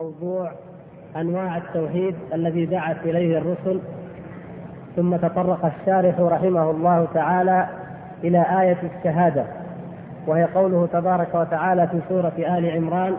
[0.00, 0.52] موضوع
[1.16, 3.80] أنواع التوحيد الذي دعت إليه الرسل
[4.96, 7.66] ثم تطرق الشارح رحمه الله تعالى
[8.24, 9.44] إلى آية الشهادة
[10.26, 13.12] وهي قوله تبارك وتعالى في سورة آل عمران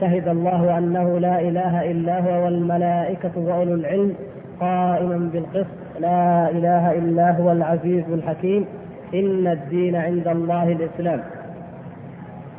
[0.00, 4.14] شهد الله أنه لا إله إلا هو والملائكة وأولو العلم
[4.60, 8.66] قائما بالقسط لا إله إلا هو العزيز الحكيم
[9.14, 11.20] إن الدين عند الله الإسلام.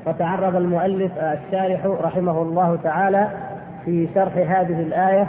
[0.08, 3.28] وتعرض المؤلف الشارح رحمه الله تعالى
[3.90, 5.28] في شرح هذه الآية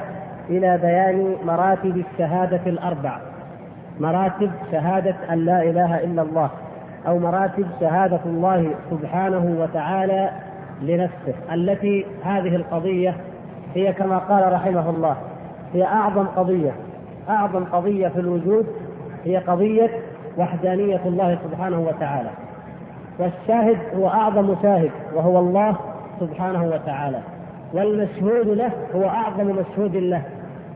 [0.48, 3.18] إلى بيان مراتب الشهادة الأربع
[4.00, 6.50] مراتب شهادة أن لا إله إلا الله
[7.06, 10.30] أو مراتب شهادة الله سبحانه وتعالى
[10.82, 13.14] لنفسه التي هذه القضية
[13.74, 15.16] هي كما قال رحمه الله
[15.74, 16.72] هي أعظم قضية.
[17.28, 18.66] أعظم قضية في الوجود
[19.24, 19.90] هي قضية
[20.38, 22.30] وحدانية الله سبحانه وتعالى.
[23.18, 25.76] والشاهد هو أعظم شاهد وهو الله
[26.20, 27.20] سبحانه وتعالى.
[27.74, 30.22] والمشهود له هو أعظم مشهود له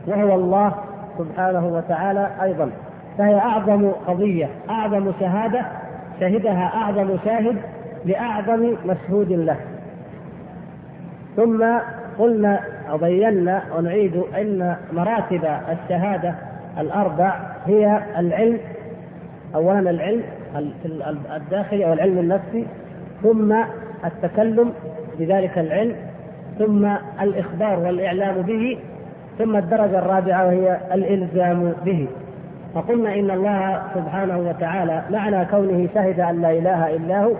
[0.07, 0.73] وهو الله
[1.17, 2.69] سبحانه وتعالى أيضا.
[3.17, 5.65] فهي أعظم قضية أعظم شهادة
[6.19, 7.57] شهدها أعظم شاهد
[8.05, 9.57] لأعظم مشهود له.
[11.35, 11.65] ثم
[12.19, 12.59] قلنا
[12.93, 16.35] وبينا ونعيد أن مراتب الشهادة
[16.79, 18.59] الأربع هي العلم
[19.55, 20.23] أولا العلم
[21.35, 22.67] الداخلي أو العلم النفسي
[23.23, 23.55] ثم
[24.05, 24.73] التكلم
[25.19, 25.95] بذلك العلم
[26.59, 26.85] ثم
[27.21, 28.77] الإخبار والإعلام به
[29.39, 32.07] ثم الدرجة الرابعة وهي الإلزام به.
[32.75, 37.31] فقلنا إن الله سبحانه وتعالى معنى كونه شهد أن لا إله إلا هو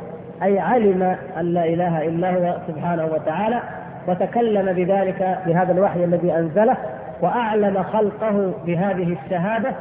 [0.44, 3.59] أي علم أن لا إله إلا هو سبحانه وتعالى
[4.07, 6.77] وتكلم بذلك بهذا الوحي الذي أنزله
[7.22, 9.72] وأعلم خلقه بهذه الشهادة.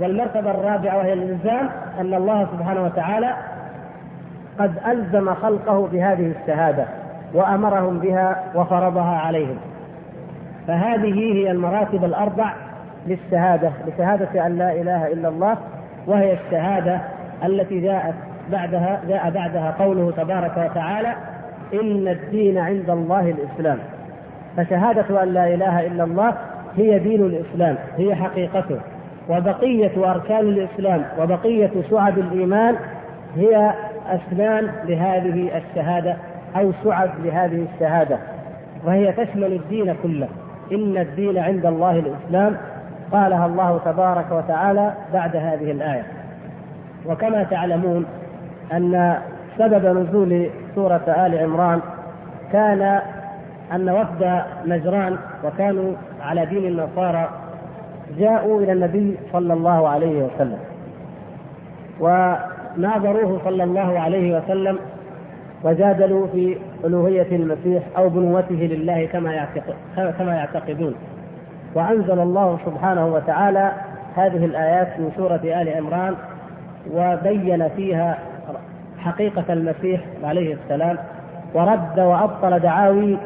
[0.00, 1.68] والمرتبة الرابعة وهي الإلزام
[2.00, 3.34] أن الله سبحانه وتعالى
[4.58, 6.84] قد ألزم خلقه بهذه الشهادة.
[7.34, 9.56] وأمرهم بها وفرضها عليهم.
[10.68, 12.52] فهذه هي المراتب الأربع
[13.06, 15.56] للشهادة لشهادة أن لا إله إلا الله
[16.06, 17.00] وهي الشهادة
[17.44, 18.14] التي جاءت
[18.52, 21.14] بعدها جاء بعدها قوله تبارك وتعالى
[21.74, 23.78] إن الدين عند الله الإسلام.
[24.56, 26.34] فشهادة أن لا إله إلا الله
[26.76, 28.78] هي دين الإسلام هي حقيقته.
[29.28, 32.76] وبقية أركان الإسلام وبقية شعب الإيمان
[33.36, 33.72] هي
[34.08, 36.16] أسنان لهذه الشهادة
[36.56, 38.18] أو شعب لهذه الشهادة
[38.84, 40.28] وهي تشمل الدين كله.
[40.72, 42.56] إن الدين عند الله الإسلام
[43.12, 46.04] قالها الله تبارك وتعالى بعد هذه الآية.
[47.06, 48.04] وكما تعلمون
[48.72, 49.16] أن
[49.58, 51.80] سبب نزول سورة آل عمران
[52.52, 53.00] كان
[53.72, 55.92] أن وفد نجران وكانوا
[56.22, 57.28] على دين النصارى
[58.18, 60.58] جاءوا إلى النبي صلى الله عليه وسلم.
[62.00, 64.78] وناظروه صلى الله عليه وسلم
[65.64, 69.74] وجادلوا في ألوهية المسيح أو بنوته لله كما يعتقد
[70.18, 70.94] كما يعتقدون.
[71.74, 73.72] وأنزل الله سبحانه وتعالى
[74.16, 76.14] هذه الآيات من سورة آل عمران
[76.94, 78.18] وبين فيها
[78.98, 80.98] حقيقة المسيح عليه السلام
[81.54, 83.16] ورد وأبطل دعاوي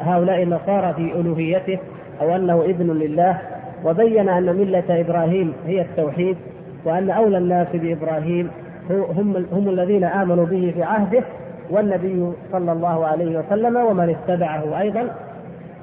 [0.00, 1.78] هؤلاء النصارى في ألوهيته
[2.20, 3.38] أو أنه ابن لله
[3.84, 6.36] وبين أن ملة إبراهيم هي التوحيد
[6.84, 8.50] وأن أولى الناس بإبراهيم
[8.90, 11.22] هم هم الذين آمنوا به في عهده
[11.70, 15.10] والنبي صلى الله عليه وسلم ومن اتبعه أيضا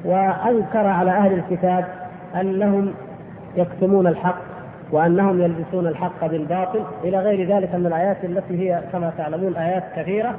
[0.06, 1.86] وأنكر على أهل الكتاب
[2.36, 2.94] أنهم
[3.58, 4.42] يكتمون الحق
[4.92, 6.80] وأنهم يلبسون الحق بالباطل.
[7.04, 10.36] إلى غير ذلك من الآيات التي هي كما تعلمون آيات كثيرة.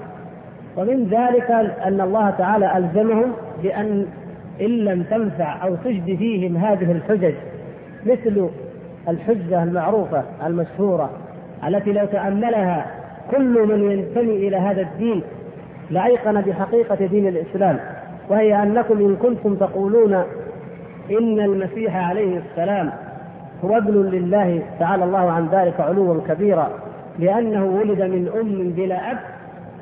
[0.77, 1.51] ومن ذلك
[1.87, 3.33] أن الله تعالى ألزمهم
[3.63, 4.07] بأن
[4.61, 7.35] إن لم تنفع أو تجد فيهم هذه الحجج
[8.07, 8.49] مثل
[9.09, 11.11] الحجة المعروفة المشهورة
[11.67, 12.87] التي لو تأملها
[13.31, 15.23] كل من ينتمي إلى هذا الدين
[15.91, 17.79] لأيقن بحقيقة دين الإسلام
[18.29, 20.15] وهي أنكم إن كنتم تقولون
[21.11, 22.91] إن المسيح عليه السلام
[23.65, 26.71] هو ابن لله تعالى الله عن ذلك علوا كبيرا
[27.19, 29.19] لأنه ولد من أم بلا أب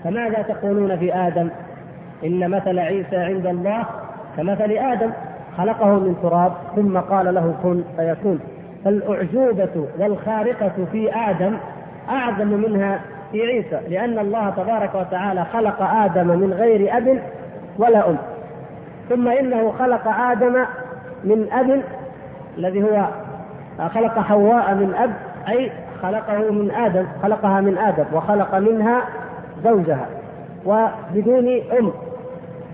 [0.04, 1.48] فماذا تقولون في آدم؟
[2.24, 3.84] إن مثل عيسى عند الله
[4.36, 5.10] كمثل آدم
[5.58, 8.40] خلقه من تراب ثم قال له كن فيكون.
[8.84, 11.56] فالأعجوبة والخارقة في آدم
[12.08, 13.00] أعظم منها
[13.32, 17.18] في عيسى لأن الله تبارك وتعالى خلق آدم من غير أب
[17.78, 18.16] ولا أم.
[19.08, 20.64] ثم إنه خلق آدم
[21.24, 21.82] من أب
[22.58, 23.06] الذي هو
[23.88, 25.12] خلق حواء من أب
[25.48, 25.72] أي
[26.02, 29.02] خلقه من آدم خلقها من آدم وخلق منها
[29.64, 30.06] زوجها
[30.66, 31.92] وبدون أم.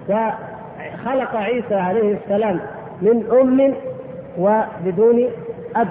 [0.09, 2.61] وخلق عيسى عليه السلام
[3.03, 3.75] من أم
[4.39, 5.29] وبدون
[5.77, 5.89] أب.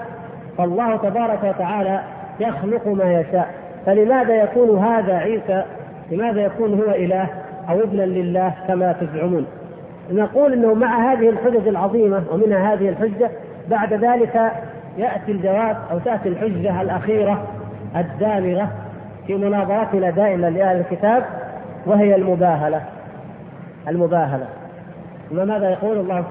[0.58, 2.00] فالله تبارك وتعالى
[2.40, 3.65] يخلق ما يشاء.
[3.86, 5.64] فلماذا يكون هذا عيسى
[6.10, 7.28] لماذا يكون هو إله
[7.68, 9.46] أو ابنا لله كما تزعمون؟
[10.10, 13.30] نقول إنه مع هذه الحجج العظيمة ومنها هذه الحجة
[13.70, 14.52] بعد ذلك
[14.98, 17.42] يأتي الجواب أو تأتي الحجة الأخيرة
[17.96, 18.68] الدامغة
[19.26, 21.24] في مناظرتنا دائما لأهل الكتاب
[21.86, 22.82] وهي المباهلة.
[23.88, 24.46] المباهلة.
[25.32, 26.24] وماذا يقول الله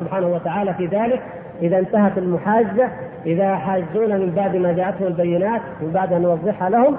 [0.00, 1.20] سبحانه وتعالى في ذلك؟
[1.62, 2.88] إذا انتهت المحاجة
[3.26, 6.96] إذا حاجون من بعد ما جاءتهم البينات من بعد أن نوضحها لهم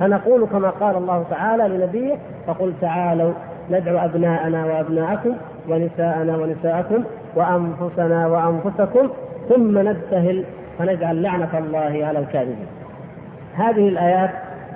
[0.00, 2.16] فنقول كما قال الله تعالى لنبيه
[2.46, 3.32] فقل تعالوا
[3.70, 5.34] ندعو أبناءنا وأبناءكم
[5.68, 7.04] ونساءنا ونساءكم
[7.36, 9.08] وأنفسنا وأنفسكم
[9.48, 10.44] ثم نبتهل
[10.78, 12.66] فنجعل لعنة الله على الكاذبين.
[13.54, 14.30] هذه الآيات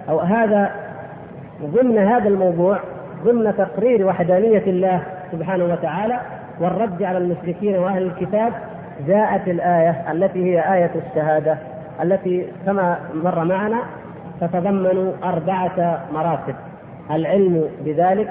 [0.09, 0.71] أو هذا
[1.63, 2.79] ضمن هذا الموضوع
[3.25, 5.03] ضمن تقرير وحدانية الله
[5.33, 6.21] سبحانه وتعالى
[6.61, 8.53] والرد على المشركين وأهل الكتاب
[9.07, 11.59] جاءت الآية التي هي آية الشهادة
[12.03, 13.79] التي كما مر معنا
[14.41, 16.55] تتضمن أربعة مراتب
[17.11, 18.31] العلم بذلك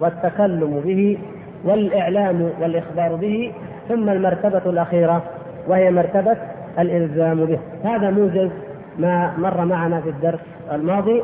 [0.00, 1.18] والتكلم به
[1.64, 3.52] والإعلام والإخبار به
[3.88, 5.22] ثم المرتبة الأخيرة
[5.68, 6.36] وهي مرتبة
[6.78, 7.58] الإلزام به.
[7.84, 8.50] هذا موجز
[8.98, 10.40] ما مر معنا في الدرس
[10.72, 11.22] الماضي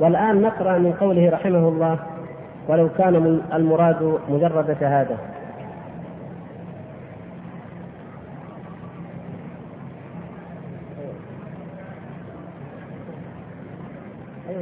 [0.00, 1.98] والآن نقرأ من قوله رحمه الله
[2.68, 5.16] ولو كان المراد مجرد شهادة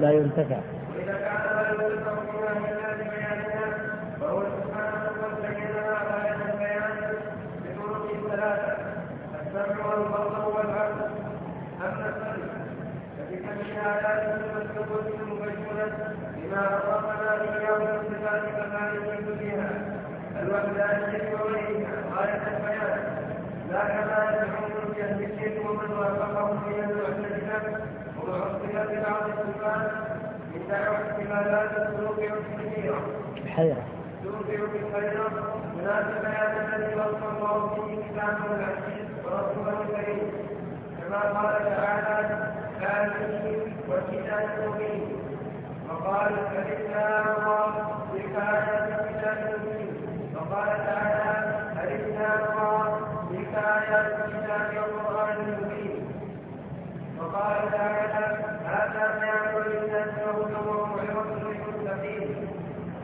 [0.00, 0.60] لا ينتفع.
[15.22, 18.92] بما عرفنا إياه من صفات كمال
[19.26, 19.70] كلها
[20.42, 23.00] الوحدانية وغيرها غاية البيان
[23.70, 27.86] لا كما أهل الشرك ومن وافقهم من المعتزلة.
[28.18, 29.90] ومعطلة بعض الصفات
[30.54, 33.00] من دعوى احتمالات توقع كثيرة
[33.36, 33.82] الحيرة
[34.24, 35.20] توقع بالخير
[35.78, 40.30] مناسب بيان الذي وصف الله به كتابه العزيز ورسوله الكريم.
[40.98, 42.52] كما قال تعالى
[42.82, 45.02] آمين والكتاب المبين
[45.90, 47.74] وقال فلله الله
[48.14, 49.91] بكاية الكتاب المبين
[50.52, 51.32] وقال تعالى
[51.82, 53.00] ألفنا الله
[53.30, 56.06] بكاية الكتاب والقرآن المبين
[57.18, 62.48] وقال تعالى هذا بيان للناس وهدى وموعظة للمتقين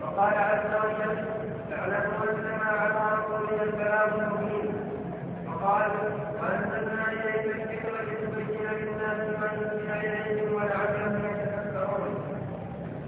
[0.02, 1.24] وقال عز وجل
[1.72, 4.74] اعلموا انما على رسولنا البلاغ المبين
[5.48, 5.90] وقال
[6.40, 12.14] وانزلنا اليك الذكر لتبين للناس ما نزل ولعلهم يتفكرون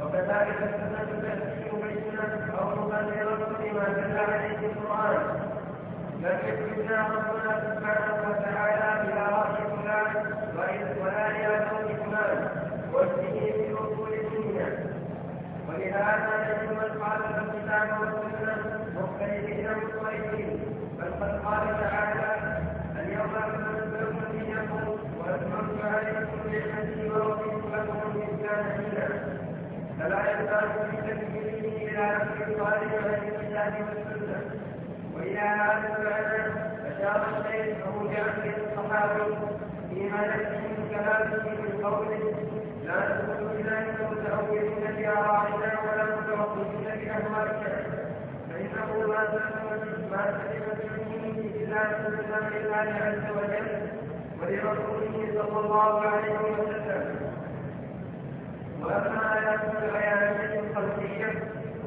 [0.03, 5.23] وكذلك السنة تاتي مبينه أو مبرره لما دل عليه القرآن.
[6.23, 10.13] لم يكفنا ربنا سبحانه وتعالى إلى راي فلان
[11.03, 12.39] ولا إلى قول فلان
[12.93, 14.69] واسمه في أصول الدنيا.
[15.69, 18.57] ولهذا يجب من خالف الكتاب والسنة
[18.97, 20.51] مختلفين مختلفين
[20.99, 22.31] بل قد قال تعالى
[23.01, 24.85] اليوم اكملت لكم دينكم
[25.19, 29.09] واتممت عليكم نعمتي ورضيت لكم الإسلام دينا.
[29.99, 31.60] فلا يزال في تكفيره
[31.91, 34.41] إلى نفس الصالح عن الكتاب والسنة.
[35.15, 36.43] وإلى هذا المعنى
[36.91, 39.37] أشار الشيخ أبو جعفر الصحابي
[39.91, 42.35] فيما يكفي من كلامه من قوله
[42.85, 47.73] لا تكونوا بذلك متأولين بآرائنا ولا متوقفين بأهوائنا
[48.51, 50.67] فإنه ما سلم ما سلم
[51.11, 53.69] منه إلا سلم لله عز وجل
[54.41, 57.31] ولرسوله صلى الله عليه وسلم.
[58.83, 61.50] وأما آيات البيانية الخلقية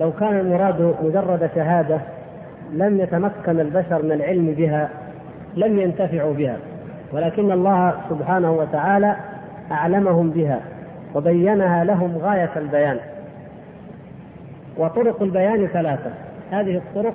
[0.00, 1.98] لو كان المراد مجرد شهادة
[2.72, 4.88] لم يتمكن البشر من العلم بها
[5.56, 6.56] لم ينتفعوا بها.
[7.12, 9.16] ولكن الله سبحانه وتعالى
[9.72, 10.60] أعلمهم بها
[11.14, 12.98] وبينها لهم غاية البيان.
[14.78, 16.10] وطرق البيان ثلاثة.
[16.50, 17.14] هذه الطرق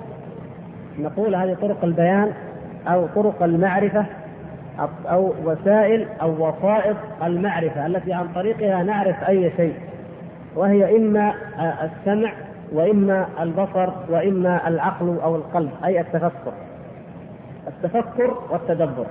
[0.98, 2.32] نقول هذه طرق البيان
[2.88, 4.04] أو طرق المعرفة
[5.06, 9.74] أو وسائل أو وسائط المعرفة التي عن طريقها نعرف أي شيء
[10.56, 12.32] وهي إما السمع
[12.72, 16.52] وإما البصر وإما العقل أو القلب أي التفكر.
[17.68, 19.06] التفكر والتدبر.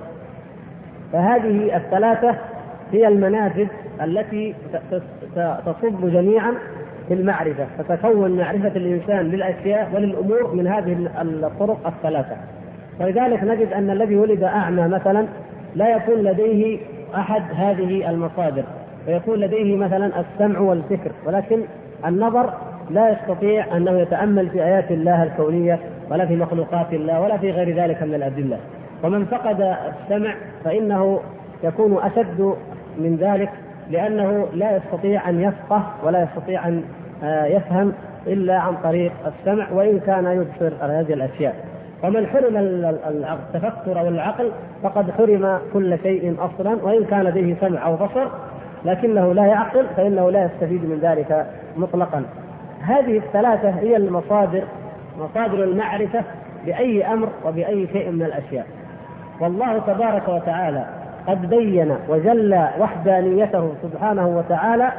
[1.12, 2.34] فهذه الثلاثة
[2.92, 3.66] هي المنافذ
[4.02, 4.54] التي
[5.66, 6.54] تصب جميعا
[7.08, 12.36] في المعرفة فتكون معرفة الإنسان للأشياء وللأمور من هذه الطرق الثلاثة.
[13.00, 15.26] ولذلك نجد أن الذي ولد أعمى مثلا
[15.74, 16.78] لا يكون لديه
[17.14, 18.64] أحد هذه المصادر.
[19.06, 21.62] فيكون لديه مثلا السمع والفكر ولكن
[22.06, 22.54] النظر
[22.90, 25.78] لا يستطيع أنه يتأمل في آيات الله الكونية
[26.10, 28.58] ولا في مخلوقات الله ولا في غير ذلك من الأدلة.
[29.04, 31.20] ومن فقد السمع فإنه
[31.64, 32.54] يكون أشد
[32.98, 33.50] من ذلك
[33.90, 36.82] لأنه لا يستطيع أن يفقه ولا يستطيع أن
[37.24, 37.92] آه، يفهم
[38.26, 41.54] إلا عن طريق السمع وإن كان يبصر هذه الأشياء.
[42.04, 42.56] ومن حرم
[43.30, 44.50] التفكر أو العقل
[44.82, 48.28] فقد حرم كل شيء أصلا وإن كان لديه سمع أو بصر
[48.84, 52.22] لكنه لا يعقل فإنه لا يستفيد من ذلك مطلقا.
[52.88, 54.62] هذه الثلاثة هي المصادر
[55.18, 56.22] مصادر المعرفة
[56.66, 58.66] بأي أمر وبأي شيء من الأشياء
[59.40, 60.84] والله تبارك وتعالى
[61.26, 64.92] قد بين وجلى وحدانيته سبحانه وتعالى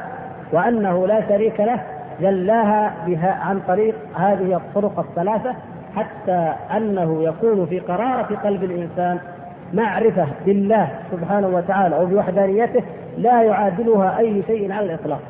[0.52, 1.80] وأنه لا شريك له
[2.20, 5.54] جلاها بها عن طريق هذه الطرق الثلاثة
[5.96, 9.18] حتى أنه يكون في قرارة قلب الإنسان
[9.72, 12.82] معرفة بالله سبحانه وتعالى أو بوحدانيته
[13.18, 15.20] لا يعادلها أي شيء على الإطلاق.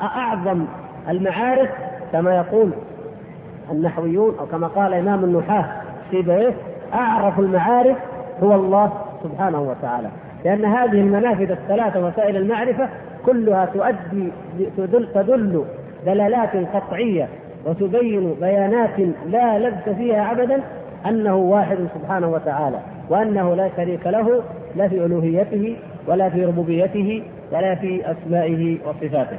[0.00, 0.66] أعظم
[1.08, 1.70] المعارف
[2.12, 2.70] كما يقول
[3.70, 5.66] النحويون أو كما قال إمام النحاة
[6.10, 6.54] سيبويه
[6.94, 7.96] أعرف المعارف
[8.42, 10.08] هو الله سبحانه وتعالى
[10.44, 12.88] لأن هذه المنافذ الثلاثة وسائل المعرفة
[13.26, 14.32] كلها تؤدي
[14.76, 15.64] تدل, تدل
[16.06, 17.28] دلالات قطعية
[17.66, 20.60] وتبين بيانات لا لبس فيها ابدا
[21.06, 22.78] أنه واحد سبحانه وتعالى
[23.10, 24.42] وأنه لا شريك له
[24.76, 27.22] لا في ألوهيته ولا في ربوبيته
[27.52, 29.36] ولا في أسمائه وصفاته.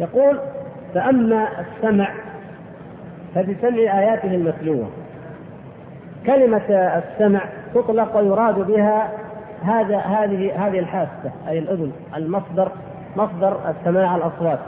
[0.00, 0.38] يقول
[0.94, 2.10] فأما السمع
[3.34, 4.88] فبسمع آياته المتلوه.
[6.26, 7.40] كلمة السمع
[7.74, 9.10] تطلق ويراد بها
[9.62, 12.72] هذا هذه هذه الحاسة أي الأذن المصدر
[13.16, 14.58] مصدر السماع الأصوات.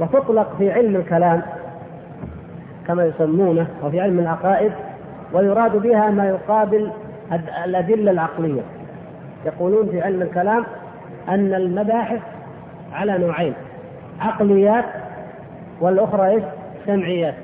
[0.00, 1.42] وتطلق في علم الكلام
[2.86, 4.72] كما يسمونه وفي علم العقائد
[5.32, 6.90] ويراد بها ما يقابل
[7.64, 8.62] الأدلة العقلية.
[9.46, 10.64] يقولون في علم الكلام
[11.28, 12.20] أن المباحث
[12.92, 13.54] على نوعين.
[14.20, 14.84] عقليات
[15.80, 16.42] والأخرى إيش؟
[16.86, 17.34] سمعيات.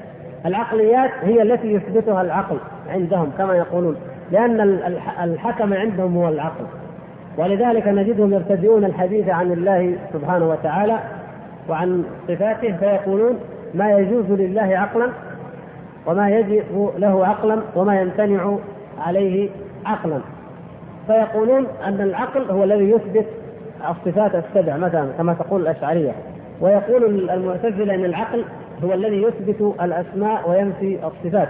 [0.46, 2.56] العقليات هي التي يثبتها العقل
[2.88, 3.96] عندهم كما يقولون
[4.30, 4.60] لأن
[5.22, 6.64] الحكم عندهم هو العقل.
[7.38, 10.98] ولذلك نجدهم يرتدئون الحديث عن الله سبحانه وتعالى
[11.68, 13.38] وعن صفاته فيقولون
[13.74, 15.08] ما يجوز لله عقلا
[16.06, 18.56] وما يجب له عقلا وما يمتنع
[18.98, 19.48] عليه
[19.86, 20.20] عقلا.
[21.06, 23.26] فيقولون أن العقل هو الذي يثبت
[23.90, 26.12] الصفات السبع مثلا كما تقول الأشعرية.
[26.60, 28.44] ويقول المعتزلة أن العقل
[28.84, 31.48] هو الذي يثبت الأسماء وينفي الصفات.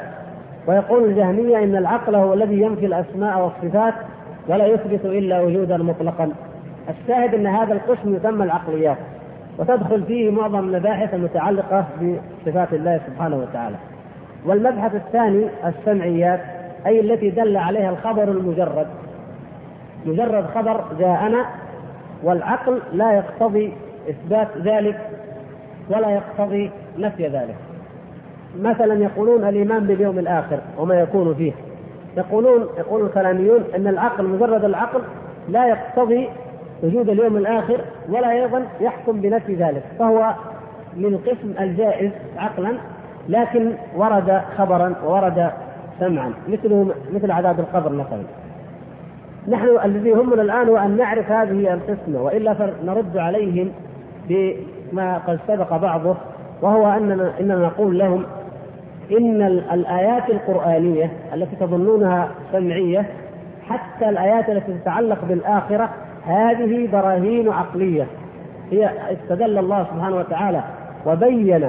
[0.67, 3.95] ويقول الجهمية إن العقل هو الذي ينفي الأسماء والصفات
[4.49, 6.33] ولا يثبت إلا وجودا مطلقا.
[6.89, 8.97] الشاهد أن هذا القسم يسمى العقليات
[9.59, 13.77] وتدخل فيه معظم المباحث المتعلقه بصفات الله سبحانه وتعالى.
[14.47, 16.41] والمبحث الثاني السمعيات
[16.87, 18.87] أي التي دل عليها الخبر المجرد.
[20.07, 21.45] مجرد خبر جاءنا
[22.23, 23.73] والعقل لا يقتضي
[24.09, 25.01] إثبات ذلك
[25.91, 27.57] ولا يقتضي نفي ذلك.
[28.61, 31.53] مثلا يقولون الإيمان باليوم الآخر وما يكون فيه.
[32.17, 35.01] يقولون يقول الكلاميون إن العقل مجرد العقل
[35.49, 36.29] لا يقتضي
[36.83, 39.83] وجود اليوم الآخر ولا أيضا يحكم بنفي ذلك.
[39.99, 40.35] فهو
[40.97, 42.73] من قسم الجائز عقلا
[43.29, 45.51] لكن ورد خبرا وورد
[46.01, 48.23] سمعا مثله مثل عذاب القبر مثلا.
[49.49, 53.73] نحن الذي يهمنا الآن هو ان نعرف هذه القسمه وإلا فنرد عليهم
[54.31, 56.17] بما قد سبق بعضه
[56.63, 58.25] وهو اننا إننا نقول لهم
[59.19, 63.07] إن الآيات القرآنية التي تظنونها سمعية
[63.69, 65.89] حتى الآيات التي تتعلق بالآخرة
[66.27, 68.07] هذه براهين عقلية.
[68.71, 70.63] هي استدل الله سبحانه وتعالى
[71.07, 71.69] وبين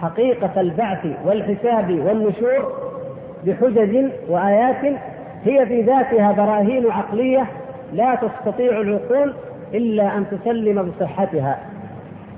[0.00, 2.72] حقيقة البعث والحساب والنشور
[3.46, 4.96] بحجج وآيات
[5.44, 7.46] هي في ذاتها براهين عقلية
[7.92, 9.34] لا تستطيع العقول
[9.74, 11.58] إلا أن تسلم بصحتها.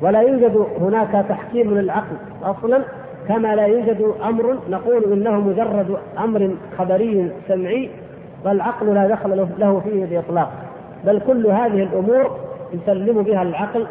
[0.00, 2.82] ولا يوجد هناك تحكيم للعقل أصلا
[3.28, 7.90] كما لا يوجد أمر نقول إنه مجرد أمر خبري سمعي
[8.44, 10.52] والعقل لا دخل له فيه بإطلاق.
[11.04, 12.36] بل كل هذه الأمور
[12.72, 13.86] يسلم بها العقل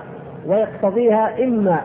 [0.47, 1.81] ويقتضيها إما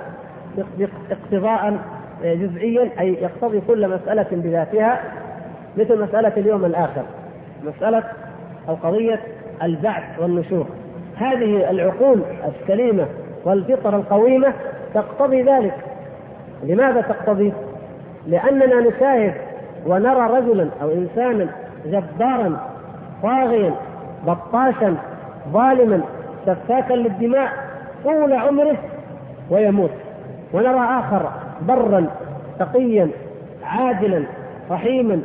[1.10, 1.78] اقتضاء
[2.25, 5.00] جزئيا أي يقتضي كل مسألة بذاتها
[5.76, 7.02] مثل مسألة اليوم الآخر
[7.64, 8.02] مسألة
[8.68, 9.20] أو قضية
[9.62, 10.66] البعث والنشور.
[11.16, 13.06] هذه العقول السليمة
[13.44, 14.52] والفطر القويمة
[14.94, 15.75] تقتضي ذلك.
[16.62, 17.52] لماذا تقتضي؟
[18.26, 19.35] لأننا نشاهد
[19.87, 21.49] ونرى رجلا أو إنسانا
[21.87, 22.61] جبارا
[23.23, 23.75] طاغيا
[24.26, 24.96] بطاشا
[25.52, 26.00] ظالما
[26.46, 27.52] سفاكا للدماء
[28.04, 28.76] طول عمره
[29.50, 29.90] ويموت.
[30.52, 31.30] ونرى آخر
[31.68, 32.06] برا
[32.58, 33.08] تقيا
[33.64, 34.23] عادلا
[34.70, 35.20] رحيما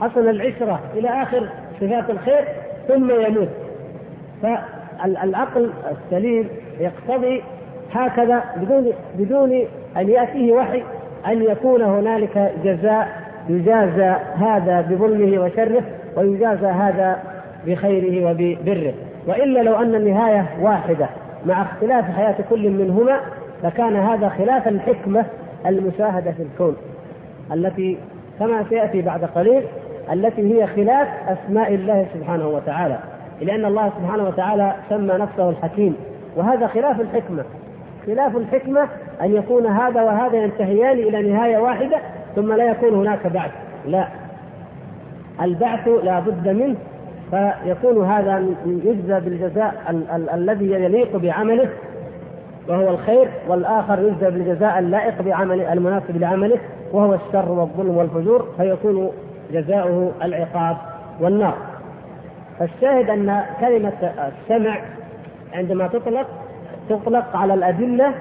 [0.00, 1.48] حسن العشرة إلى آخر
[1.80, 2.44] صفات الخير
[2.88, 3.48] ثم يموت.
[4.98, 6.48] فالعقل السليم
[6.80, 7.42] يقتضي
[7.92, 9.52] هكذا بدون بدون
[9.96, 10.82] أن يأتيه وحي
[11.26, 13.08] أن يكون هنالك جزاء
[13.48, 15.82] يجازى هذا بظلمه وشره
[16.16, 17.18] ويجازى هذا
[17.66, 18.94] بخيره وببره.
[19.26, 21.08] وإلا لو أن النهاية واحدة
[21.46, 23.20] مع اختلاف حياة كل منهما
[23.64, 25.24] لكان هذا خلاف الحكمة
[25.66, 26.76] المشاهدة في الكون
[27.52, 27.98] التي
[28.38, 29.62] كما سيأتي بعد قليل
[30.12, 32.98] التي هي خلاف أسماء الله سبحانه وتعالى.
[33.40, 35.96] لأن الله سبحانه وتعالى سمى نفسه الحكيم.
[36.36, 37.44] وهذا خلاف الحكمة.
[38.06, 38.88] خلاف الحكمة
[39.22, 41.96] أن يكون هذا وهذا ينتهيان إلى نهاية واحدة
[42.36, 43.50] ثم لا يكون هناك بعث.
[43.86, 44.08] لا.
[45.42, 46.76] البعث لا بد منه.
[47.30, 51.68] فيكون هذا يجزى بالجزاء ال- ال- الذي يليق بعمله
[52.68, 56.58] وهو الخير والآخر يجزى بالجزاء اللائق بعمله المناسب لعمله
[56.92, 59.10] وهو الشر والظلم والفجور فيكون
[59.52, 60.76] جزاؤه العقاب
[61.20, 61.54] والنار.
[62.58, 64.80] فالشاهد أن كلمة السمع
[65.54, 66.26] عندما تطلق
[66.88, 68.12] تطلق على الأدلة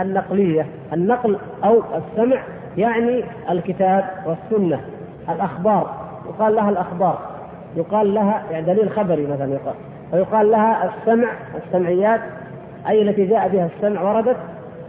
[0.00, 0.66] النقلية.
[0.92, 2.42] النقل أو السمع
[2.76, 4.80] يعني الكتاب والسنة
[5.28, 5.94] الأخبار.
[6.28, 7.18] يقال لها الأخبار.
[7.76, 9.74] يقال لها يعني دليل خبري مثلا يقال.
[10.12, 11.28] ويقال لها السمع
[11.66, 12.20] السمعيات
[12.88, 14.36] أي التي جاء بها السمع وردت.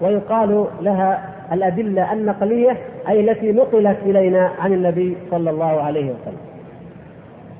[0.01, 2.77] ويقال لها الأدلة النقلية
[3.09, 6.46] أي التي نقلت إلينا عن النبي صلى الله عليه وسلم.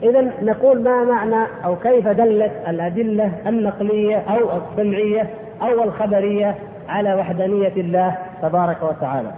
[0.03, 5.29] إذا نقول ما معنى أو كيف دلت الأدلة النقلية أو السمعية
[5.61, 6.55] أو الخبرية
[6.89, 9.31] على وحدانية الله تبارك وتعالى.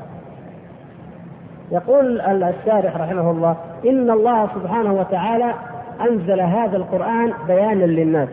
[1.72, 5.54] يقول الشارح رحمه الله: إن الله سبحانه وتعالى
[6.02, 8.30] أنزل هذا القرآن بيانا للناس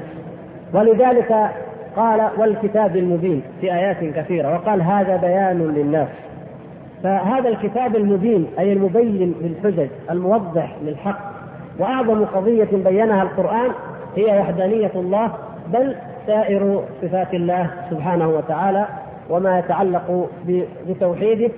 [0.73, 1.51] ولذلك
[1.97, 6.09] قال والكتاب المبين في آيات كثيرة وقال هذا بيان للناس
[7.03, 11.36] فهذا الكتاب المبين أي المبين للحجج الموضح للحق
[11.79, 13.71] وأعظم قضية بينها القرآن
[14.17, 15.33] هي وحدانية الله
[15.73, 18.87] بل سائر صفات الله سبحانه وتعالى
[19.31, 20.29] وما يتعلق
[20.89, 21.51] بتوحيده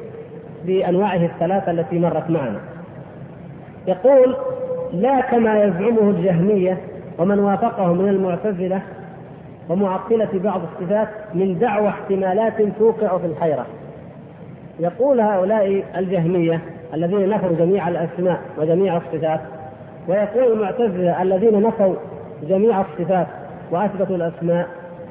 [0.65, 2.61] بأنواعه الثلاثة التي مرت معنا.
[3.87, 4.37] يقول
[4.93, 6.79] لا كما يزعمه الجهمية
[7.19, 8.83] ومن وافقه من المعتزلة
[9.69, 13.67] ومعطلة بعض الصفات من دعوى احتمالات توقع في الحيرة.
[14.81, 16.61] يقول هؤلاء الجهمية
[16.95, 19.41] الذين نفوا جميع الأسماء وجميع الصفات
[20.09, 21.95] ويقول المعتزلة الذين نفوا
[22.49, 23.27] جميع الصفات
[23.71, 24.67] وأثبتوا الأسماء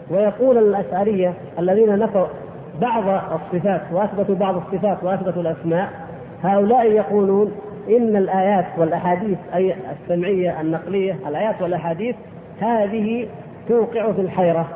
[0.10, 2.25] ويقول الأشعرية الذين نفوا
[2.81, 5.89] بعض الصفات وأثبتوا بعض الصفات وأثبتوا الأسماء
[6.43, 7.51] هؤلاء يقولون
[7.89, 12.15] إن الآيات والأحاديث أي السمعية النقلية الآيات والأحاديث
[12.62, 13.27] هذه
[13.69, 14.67] توقع في الحيرة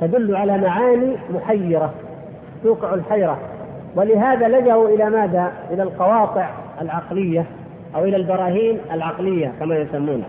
[0.00, 1.94] تدل على معاني محيرة
[2.62, 3.38] توقع الحيرة
[3.96, 6.48] ولهذا لجأوا إلى ماذا؟ إلى القواطع
[6.80, 7.44] العقلية
[7.94, 10.28] أو إلى البراهين العقلية كما يسمونها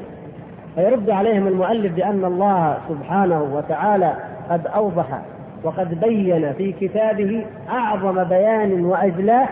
[0.75, 4.13] فيرد عليهم المؤلف بأن الله سبحانه وتعالى
[4.49, 5.21] قد أوضح
[5.63, 9.47] وقد بين في كتابه أعظم بيان وأجلاه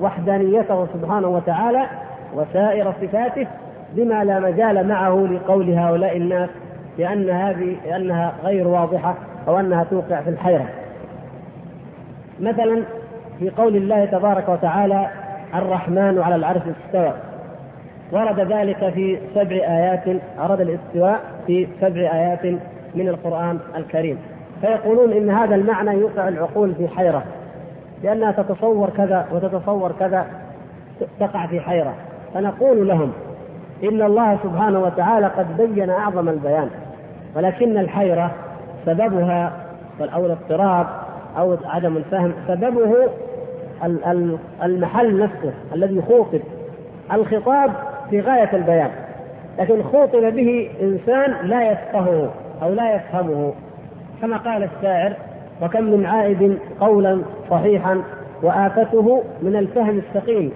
[0.00, 1.86] وحدانيته سبحانه وتعالى
[2.34, 3.46] وسائر صفاته
[3.92, 6.48] بما لا مجال معه لقول هؤلاء الناس
[6.98, 9.14] لأن هذه لأنها غير واضحة
[9.48, 10.68] أو أنها توقع في الحيرة.
[12.40, 12.82] مثلا
[13.38, 15.08] في قول الله تبارك وتعالى
[15.54, 17.12] الرحمن على العرش استوى
[18.12, 22.44] ورد ذلك في سبع آيات أراد الاستواء في سبع آيات
[22.94, 24.18] من القرآن الكريم.
[24.60, 27.22] فيقولون إن هذا المعنى يوقع العقول في حيرة
[28.02, 30.26] لأنها تتصور كذا وتتصور كذا
[31.20, 31.94] تقع في حيرة.
[32.34, 33.12] فنقول لهم
[33.84, 36.68] إن الله سبحانه وتعالى قد بين أعظم البيان
[37.36, 38.30] ولكن الحيرة
[38.86, 39.52] سببها
[40.00, 40.86] أو الاضطراب
[41.38, 42.94] أو عدم الفهم سببه
[44.62, 46.40] المحل نفسه الذي خوطب.
[47.12, 47.72] الخطاب
[48.12, 48.90] في غاية البيان
[49.58, 52.30] لكن خوطب به إنسان لا يفقهه
[52.62, 53.52] أو لا يفهمه.
[54.22, 55.12] كما قال الشاعر
[55.62, 58.02] وكم من عائد قولا صحيحا
[58.42, 60.52] وآفته من الفهم السقيم.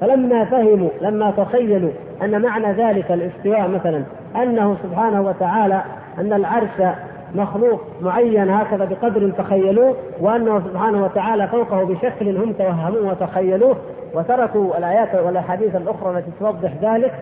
[0.00, 1.90] فلما فهموا لما تخيلوا
[2.22, 4.02] أن معنى ذلك الاستواء مثلا
[4.36, 5.82] أنه سبحانه وتعالى
[6.18, 6.96] أن العرش
[7.34, 13.76] مخلوق معين هكذا بقدر تخيلوه وأنه سبحانه وتعالى فوقه بشكل هم توهموه وتخيلوه
[14.14, 17.14] وتركوا الآيات والأحاديث الأخرى التي توضح ذلك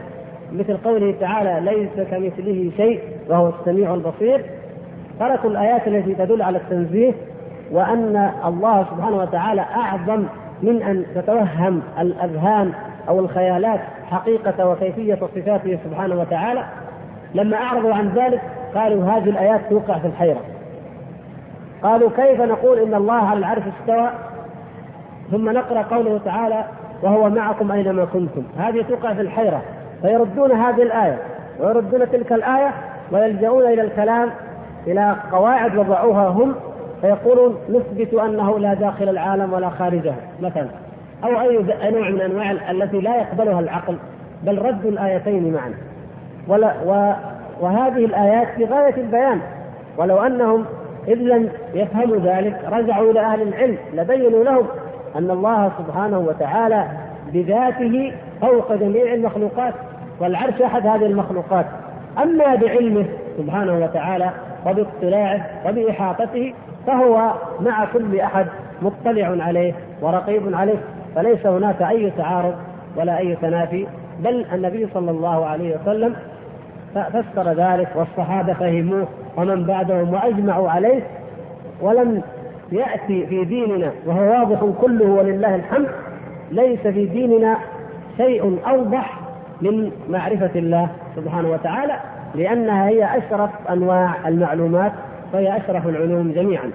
[0.53, 4.45] مثل قوله تعالى ليس كمثله شيء وهو السميع البصير
[5.21, 7.13] تركوا الآيات التي تدل على التنزيه
[7.73, 10.25] وأن الله سبحانه وتعالى أعظم
[10.63, 12.73] من أن تتوهم الأذهان
[13.09, 16.65] أو الخيالات حقيقة وكيفية صفاته سبحانه وتعالى.
[17.35, 18.41] لما أعرضوا عن ذلك
[18.75, 20.41] قالوا هذه الآيات توقع في الحيرة
[21.83, 24.11] قالوا كيف نقول إن الله على العرش استوى؟
[25.31, 26.65] ثم نقرأ قوله تعالى
[27.03, 28.43] وهو معكم أينما كنتم.
[28.59, 29.63] هذه توقع في الحيرة
[30.03, 31.19] فيردون هذه الآية
[31.61, 32.71] ويردون تلك الآية
[33.13, 34.31] ويلجؤون إلى الكلام
[34.87, 36.55] إلى قواعد وضعوها هم
[37.01, 40.69] فيقولون نثبت أنه لا داخل العالم ولا خارجه مثلا.
[41.25, 41.57] أو أي
[41.91, 43.97] نوع من أنواع التي لا يقبلها العقل
[44.43, 45.75] بل ردوا الآيتين معا.
[46.49, 47.13] ولا و
[47.61, 49.41] وهذه الآيات في غاية البيان.
[49.99, 50.65] ولو أنهم
[51.09, 54.67] إذ لم يفهموا ذلك رجعوا إلى أهل العلم لبينوا لهم
[55.17, 56.87] أن الله سبحانه وتعالى
[57.33, 59.75] بذاته فوق جميع المخلوقات
[60.21, 61.67] والعرش أحد هذه المخلوقات.
[62.23, 63.07] أما بعلمه
[63.39, 64.31] سبحانه وتعالى
[64.67, 66.55] وباطلاعه وبإحاطته
[66.87, 68.47] فهو مع كل أحد
[68.83, 70.79] مطلع عليه ورقيب عليه
[71.15, 72.55] فليس هناك أي تعارض
[72.97, 73.87] ولا أي تنافي
[74.21, 76.17] بل النبي صلى الله عليه وسلم
[76.95, 81.03] فسر ذلك والصحابة فهموه ومن بعدهم وأجمعوا عليه
[81.81, 82.23] ولم
[82.73, 85.89] يأتي في ديننا وهو واضح كله ولله الحمد
[86.51, 87.57] ليس في ديننا
[88.17, 89.21] شيء أوضح
[89.63, 92.01] من معرفة الله سبحانه وتعالى
[92.35, 94.93] لأنها هي أشرف أنواع المعلومات
[95.35, 96.71] وهي أشرف العلوم جميعا.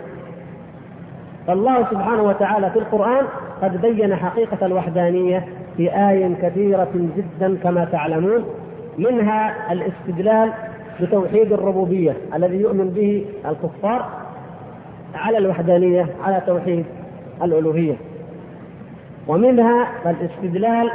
[1.48, 3.26] فالله سبحانه وتعالى في القرآن
[3.62, 5.46] قد بين حقيقة الوحدانية
[5.78, 8.46] في آي كثيرة جدا كما تعلمون
[8.98, 10.52] منها الاستدلال
[11.02, 14.10] بتوحيد الربوبية الذي يؤمن به الكفار
[15.18, 16.86] على الوحدانية على توحيد
[17.44, 17.96] الألوهية.
[19.28, 20.92] ومنها الاستدلال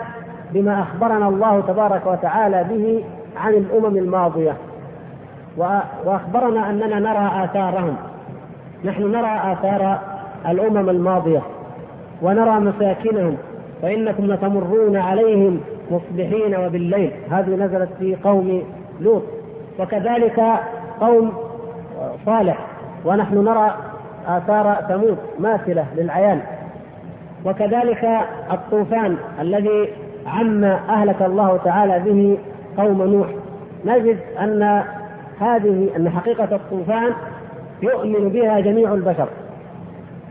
[0.53, 3.05] بما أخبرنا الله تبارك وتعالى به
[3.37, 4.57] عن الأمم الماضية.
[6.07, 7.97] وأخبرنا أننا نرى آثارهم.
[8.85, 9.99] نحن نرى آثار
[10.49, 11.43] الأمم الماضية.
[12.23, 13.37] ونرى مساكنهم.
[13.83, 17.11] فإنكم لتمرون عليهم مصبحين وبالليل.
[17.31, 18.63] هذه نزلت في قوم
[19.01, 19.23] لوط.
[19.79, 20.43] وكذلك
[21.01, 21.33] قوم
[22.27, 22.59] صالح.
[23.05, 23.75] ونحن نرى
[24.27, 26.41] آثار ثمود ماثلة للعيان.
[27.45, 28.19] وكذلك
[28.53, 29.89] الطوفان الذي
[30.27, 32.39] عم أهلك الله تعالى به
[32.77, 33.29] قوم نوح.
[33.85, 34.83] نجد أن
[35.41, 37.13] هذه أن حقيقة الطوفان
[37.83, 39.29] يؤمن بها جميع البشر.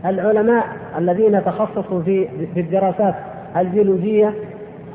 [0.04, 0.64] العلماء
[0.98, 3.14] الذين تخصصوا في في الدراسات
[3.56, 4.34] الجيولوجية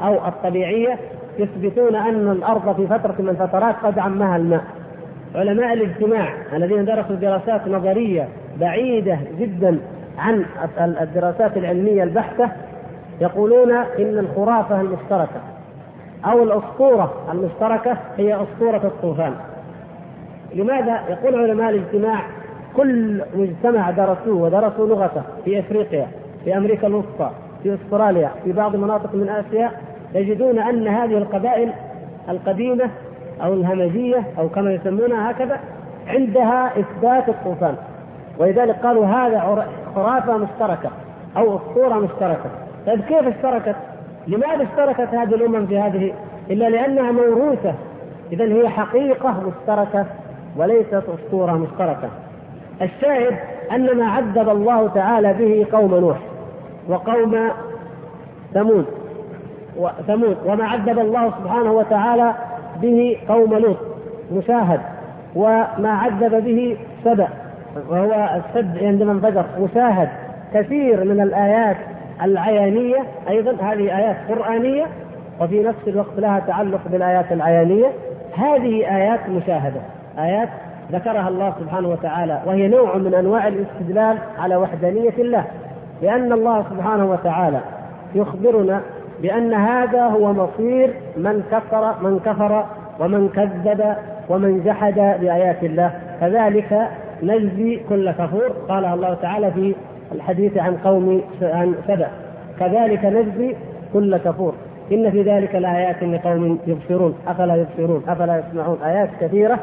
[0.04, 0.98] أو الطبيعية
[1.40, 4.64] يثبتون أن الأرض في فترة من الفترات قد عمها الماء.
[5.36, 8.28] علماء الاجتماع الذين درسوا دراسات نظرية
[8.60, 9.80] بعيدة جدا
[10.18, 10.46] عن
[10.80, 12.50] الدراسات العلمية البحتة
[13.22, 15.42] يقولون إن الخرافة المشتركة
[16.26, 19.34] أو الأسطورة المشتركة هي أسطورة الطوفان
[20.56, 22.24] لماذا؟ يقول علماء الاجتماع
[22.76, 26.08] كل مجتمع درسوه ودرسوا لغته في إفريقيا
[26.44, 27.32] في أمريكا الوسطى
[27.64, 29.72] في أستراليا في بعض مناطق من آسيا
[30.16, 31.72] يجدون أن هذه القبائل
[32.30, 32.90] القديمة
[33.44, 35.60] أو الهمجية أو كما يسمونها هكذا
[36.08, 37.76] عندها إثبات الطوفان
[38.40, 40.90] ولذلك قالوا هذا خرافة مشتركة
[41.38, 42.50] أو أسطورة مشتركة.
[42.88, 43.76] طيب كيف اشتركت؟
[44.28, 46.14] لماذا اشتركت هذه الأمم في هذه؟
[46.50, 47.74] إلا لأنها موروثة.
[48.32, 50.06] اذا هي حقيقة مشتركة
[50.58, 52.10] وليست أسطورة مشتركة.
[52.82, 53.38] الشاهد
[53.72, 56.18] أن ما عذب الله تعالى به قوم نوح
[56.90, 57.50] وقوم
[58.54, 58.86] ثمود.
[59.78, 62.34] وثمود وما عذب الله سبحانه وتعالى
[62.82, 63.78] به قوم لوط.
[64.32, 64.80] مشاهد.
[65.36, 67.28] وما عذب به سبأ.
[67.90, 70.10] وهو السد عندما انفجر مشاهد
[70.54, 71.78] كثير من الآيات
[72.24, 74.86] العيانية أيضا هذه آيات قرآنية
[75.42, 77.88] وفي نفس الوقت لها تعلق بالآيات العيانية.
[78.38, 79.80] هذه آيات مشاهدة
[80.20, 80.50] آيات
[80.92, 85.44] ذكرها الله سبحانه وتعالى وهي نوع من أنواع الاستدلال على وحدانية الله.
[86.02, 87.60] لأن الله سبحانه وتعالى
[88.16, 88.82] يخبرنا
[89.22, 92.66] بأن هذا هو مصير من كفر من كفر
[93.00, 93.96] ومن كذب
[94.30, 95.92] ومن جحد بآيات الله.
[96.22, 96.88] كذلك
[97.24, 99.76] نجزي كل كفور قالها الله تعالى في
[100.12, 102.08] الحديث عن قوم عن سبأ.
[102.60, 103.56] كذلك نجزي
[103.94, 104.54] كل كفور.
[104.92, 107.16] إن في ذلك لآيات لقوم يبصرون.
[107.28, 109.60] أفلا يبصرون؟ أفلا يسمعون؟ آيات كثيرة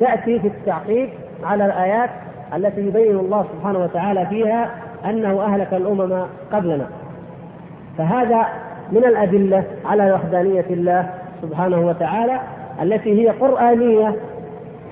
[0.00, 1.08] تأتي في التعقيب
[1.44, 2.10] على الآيات
[2.56, 4.70] التي يبين الله سبحانه وتعالى فيها
[5.04, 6.86] أنه أهلك الأمم قبلنا.
[7.98, 8.46] فهذا
[8.92, 11.10] من الأدلة على وحدانية الله
[11.42, 12.40] سبحانه وتعالى
[12.82, 14.14] التي هي قرآنية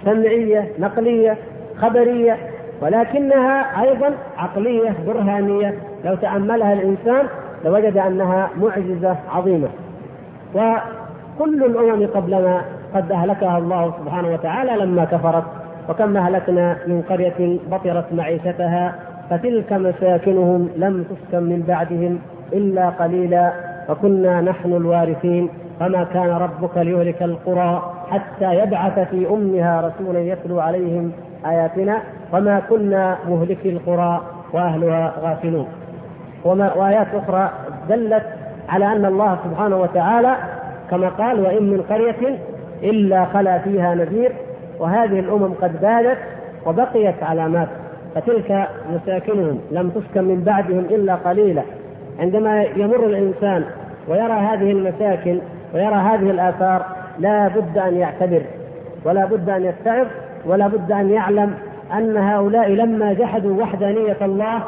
[0.05, 1.37] سمعية نقلية.
[1.79, 2.37] خبرية
[2.83, 5.75] ولكنها أيضا عقلية برهانية.
[6.05, 7.27] لو تأملها الإنسان
[7.65, 9.69] لوجد أنها معجزة عظيمة.
[10.55, 12.61] وكل الأمم قبلنا
[12.95, 15.45] قد أهلكها الله سبحانه وتعالى لما كفرت.
[15.89, 18.95] وكم أهلكنا من قرية بطرت معيشتها
[19.31, 22.19] فتلك مساكنهم لم تسكن من بعدهم
[22.53, 23.53] إلا قليلا.
[23.89, 25.49] وكنا نحن الوارثين.
[25.81, 31.13] فما كان ربك ليهلك القرى حتى يبعث في أمها رسولا يتلو عليهم
[31.47, 31.99] آياتنا
[32.33, 34.21] وما كنا مهلكي القرى
[34.53, 35.67] وأهلها غافلون.
[36.45, 37.51] وما وآيات أخرى
[37.89, 38.23] دلت
[38.69, 40.37] على أن الله سبحانه وتعالى
[40.91, 42.39] كما قال وإن من قرية
[42.83, 44.33] إلا خلا فيها نذير
[44.81, 46.19] وهذه الأمم قد بادت
[46.67, 47.69] وبقيت علامات
[48.15, 51.63] فتلك مساكنهم لم تسكن من بعدهم إلا قليلا
[52.21, 53.65] عندما يمر الإنسان
[54.09, 55.39] ويرى هذه المساكن
[55.75, 56.87] ويرى هذه الآثار
[57.19, 58.43] لا بد أن يعتبر
[59.05, 60.07] ولا بد أن يتعظ
[60.47, 61.55] ولا بد أن يعلم
[61.93, 64.63] أن هؤلاء لما جحدوا وحدانية الله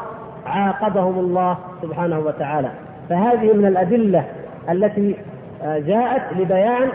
[0.45, 2.69] عاقبهم الله سبحانه وتعالى.
[3.09, 4.23] فهذه من الأدلة
[4.71, 5.15] التي
[5.63, 6.89] جاءت لبيان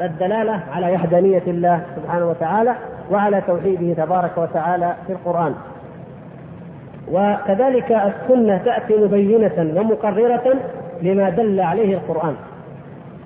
[0.00, 2.74] الدلالة على وحدانية الله سبحانه وتعالى
[3.10, 5.54] وعلى توحيده تبارك وتعالى في القرآن.
[7.12, 10.54] وكذلك السنة تأتي مبينة ومقررة
[11.02, 12.34] لما دل عليه القرآن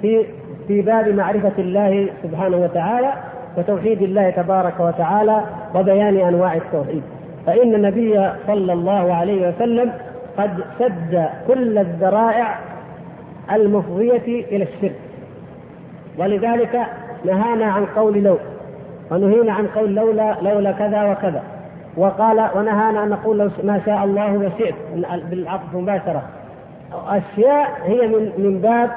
[0.03, 0.27] في
[0.69, 3.13] في باب معرفة الله سبحانه وتعالى
[3.59, 5.43] وتوحيد الله تبارك وتعالى
[5.75, 7.03] وبيان أنواع التوحيد.
[7.47, 9.93] فإن النبي صلى الله عليه وسلم
[10.39, 12.59] قد سد كل الذرائع
[13.53, 14.99] المفضية إلى الشرك.
[16.19, 16.81] ولذلك
[17.25, 18.39] نهانا عن قول لو
[19.11, 21.43] ونهينا عن قول لولا لولا كذا وكذا.
[21.97, 24.75] وقال ونهانا أن نقول ما شاء الله وشئت
[25.31, 26.23] بالعطف مباشرة.
[27.09, 28.91] أشياء هي من من باب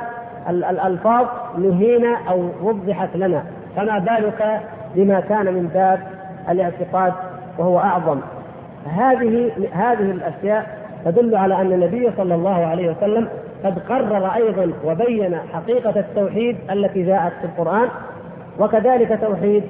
[0.50, 3.44] الألفاظ نهينا أو وضحت لنا.
[3.76, 4.60] فما بالك
[4.96, 6.00] بما كان من باب
[6.50, 7.14] الاعتقاد
[7.58, 8.20] وهو أعظم؟
[8.98, 13.28] هذه هذه الأشياء تدل على أن النبي صلى الله عليه وسلم
[13.64, 17.88] قد قرر أيضا وبين حقيقة التوحيد التي جاءت في القرآن
[18.60, 19.64] وكذلك توحيد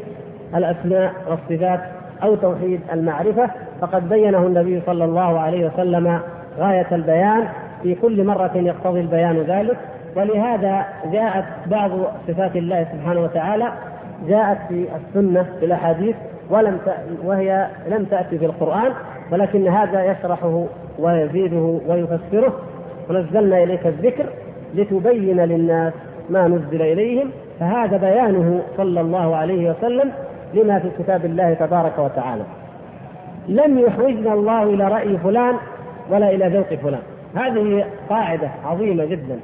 [0.56, 1.80] الأسماء والصفات
[2.24, 3.50] أو توحيد المعرفة
[3.82, 6.20] فقد بينه النبي صلى الله عليه وسلم
[6.60, 7.48] غاية البيان
[7.84, 9.78] في كل مرة يقتضي البيان ذلك
[10.16, 11.92] ولهذا جاءت بعض
[12.28, 13.72] صفات الله سبحانه وتعالى
[14.28, 16.16] جاءت في السنة في الاحاديث
[16.50, 16.78] ولم
[17.24, 18.92] وهي لم تأتي في القرآن
[19.32, 20.66] ولكن هذا يشرحه
[21.00, 22.60] ويزيده ويفسره.
[23.10, 24.26] ونزلنا إليك الذكر
[24.76, 25.94] لتبين للناس
[26.30, 27.30] ما نزل إليهم
[27.60, 30.12] فهذا بيانه صلى الله عليه وسلم
[30.54, 32.44] لما في كتاب الله تبارك وتعالى.
[33.48, 35.56] لم يحوجنا الله إلى رأي فلان
[36.12, 37.02] ولا إلى ذوق فلان.
[37.36, 39.40] هذه قاعدة عظيمة جدا.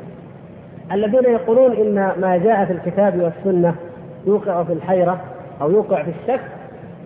[0.91, 3.75] الذين يقولون إن ما جاء في الكتاب والسنة
[4.27, 5.19] يوقع في الحيرة
[5.61, 6.41] أو يوقع في الشك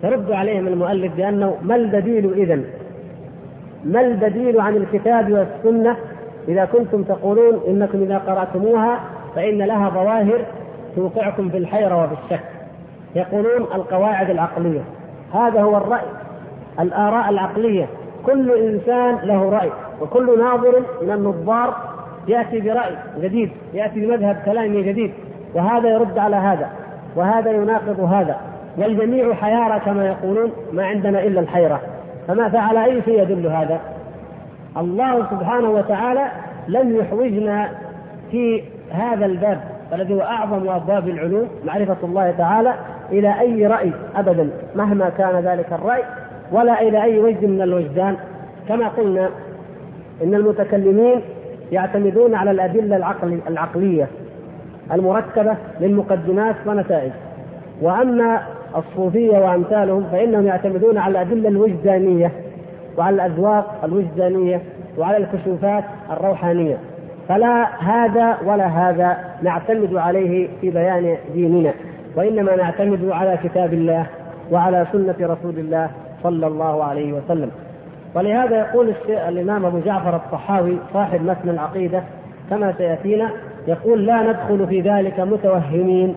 [0.04, 2.60] يرد عليهم المؤلف بأنه ما البديل اذا؟
[3.84, 5.96] ما البديل عن الكتاب والسنة؟
[6.48, 9.00] إذا كنتم تقولون إنكم إذا قرأتموها
[9.34, 10.44] فإن لها ظواهر
[10.96, 12.44] توقعكم في الحيرة وفي الشك
[13.14, 14.80] يقولون القواعد العقلية.
[15.34, 16.06] هذا هو الرأي.
[16.80, 17.86] الآراء العقلية.
[18.26, 19.70] كل إنسان له رأي.
[20.00, 21.74] وكل ناظر من النظار
[22.28, 25.12] يأتي برأي جديد يأتي بمذهب كلامي جديد.
[25.54, 26.70] وهذا يرد على هذا.
[27.16, 28.36] وهذا يناقض هذا.
[28.78, 31.80] والجميع حيارى كما يقولون ما عندنا إلا الحيرة.
[32.28, 33.80] فما فعل أي شيء يدل هذا.
[34.76, 36.24] الله سبحانه وتعالى
[36.68, 37.68] لم يحوجنا
[38.30, 39.60] في هذا الباب
[39.92, 42.74] الذي هو أعظم أبواب العلوم معرفة الله تعالى
[43.12, 46.02] إلى أي رأي ابدا مهما كان ذلك الرأي
[46.52, 48.16] ولا إلى أي وجه من الوجدان.
[48.68, 49.28] كما قلنا
[50.22, 51.20] إن المتكلمين
[51.72, 52.96] يعتمدون على الأدلة
[53.48, 54.06] العقلي
[54.86, 57.12] العقليه المركبه للمقدمات ونتائج.
[57.82, 58.42] وأما
[58.76, 62.32] الصوفية وأمثالهم فإنهم يعتمدون على الأدلة الوجدانية
[62.98, 64.60] وعلى الأذواق الوجدانية
[64.98, 66.76] وعلى الكشوفات الروحانية.
[67.28, 71.72] فلا هذا ولا هذا نعتمد عليه في بيان ديننا
[72.16, 74.06] وإنما نعتمد على كتاب الله
[74.50, 75.90] وعلى سنة رسول الله
[76.22, 77.50] صلى الله عليه وسلم.
[78.14, 82.02] ولهذا يقول الإمام أبو جعفر الطحاوي صاحب متن العقيدة
[82.50, 83.30] كما سيأتينا
[83.66, 86.14] يقول لا ندخل في ذلك متوهمين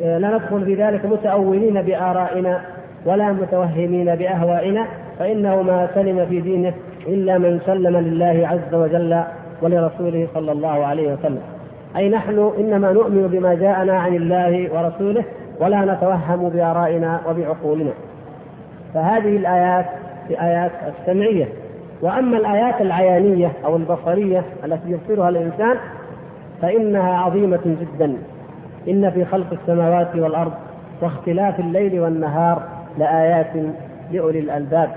[0.00, 2.60] لا ندخل في ذلك متأولين بآرائنا
[3.06, 4.86] ولا متوهمين بأهوائنا
[5.18, 6.72] فإنه ما سلم في دينه
[7.06, 9.22] إلا من سلم لله عز وجل
[9.62, 11.40] ولرسوله صلى الله عليه وسلم.
[11.96, 15.24] أي نحن إنما نؤمن بما جاءنا عن الله ورسوله
[15.60, 17.90] ولا نتوهم بآرائنا وبعقولنا.
[18.94, 19.86] فهذه الآيات
[20.28, 21.48] في آيات السمعية.
[22.02, 25.76] وأما الآيات العيانية أو البصرية التي يبصرها الإنسان
[26.62, 28.16] فإنها عظيمة جدا.
[28.88, 30.52] إن في خلق السماوات والأرض
[31.02, 32.62] واختلاف الليل والنهار
[32.98, 33.52] لآيات
[34.12, 34.90] لأولي الألباب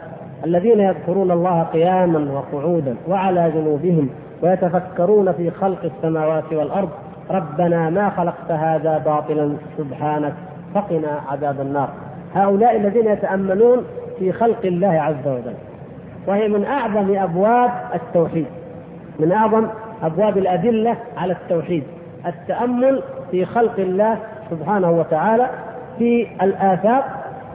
[0.45, 4.09] الذين يذكرون الله قياما وقعودا وعلى جنوبهم
[4.43, 6.89] ويتفكرون في خلق السماوات والأرض.
[7.31, 10.33] ربنا ما خلقت هذا باطلا سبحانك
[10.73, 11.89] فقنا عذاب النار.
[12.35, 13.83] هؤلاء الذين يتأملون
[14.19, 15.53] في خلق الله عز وجل
[16.27, 18.45] وهي من أعظم أبواب التوحيد
[19.19, 19.67] من أعظم
[20.03, 21.83] أبواب الأدلة على التوحيد.
[22.25, 24.17] التأمل في خلق الله
[24.49, 25.49] سبحانه وتعالى
[25.99, 27.05] في الآفاق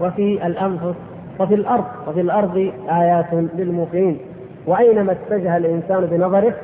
[0.01, 0.95] وفي الأنفس
[1.41, 4.19] وفي الأرض وفي الأرض آيات للموقنين.
[4.67, 6.55] وأينما اتجه الإنسان بنظره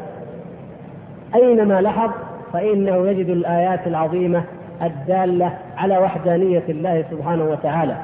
[1.34, 2.10] أينما لحظ
[2.52, 4.42] فإنه يجد الآيات العظيمة
[4.82, 7.96] الدالة على وحدانية الله سبحانه وتعالى.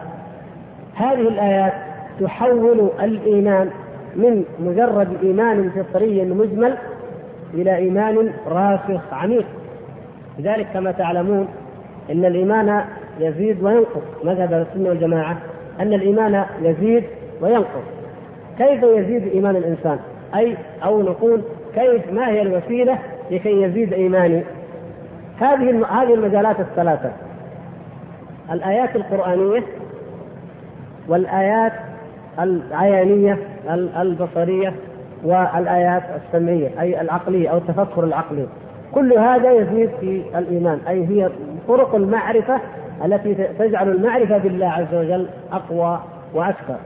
[0.94, 1.72] هذه الآيات
[2.20, 3.70] تحول الإيمان
[4.16, 6.76] من مجرد إيمان فطري مجمل
[7.54, 9.46] إلى إيمان راسخ عميق
[10.38, 11.48] لذلك كما تعلمون
[12.10, 12.84] إن الإيمان
[13.20, 15.36] يزيد وينقص مذهب السنة والجماعة
[15.80, 17.04] أن الإيمان يزيد
[17.40, 17.84] وينقص
[18.58, 19.98] كيف يزيد إيمان الإنسان؟
[20.34, 21.40] أي أو نقول
[21.74, 22.98] كيف ما هي الوسيلة
[23.30, 24.42] لكي يزيد إيماني؟
[25.40, 27.12] هذه هذه المجالات الثلاثة
[28.52, 29.62] الآيات القرآنية
[31.08, 31.72] والآيات
[32.38, 33.38] العيانية
[34.00, 34.72] البصرية
[35.24, 38.46] والآيات السمعية أي العقلية أو التفكر العقلي.
[38.92, 41.30] كل هذا يزيد في الإيمان أي هي
[41.68, 42.60] طرق المعرفة
[43.04, 46.00] التي تجعل المعرفة بالله عز وجل أقوى
[46.34, 46.76] وأكثر.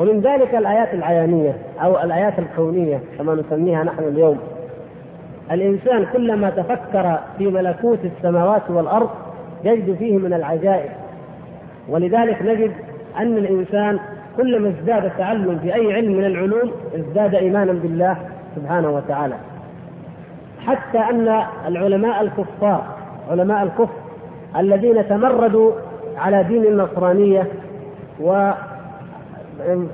[0.00, 4.38] ومن ذلك الآيات العيانية أو الآيات الكونية كما نسميها نحن اليوم.
[5.50, 9.10] الإنسان كلما تفكر في ملكوت السماوات والأرض
[9.64, 10.90] يجد فيه من العجائب.
[11.88, 12.72] ولذلك نجد
[13.18, 13.98] أن الإنسان
[14.36, 18.16] كلما ازداد تعلم في أي علم من العلوم ازداد إيمانا بالله
[18.56, 19.34] سبحانه وتعالى.
[20.66, 22.84] حتى أن العلماء الكفار
[23.30, 23.94] علماء الكفر
[24.56, 25.72] الذين تمردوا
[26.18, 27.46] على دين النصرانية
[28.20, 28.50] و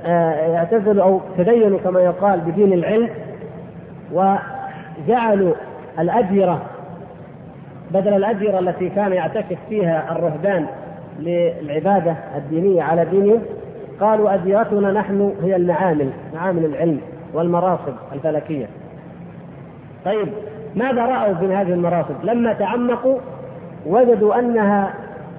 [0.07, 3.09] اعتزلوا أو تدينوا كما يقال بدين العلم
[4.13, 5.55] وجعلوا
[5.99, 6.63] الأديرة
[7.91, 10.67] بدل الأديرة التي كان يعتكف فيها الرهبان
[11.19, 13.43] للعبادة الدينية على دينهم
[14.01, 17.01] قالوا أديرتنا نحن هي المعامل معامل العلم
[17.35, 18.67] والمراصد الفلكية.
[20.05, 20.29] طيب
[20.77, 23.19] ماذا رأوا من هذه المراصد؟ لما تعمقوا
[23.87, 24.95] وجدوا أنها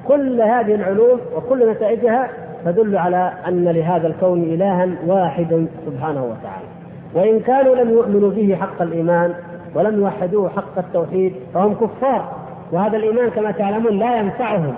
[0.07, 2.29] كل هذه العلوم وكل نتائجها
[2.65, 6.65] تدل على أن لهذا الكون إلها واحدا سبحانه وتعالى.
[7.13, 9.33] وإن كانوا لم يؤمنوا به حق الإيمان
[9.75, 12.31] ولم يوحدوه حق التوحيد فهم كفار.
[12.71, 14.73] وهذا الإيمان كما تعلمون لا ينفعهم.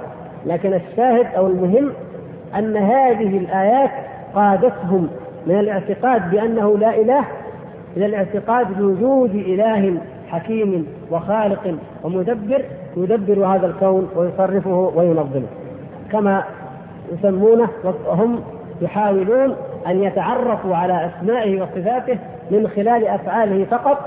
[0.45, 1.91] لكن الشاهد أو المهم
[2.55, 3.91] أن هذه الآيات
[4.35, 5.07] قادتهم
[5.47, 7.25] من الاعتقاد بأنه لا إله
[7.97, 9.97] إلى الاعتقاد بوجود إله
[10.29, 12.61] حكيم وخالق ومدبر
[12.97, 15.47] يدبر هذا الكون ويصرفه وينظمه.
[16.11, 16.43] كما
[17.13, 18.39] يسمونه وهم
[18.81, 19.55] يحاولون
[19.87, 22.17] أن يتعرفوا على أسمائه وصفاته
[22.51, 23.97] من خلال أفعاله فقط.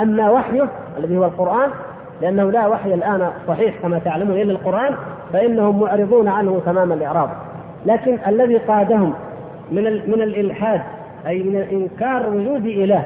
[0.00, 0.68] أما وحيه
[0.98, 1.70] الذي هو القرآن
[2.20, 4.94] لأنه لا وحي الآن صحيح كما تعلمون إلا القرآن
[5.32, 7.30] فإنهم معرضون عنه تمام الاعراض
[7.86, 9.12] لكن الذي قادهم
[9.72, 10.80] من من الإلحاد
[11.26, 13.04] أي من إنكار وجود إله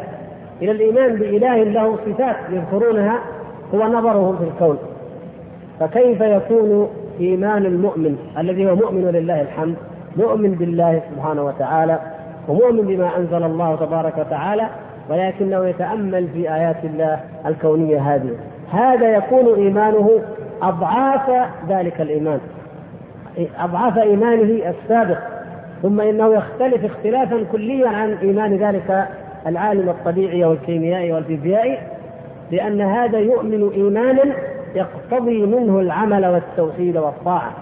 [0.63, 3.19] إلى الإيمان بإله له صفات يذكرونها
[3.75, 4.79] هو نظرهم في الكون.
[5.81, 6.89] فكيف يكون
[7.21, 9.75] إيمان المؤمن الذي هو مؤمن لله الحمد
[10.17, 11.99] مؤمن بالله سبحانه وتعالى
[12.49, 14.67] ومؤمن بما أنزل الله تبارك وتعالى
[15.11, 18.31] ولكنه يتأمل في آيات الله الكونية هذه؟
[18.73, 20.21] هذا يكون إيمانه
[20.63, 22.41] أضعاف ذلك الإيمان.
[23.59, 25.19] أضعاف إيمانه السابق
[25.83, 29.09] ثم إنه يختلف اختلافا كليا عن إيمان ذلك
[29.47, 31.79] العالم الطبيعي والكيميائي والفيزيائي
[32.51, 34.35] لأن هذا يؤمن ايمانا
[34.75, 37.53] يقتضي منه العمل والتوحيد والطاعة.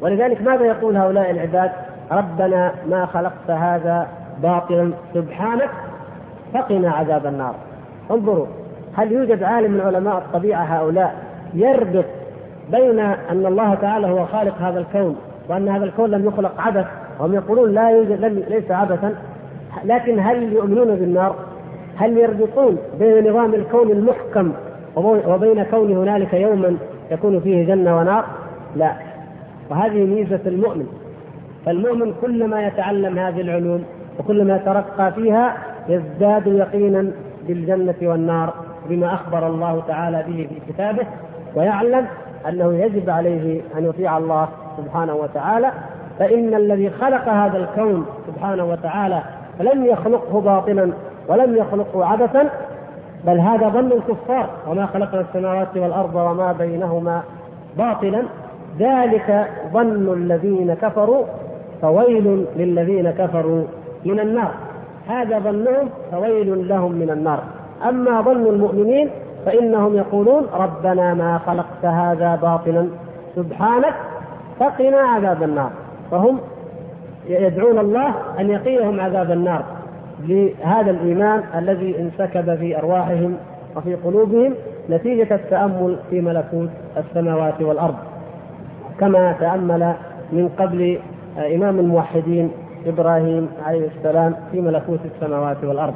[0.00, 1.70] ولذلك ماذا يقول هؤلاء العباد؟
[2.12, 4.08] ربنا ما خلقت هذا
[4.42, 5.70] باطلا سبحانك
[6.54, 7.54] فقنا عذاب النار.
[8.10, 8.46] انظروا
[8.96, 11.14] هل يوجد عالم من علماء الطبيعة هؤلاء
[11.54, 12.04] يربط
[12.70, 15.16] بين أن الله تعالى هو خالق هذا الكون
[15.48, 16.86] وأن هذا الكون لم يخلق عبث
[17.20, 19.14] وهم يقولون لا يوجد ليس عبثا
[19.84, 21.36] لكن هل يؤمنون بالنار؟
[21.96, 24.52] هل يربطون بين نظام الكون المحكم
[24.96, 26.76] وبين كون هنالك يوما
[27.10, 28.24] يكون فيه جنة ونار؟
[28.76, 28.92] لا
[29.70, 30.86] وهذه ميزة المؤمن
[31.66, 33.84] فالمؤمن كلما يتعلم هذه العلوم
[34.18, 35.56] وكلما يترقى فيها
[35.88, 37.10] يزداد يقينا
[37.48, 38.54] بالجنة والنار
[38.88, 41.06] بما أخبر الله تعالى به في كتابه
[41.54, 42.06] ويعلم
[42.48, 45.72] أنه يجب عليه أن يطيع الله سبحانه وتعالى
[46.18, 49.22] فإن الذي خلق هذا الكون سبحانه وتعالى
[49.58, 50.92] فلم يخلقه باطلا
[51.28, 52.50] ولم يخلقه عبثا
[53.26, 57.22] بل هذا ظن الكفار وما خلقنا السماوات والأرض وما بينهما
[57.78, 58.22] باطلا.
[58.78, 61.24] ذلك ظن الذين كفروا
[61.82, 63.64] فويل للذين كفروا
[64.04, 64.50] من النار.
[65.08, 67.42] هذا ظنهم فويل لهم من النار.
[67.88, 69.10] أما ظن المؤمنين
[69.46, 72.88] فإنهم يقولون ربنا ما خلقت هذا باطلا
[73.36, 73.94] سبحانك
[74.60, 75.70] فقنا عذاب النار.
[76.10, 76.38] فهم
[77.28, 79.64] يدعون الله أن يقيهم عذاب النار
[80.24, 83.36] لهذا الإيمان الذي انسكب في أرواحهم
[83.76, 84.54] وفي قلوبهم
[84.90, 87.94] نتيجة التأمل في ملكوت السماوات والأرض.
[89.00, 89.92] كما تأمل
[90.32, 90.98] من قبل
[91.54, 92.50] إمام الموحدين
[92.86, 95.94] إبراهيم عليه السلام في ملكوت السماوات والأرض.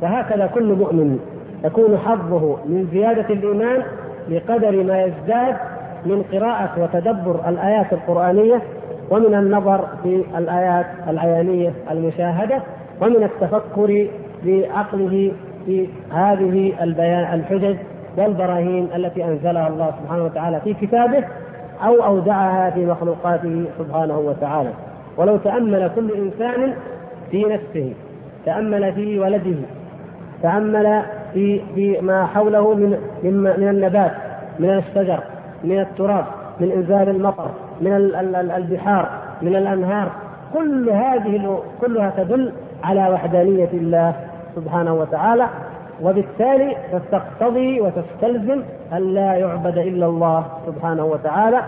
[0.00, 1.18] فهكذا كل مؤمن
[1.64, 3.82] يكون حظه من زيادة الإيمان
[4.28, 5.56] بقدر ما يزداد
[6.06, 8.62] من قراءة وتدبر الآيات القرآنية
[9.10, 12.62] ومن النظر في الآيات العيانية المشاهدة
[13.00, 14.08] ومن التفكر
[14.44, 15.32] بعقله
[15.66, 17.76] في هذه البيان الحجج
[18.16, 21.24] والبراهين التي أنزلها الله سبحانه وتعالى في كتابه
[21.84, 24.70] أو أودعها في مخلوقاته سبحانه وتعالى.
[25.16, 26.74] ولو تأمل كل إنسان
[27.30, 27.92] في نفسه
[28.46, 29.56] تأمل في ولده
[30.42, 31.02] تأمل
[31.34, 32.90] في في ما حوله من
[33.32, 34.12] من النبات
[34.58, 35.18] من الشجر
[35.64, 36.24] من التراب
[36.60, 37.48] من إنزال المطر
[37.80, 37.92] من
[38.56, 39.08] البحار
[39.42, 40.08] من الأنهار.
[40.54, 42.52] كل هذه كلها تدل
[42.84, 44.14] على وحدانية الله
[44.56, 45.46] سبحانه وتعالى.
[46.02, 46.76] وبالتالي
[47.12, 48.62] تقتضي وتستلزم
[48.92, 51.60] أن لا يعبد إلا الله سبحانه وتعالى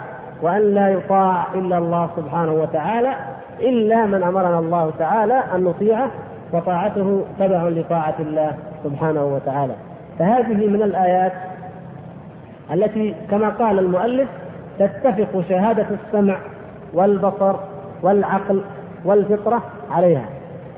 [0.42, 3.14] وأن لا يطاع إلا الله سبحانه وتعالى
[3.60, 6.10] إلا من أمرنا الله تعالى أن نطيعه
[6.52, 8.52] وطاعته تبع لطاعة الله
[8.85, 9.74] سبحانه وتعالى
[10.18, 11.33] فهذه من الآيات
[12.72, 14.29] التي كما قال المؤلف
[14.79, 16.39] تتفق شهادة السمع
[16.95, 17.57] والبصر
[18.03, 18.62] والعقل
[19.05, 20.29] والفطرة عليها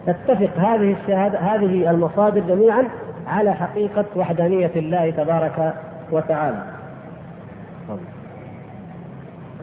[0.06, 2.84] تتفق هذه الشهادة هذه المصادر جميعا
[3.26, 5.74] على حقيقة وحدانية الله تبارك
[6.12, 6.62] وتعالى.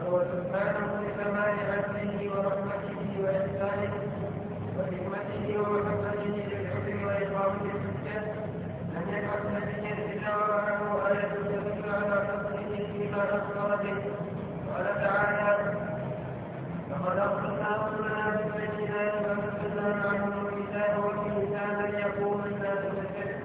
[0.06, 3.92] وهو سبحانه لكمال عدله ورحمته وإحسانه
[4.78, 8.22] وحكمته ومحبته للحكم وإقامة الحجة
[8.94, 13.96] لم يكن نبيا إلا ومعه آية تدل على فضله فيما أخبر به
[14.74, 15.74] قال تعالى
[16.90, 23.42] لقد أرسلنا رسلنا بالبينات وأنزلنا معهم الكتاب والميزان ليقوم الناس بالقسط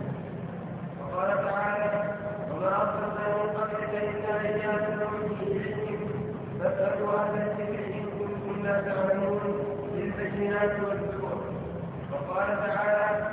[1.02, 2.04] وقال تعالى
[2.52, 6.02] وما أرسلنا من قبلك إلا رجالا نوحي إليهم
[6.60, 9.39] فاسألوا أهل الذكر إن كنتم لا تعلمون
[9.94, 11.42] بالبينات والزبور
[12.12, 13.28] وقال تعالى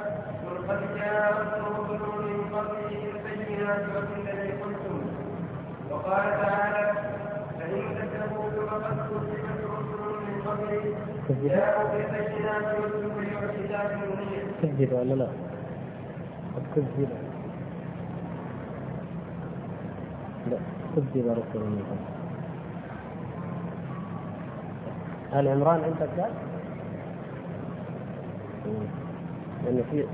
[0.44, 5.00] قل قد جاءتكم رسل من قبلي بالبينات وبالذي قلتم
[5.90, 6.92] وقال تعالى
[7.58, 10.94] فإن كذبوك فقد كذبت رسل من قبلي
[11.28, 12.68] جاءوا بالبينات
[14.92, 15.28] ولا لا؟
[16.74, 17.08] كذب
[20.50, 20.58] لا
[20.96, 22.18] كذب من قبل
[25.40, 26.32] آل عمران عندك قال؟
[29.64, 30.04] لأن في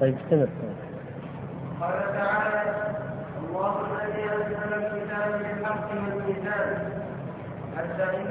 [0.00, 0.48] طيب استمر
[1.80, 2.62] قال تعالى
[3.48, 6.90] الله الذي انزل الكتاب بالحق والميزان
[7.76, 8.30] حتى إن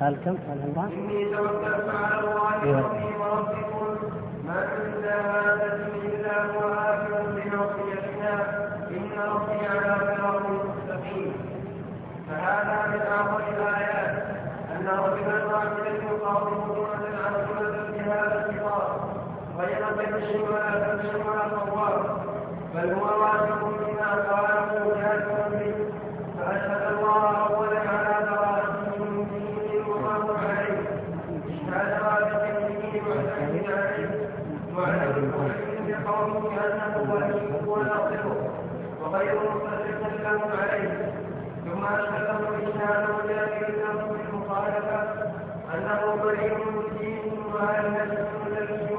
[0.00, 3.86] قال كم؟ قال عمران؟ إني توكلت على الله ربي وربكم
[4.46, 8.34] ما من دابة إلا هو آخر بناصيتها
[8.90, 11.32] إن ربي على صراط مستقيم
[12.30, 14.22] فهذا من أعظم الآيات
[14.76, 19.00] أن رجلا واحدا يخاطب أمة عظيمة بهذا الخطاب
[19.58, 22.16] غير كبش ولا كبش ولا صواب
[22.74, 25.74] بل هو واثق بما قاله جاهل به
[26.38, 30.80] فأشهد الله أولا على براءته من دينه وما هو عليه
[31.48, 34.10] إشهاد واثق به معتمد عليه
[34.76, 35.32] معلم
[36.22, 38.50] بقوله أنه وليه وناصره
[40.60, 41.12] عليه
[41.64, 45.00] ثم أشهده إشهاد مجاهد له بالمخالفة
[45.74, 48.90] أنه بريء من دينه وأهل السنة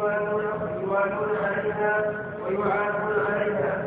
[0.82, 2.02] يوالون عليها
[2.46, 3.84] ويعادون عليها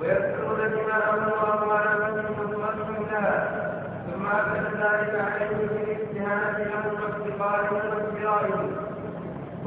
[0.00, 3.68] ويذكرون دماءهم وأموالهم وصلاتهم لها
[4.06, 8.87] ثم أكد ذلك عليه بالاستهانة لهم وافتقارهم وافترائهم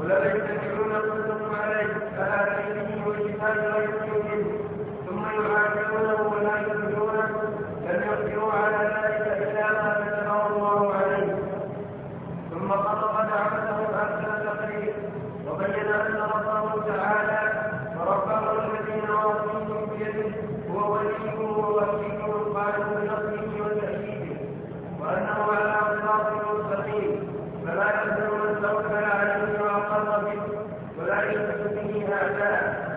[0.00, 3.90] ولا يتبعون كلهم عليه فلا دينه وكتاب غير
[4.24, 4.50] منه
[5.06, 7.28] ثم يعادلونه ولا يؤمنونه
[7.86, 8.92] لم يقدروا على
[15.92, 17.40] أن ربه تعالى
[17.98, 20.30] وربه الذي نواصيهم بيده
[20.70, 24.36] هو وليكم ووكيلكم القائم بنصره وتأييده
[25.00, 27.28] وأنه على صراط مستقيم
[27.66, 30.42] فلا يلزم من توكل عليه وأقر به
[31.02, 32.92] ولا يلبس به أعداء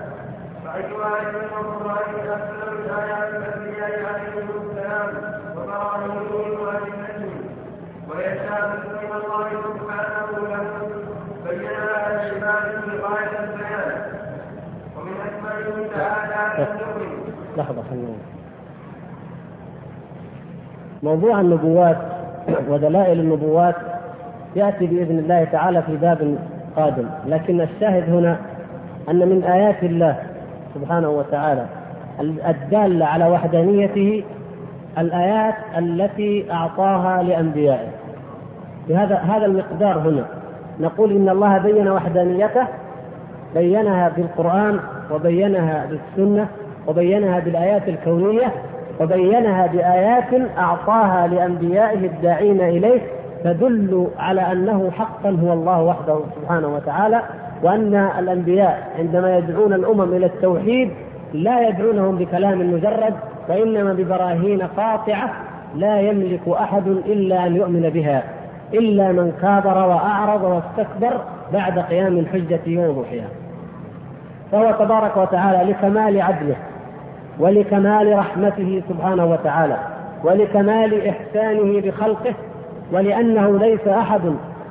[0.66, 2.00] فأي آية من الله
[2.36, 7.46] أكثر من آيات الأنبياء عليهم السلام وبراهينهم وأدلتهم
[8.10, 8.68] ويشاء
[9.04, 10.96] من الله سبحانه له
[11.50, 14.02] بينها لعباده غاية البيان
[14.98, 18.18] ومن أكمله تعالى أن يؤمن لحظة خلينا
[21.06, 21.98] موضوع النبوات
[22.70, 23.76] ودلائل النبوات
[24.56, 26.38] يأتي بإذن الله تعالى في باب
[26.76, 28.38] قادم لكن الشاهد هنا
[29.10, 30.16] أن من آيات الله
[30.76, 31.66] سبحانه وتعالى
[32.22, 34.24] الدالة على وحدانيته
[34.98, 37.88] الآيات التي أعطاها لأنبيائه.
[38.90, 40.26] بهذا هذا المقدار هنا
[40.80, 42.68] نقول إن الله بين وحدانيته
[43.56, 44.80] بينها بالقرآن
[45.12, 46.48] وبينها بالسنة
[46.88, 48.52] وبينها بالآيات الكونية
[49.00, 53.02] وبينها بآيات أعطاها لأنبيائه الداعين إليه
[53.44, 57.22] تدل على أنه حقا هو الله وحده سبحانه وتعالى
[57.64, 60.92] وأن الأنبياء عندما يدعون الأمم إلى التوحيد
[61.34, 63.14] لا يدعونهم بكلام مجرد
[63.50, 65.30] وإنما ببراهين قاطعة
[65.76, 68.24] لا يملك أحد إلا أن يؤمن بها
[68.74, 71.22] إلا من كابر وأعرض واستكبر
[71.54, 73.28] بعد قيام الحجة ووضوحها
[74.52, 76.56] فهو تبارك وتعالى لكمال عدله
[77.40, 79.78] ولكمال رحمته سبحانه وتعالى
[80.24, 82.34] ولكمال إحسانه بخلقه
[82.92, 84.22] ولأنه ليس أحد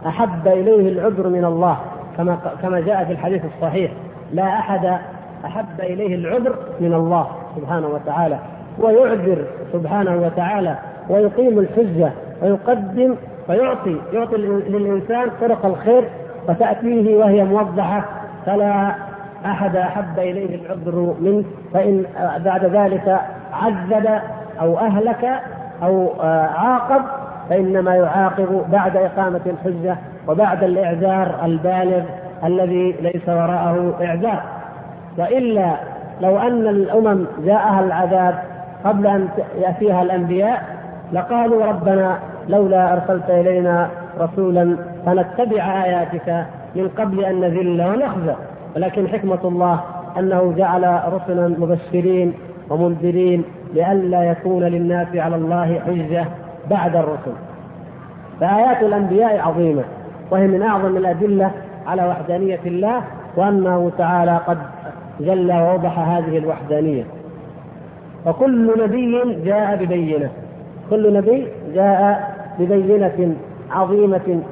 [0.06, 1.76] أحب إليه العذر من الله
[2.16, 3.90] كما كما جاء في الحديث الصحيح
[4.32, 4.98] لا أحد
[5.44, 8.38] أحب إليه العذر من الله سبحانه وتعالى
[8.78, 10.76] ويعذر سبحانه وتعالى
[11.08, 12.12] ويقيم الحجة
[12.42, 13.14] ويقدم
[13.46, 16.04] فيعطي يعطي للإنسان طرق الخير
[16.48, 18.04] فتأتيه وهي موضحة
[18.46, 18.94] فلا
[19.46, 22.04] أحد أحب إليه العذر منه فإن
[22.44, 23.20] بعد ذلك
[23.52, 24.20] عذب
[24.60, 25.30] أو أهلك
[25.82, 26.12] أو
[26.56, 27.02] عاقب
[27.50, 29.96] فإنما يعاقب بعد إقامة الحجة
[30.28, 32.02] وبعد الإعذار البالغ
[32.44, 34.42] الذي ليس وراءه إعذار.
[35.18, 35.74] وإلا
[36.20, 38.34] لو أن الأمم جاءها العذاب
[38.84, 39.28] قبل أن
[39.58, 40.62] يأتيها الأنبياء
[41.12, 42.18] لقالوا ربنا
[42.48, 43.88] لولا أرسلت إلينا
[44.20, 44.76] رسولا
[45.06, 48.34] فنتبع آياتك من قبل أن نذل ونخزى.
[48.76, 49.80] ولكن حكمة الله
[50.18, 52.32] أنه جعل رسلا مبشرين
[52.70, 53.44] ومنذرين
[53.74, 56.24] لئلا يكون للناس على الله حجة
[56.70, 57.32] بعد الرسل.
[58.40, 59.82] فآيات الأنبياء عظيمة
[60.30, 61.50] وهي من أعظم الأدلة
[61.86, 63.02] على وحدانية الله
[63.36, 64.58] وأنه تعالى قد
[65.20, 67.04] جل ووضح هذه الوحدانية.
[68.26, 70.30] وكل نبي جاء ببينة
[70.90, 73.34] كل نبي جاء ببينة
[73.70, 74.42] عظيمة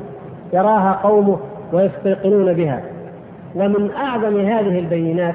[0.53, 1.39] يراها قومه
[1.73, 2.81] ويستيقنون بها.
[3.55, 5.35] ومن أعظم هذه البينات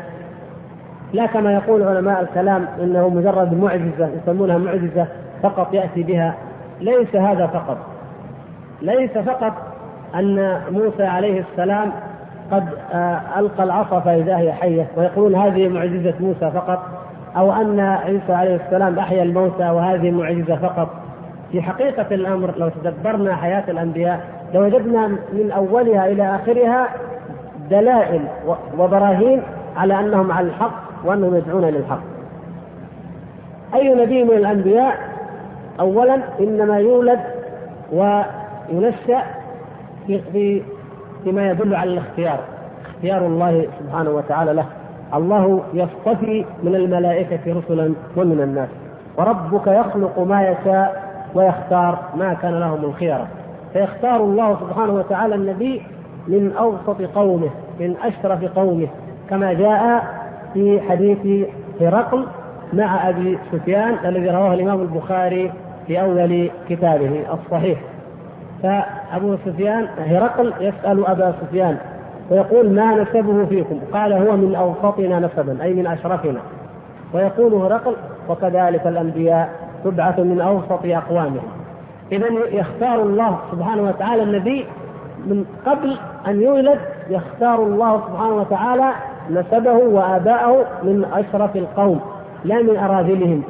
[1.13, 5.07] لا كما يقول علماء الكلام إنه مجرد معجزة يسمونها معجزة
[5.43, 6.35] فقط يأتي بها.
[6.81, 7.77] ليس هذا فقط.
[8.81, 9.53] ليس فقط
[10.15, 11.91] أن موسى عليه السلام
[12.51, 16.83] قد آه، ألقى العصا فإذا هي حية ويقولون هذه معجزة موسى فقط
[17.37, 20.89] أو أن عيسى عليه السلام أحيا الموتى وهذه معجزة فقط.
[21.51, 24.19] في حقيقة الأمر لو تدبرنا حياة الأنبياء
[24.53, 26.87] لوجدنا من أولها إلى آخرها
[27.69, 28.21] دلائل
[28.77, 29.41] وبراهين
[29.77, 31.99] على أنهم على الحق وأنهم يدعون للحق.
[33.73, 34.97] أي نبي من الأنبياء؟
[35.79, 37.19] اولا إنما يولد
[37.91, 39.23] وينشأ
[40.07, 40.61] في
[41.23, 42.39] فيما يدل على الاختيار.
[42.95, 44.65] اختيار الله سبحانه وتعالى له.
[45.13, 48.69] الله يصطفي من الملائكة رسلا ومن الناس.
[49.17, 53.27] وربك يخلق ما يشاء ويختار ما كان لهم الخيرة
[53.73, 55.81] فيختار الله سبحانه وتعالى النبي
[56.27, 57.49] من أوسط قومه
[57.79, 58.87] من أشرف قومه
[59.29, 60.03] كما جاء
[60.53, 61.47] في حديث
[61.81, 62.25] هرقل
[62.73, 65.51] مع أبي سفيان الذي رواه الإمام البخاري
[65.87, 67.79] في أول كتابه الصحيح.
[68.63, 71.77] فأبو سفيان هرقل يسأل أبا سفيان
[72.31, 76.39] ويقول ما نسبه فيكم؟ قال هو من أوسطنا نسبا أي من أشرفنا.
[77.13, 77.95] ويقول هرقل
[78.29, 79.49] وكذلك الأنبياء
[79.83, 81.47] تبعث من أوسط أقوامهم.
[82.11, 84.65] إذا يختار الله سبحانه وتعالى النبي
[85.25, 85.97] من قبل
[86.27, 88.91] أن يولد يختار الله سبحانه وتعالى
[89.29, 91.99] نسبه وآباءه من أشرف القوم
[92.45, 93.43] لا من أراذلهم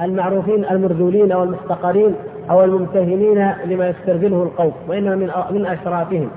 [0.00, 2.14] المعروفين المرذولين والمحتقرين
[2.50, 6.30] أو الممتهنين لما يسترذله القوم وإنما من من أشرافهم.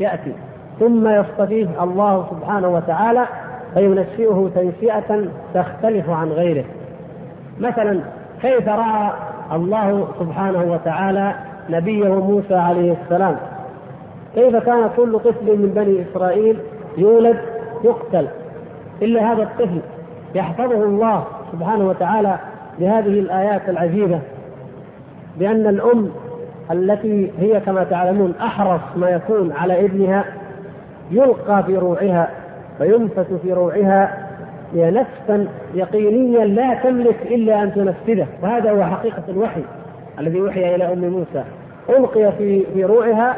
[0.00, 0.32] يأتي.
[0.80, 3.26] ثم يصطفيه الله سبحانه وتعالى
[3.74, 5.24] فينشئه تنشئة
[5.54, 6.64] تختلف عن غيره.
[7.60, 8.00] مثلا
[8.42, 9.10] كيف رأى
[9.52, 11.34] الله سبحانه وتعالى
[11.70, 13.36] نبيه موسى عليه السلام؟
[14.38, 16.58] كيف كان كل طفل من بني إسرائيل
[16.98, 17.38] يولد
[17.84, 18.26] يقتل؟
[19.02, 19.80] إلا هذا الطفل
[20.34, 22.38] يحفظه الله سبحانه وتعالى
[22.78, 24.20] بهذه الآيات العجيبة
[25.38, 26.10] بأن الأم
[26.70, 30.24] التي هي كما تعلمون أحرص ما يكون على ابنها
[31.10, 32.30] يلقى في روعها
[32.80, 34.28] وينفس في روعها
[34.74, 39.62] نفسا يقينيا لا تملك إلا أن تنفذه وهذا هو حقيقة الوحي
[40.18, 41.44] الذي وحي إلى أم موسى
[41.88, 43.36] ألقي في في روعها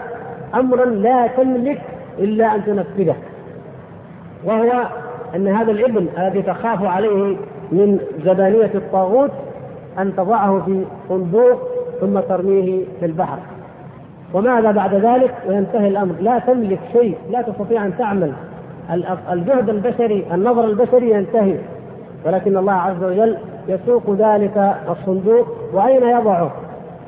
[0.54, 1.80] أمرا لا تملك
[2.18, 3.16] إلا أن تنفذه.
[4.44, 4.70] وهو
[5.36, 7.36] أن هذا الابن الذي تخاف عليه
[7.72, 9.30] من زبانيه الطاغوت
[9.98, 11.58] أن تضعه في صندوق
[12.00, 13.38] ثم ترميه في البحر.
[14.34, 16.14] وماذا بعد ذلك؟ وينتهي الأمر.
[16.20, 17.16] لا تملك شيء.
[17.30, 18.32] لا تستطيع أن تعمل.
[19.32, 21.56] الجهد البشري النظر البشري ينتهي.
[22.26, 23.36] ولكن الله عز وجل
[23.68, 26.50] يسوق ذلك الصندوق وأين يضعه؟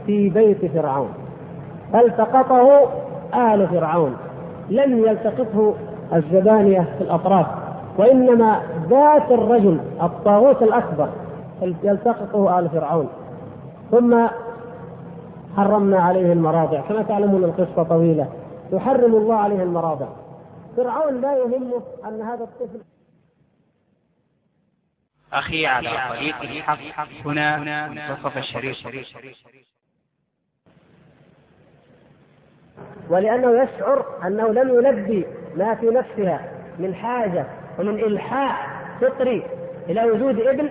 [0.06, 1.08] في بيت فرعون.
[1.92, 2.88] فالتقطه
[3.34, 4.16] آل فرعون
[4.70, 5.74] لم يلتقطه
[6.12, 7.46] الزبانية في الأطراف
[7.98, 11.08] وإنما ذات الرجل الطاغوت الأكبر
[11.62, 13.08] يلتقطه آل فرعون.
[13.90, 14.26] ثم
[15.56, 18.28] حرمنا عليه المراضع كما تعلمون القصة طويلة.
[18.72, 20.06] يحرم الله عليه المراضع.
[20.76, 22.80] فرعون لا يهمه أن هذا الطفل
[25.32, 26.78] أخي على طريق الحق
[27.24, 28.76] هنا منتصف الشريف.
[33.10, 35.26] ولأنه يشعر أنه لم يلبي
[35.56, 36.40] ما في نفسها
[36.78, 37.44] من حاجة
[37.78, 38.68] ومن إلحاح
[39.00, 39.42] فطري
[39.88, 40.68] إلى وجود ابن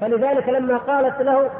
[0.00, 1.50] فلذلك لما قالت له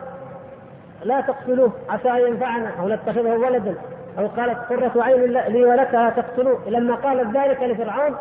[1.05, 3.75] لا تقتلوه عسى أن ينفعنا أو نتخذه ولدا
[4.19, 8.15] أو قالت قرة عين لي ولك لا تقتلوه لما قالت ذلك لفرعون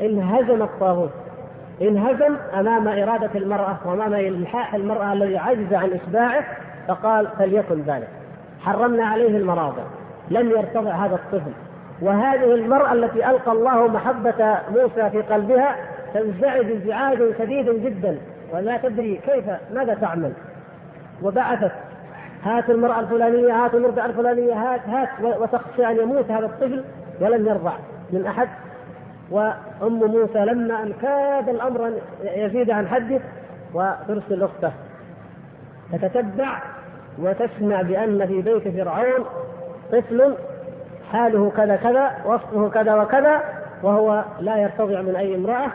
[0.00, 1.10] انهزم الطاغوت
[1.82, 6.44] انهزم أمام إرادة المرأة وأمام إلحاح المرأة الذي عجز عن إشباعه
[6.88, 8.08] فقال فليكن ذلك.
[8.60, 9.82] حرمنا عليه المراضع
[10.30, 11.52] لم يرتضع هذا الطفل.
[12.02, 15.76] وهذه المرأة التي ألقى الله محبة موسى في قلبها
[16.14, 18.18] تنزعج انزعاجا شديدا جدا.
[18.52, 19.44] ولا تدري كيف
[19.74, 20.32] ماذا تعمل؟
[21.22, 21.72] وبعثت
[22.42, 25.08] هات المرأة الفلانية هات المرضعة الفلانية هات هات
[25.40, 26.84] وتخشى أن يموت هذا الطفل
[27.20, 27.72] ولم يرضع
[28.10, 28.48] من أحد.
[29.30, 33.20] وأم موسى لما أن كاد الأمر أن يزيد عن حده
[33.74, 34.72] وترسل أخته
[35.92, 36.62] تتتبع
[37.18, 39.24] وتسمع بأن في بيت فرعون
[39.92, 40.34] طفل
[41.12, 43.40] حاله كذا كذا وصفه كذا وكذا
[43.82, 45.70] وهو لا يرتضع من أي امرأة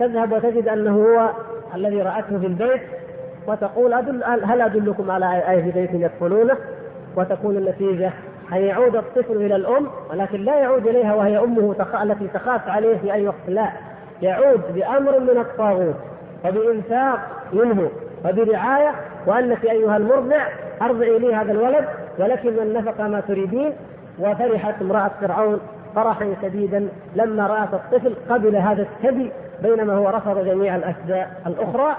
[0.00, 1.30] تذهب وتجد أنه هو
[1.74, 2.82] الذي رأته في البيت
[3.46, 6.56] وتقول أدل هل أدلكم على أي بيت يدخلونه
[7.16, 8.10] وتكون النتيجة
[8.52, 11.74] أن يعود الطفل إلى الأم ولكن لا يعود إليها وهي أمه.
[12.02, 13.68] التي تخاف عليه في أي وقت لا
[14.22, 15.94] يعود بأمر من الطاغوت
[16.44, 17.18] وبإنفاق
[17.52, 17.90] منه
[18.24, 18.94] وبرعاية
[19.26, 20.46] وأنك أيها المرضع
[20.82, 21.84] أرضعي لي هذا الولد
[22.18, 23.72] ولكن من نفق ما تريدين
[24.18, 25.60] وفرحت امرأة فرعون
[25.94, 29.30] فرحا شديدا لما رأت الطفل قبل هذا الثدي
[29.62, 31.96] بينما هو رفض جميع الأشياء الأخرى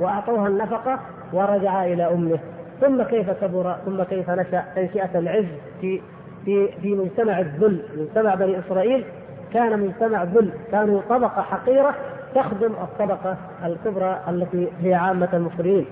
[0.00, 0.98] وأعطوها النفقة
[1.32, 2.38] ورجع إلى أمه.
[2.80, 5.44] ثم كيف كبر؟ ثم كيف نشأ تنشئة العز
[5.80, 6.00] في
[6.44, 7.82] في في مجتمع الذل.
[7.98, 9.04] مجتمع بني إسرائيل
[9.52, 10.50] كان مجتمع ذل.
[10.72, 11.94] كانوا طبقة حقيرة
[12.34, 15.86] تخدم الطبقة الكبرى التي هي عامة المصريين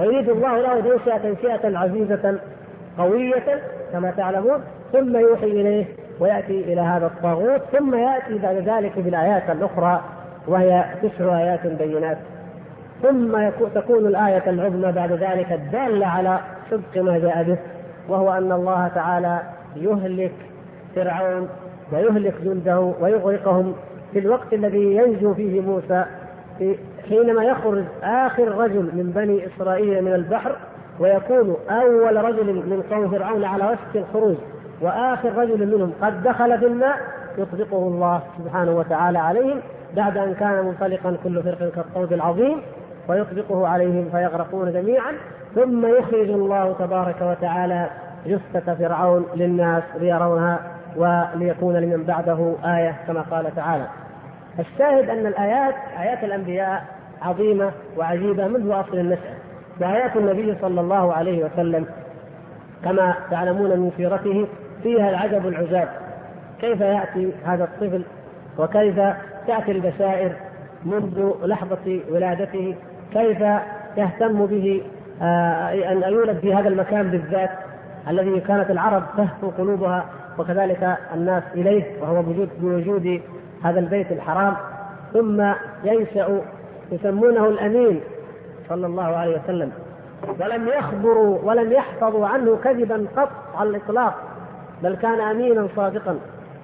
[0.00, 2.38] ويريد الله له ان ينشا تنشئه عزيزة
[2.98, 4.60] قوية كما تعلمون
[4.92, 5.84] ثم يوحي إليه
[6.20, 10.00] ويأتي إلى هذا الطاغوت ثم يأتي بعد ذلك بالآيات الأخرى
[10.46, 12.18] وهي تسع آيات بينات.
[13.02, 16.38] ثم تكون الآية العظمى بعد ذلك الدالة على
[16.70, 17.58] صدق ما جاء به
[18.08, 19.40] وهو أن الله تعالى
[19.76, 20.32] يهلك
[20.94, 21.48] فرعون
[21.92, 23.74] ويهلك جنده ويغرقهم
[24.12, 26.04] في الوقت الذي ينجو فيه موسى
[26.58, 26.76] في
[27.08, 30.56] حينما يخرج آخر رجل من بني إسرائيل من البحر
[31.00, 34.36] ويكون أول رجل من قوم فرعون على وشك الخروج
[34.80, 36.96] وآخر رجل منهم قد دخل في الماء
[37.38, 39.60] يطبقه الله سبحانه وتعالى عليهم
[39.96, 42.62] بعد أن كان منطلقا كل فرق كالطود العظيم
[43.08, 45.12] ويطبقه عليهم فيغرقون جميعا
[45.54, 47.86] ثم يخرج الله تبارك وتعالى
[48.26, 50.58] جثة فرعون للناس ليرونها
[50.96, 53.84] وليكون لمن بعده آية كما قال تعالى.
[54.60, 56.84] الشاهد أن الآيات آيات الأنبياء
[57.22, 59.34] عظيمة وعجيبة منذ أصل النشأة
[59.80, 61.86] وآيات النبي صلى الله عليه وسلم
[62.84, 64.46] كما تعلمون من سيرته
[64.82, 65.88] فيها العجب العجاب
[66.60, 68.04] كيف يأتي هذا الطفل
[68.58, 68.96] وكيف
[69.46, 70.32] تأتي البشائر
[70.84, 72.74] منذ لحظة ولادته؟
[73.12, 73.38] كيف
[73.96, 74.82] تهتم به
[75.22, 77.50] آه، أن يولد في هذا المكان بالذات
[78.08, 80.04] الذي كانت العرب تهفو قلوبها
[80.38, 83.20] وكذلك الناس إليه وهو بوجود بوجود
[83.64, 84.56] هذا البيت الحرام
[85.12, 85.40] ثم
[85.84, 86.40] ينشأ
[86.92, 88.00] يسمونه الأمين
[88.68, 89.72] صلى الله عليه وسلم.
[90.40, 94.14] ولم يخبروا ولم يحفظوا عنه كذبا قط على الإطلاق
[94.82, 96.18] بل كان أمينا صادقا.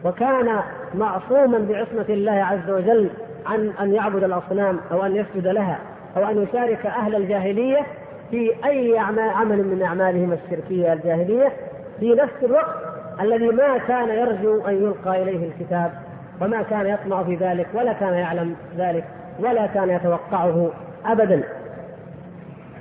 [0.05, 0.61] وكان
[0.94, 3.11] معصوما بعصمة الله عز وجل
[3.47, 5.78] عن أن يعبد الأصنام أو أن يسجد لها
[6.16, 7.86] أو أن يشارك أهل الجاهلية
[8.30, 11.53] في أي عمل من أعمالهم الشركية الجاهلية
[12.01, 12.76] في نفس الوقت
[13.20, 15.92] الذي ما كان يرجو أن يلقى إليه الكتاب.
[16.41, 19.05] وما كان يطمع في ذلك ولا كان يعلم ذلك
[19.41, 20.70] ولا كان يتوقعه
[21.07, 21.43] أبدا.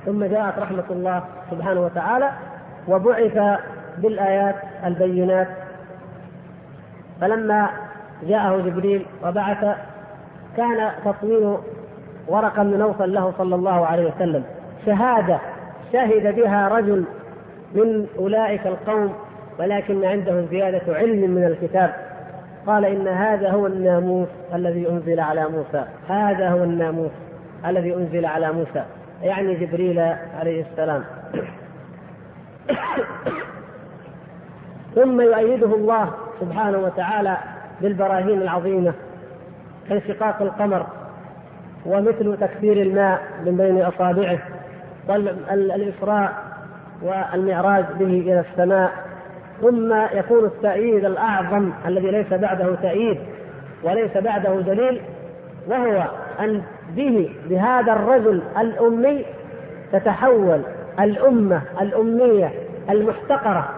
[0.05, 2.31] ثم جاءت رحمة الله سبحانه وتعالى
[2.87, 3.59] وبعث
[3.97, 5.47] بالآيات البينات.
[7.21, 7.69] فلما
[8.23, 9.65] جاءه جبريل وبعث
[10.57, 11.57] كان تطويل
[12.27, 14.43] ورقة من نوفل له صلى الله عليه وسلم.
[14.85, 15.39] شهادة
[15.93, 17.05] شهد بها رجل
[17.75, 19.13] من أولئك القوم
[19.59, 22.04] ولكن عنده زيادة علم من الكتاب.
[22.67, 25.85] قال إن هذا هو الناموس الذي أنزل على موسى.
[26.09, 27.11] هذا هو الناموس
[27.65, 28.85] الذي أنزل على موسى.
[29.21, 29.99] يعني جبريل
[30.39, 31.03] عليه السلام.
[34.95, 37.37] ثم يؤيده الله سبحانه وتعالى
[37.81, 38.93] بالبراهين العظيمة
[39.89, 40.85] كانشقاق القمر
[41.85, 44.39] ومثل تكثير الماء من بين أصابعه
[45.07, 46.33] والإسراء
[47.01, 48.91] والمعراج به إلى السماء
[49.61, 53.17] ثم يكون التأييد الأعظم الذي ليس بعده تأييد
[53.83, 55.01] وليس بعده دليل
[55.67, 56.03] وهو
[56.39, 56.61] أن
[56.95, 59.25] به بهذا الرجل الأمي
[59.91, 60.61] تتحول
[60.99, 62.51] الأمة الأمية
[62.89, 63.69] المحتقرة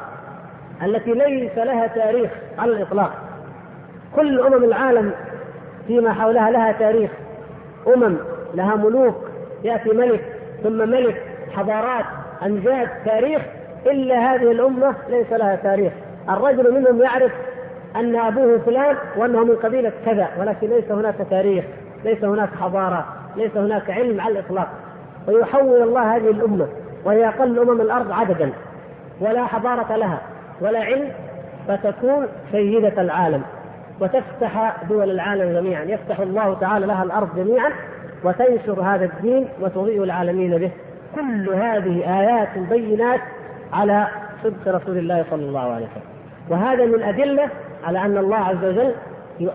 [0.84, 3.14] التي ليس لها تاريخ على الإطلاق.
[4.16, 5.12] كل أمم العالم
[5.88, 7.12] فيما حولها لها تاريخ.
[7.88, 8.18] أمم
[8.54, 9.16] لها ملوك
[9.64, 10.22] يأتي ملك
[10.64, 11.24] ثم ملك
[11.56, 12.06] حضارات
[12.46, 13.42] أمجاد تاريخ.
[13.86, 15.94] إلا هذه الأمة ليس لها تاريخ.
[16.30, 17.32] الرجل منهم يعرف
[17.96, 21.66] أن أبوه فلان وأنه من قبيلة كذا ولكن ليس هناك تاريخ
[22.06, 23.06] ليس هناك حضارة
[23.36, 24.68] ليس هناك علم على الإطلاق.
[25.28, 26.68] ويحول الله هذه الأمة
[27.06, 28.52] وهي أقل أمم الأرض عددا.
[29.22, 30.22] ولا حضارة لها
[30.62, 31.12] ولا علم
[31.68, 33.42] فتكون سيدة العالم.
[34.02, 35.84] وتفتح دول العالم جميعا.
[35.84, 37.72] يفتح الله تعالى لها الأرض جميعا
[38.24, 40.72] وتنشر هذا الدين وتضيء العالمين به.
[41.16, 43.20] كل هذه آيات بينات
[43.74, 44.08] على
[44.44, 46.18] صدق رسول الله صلى الله عليه وسلم.
[46.50, 47.50] وهذا من أدلة
[47.84, 48.94] على أن الله عز وجل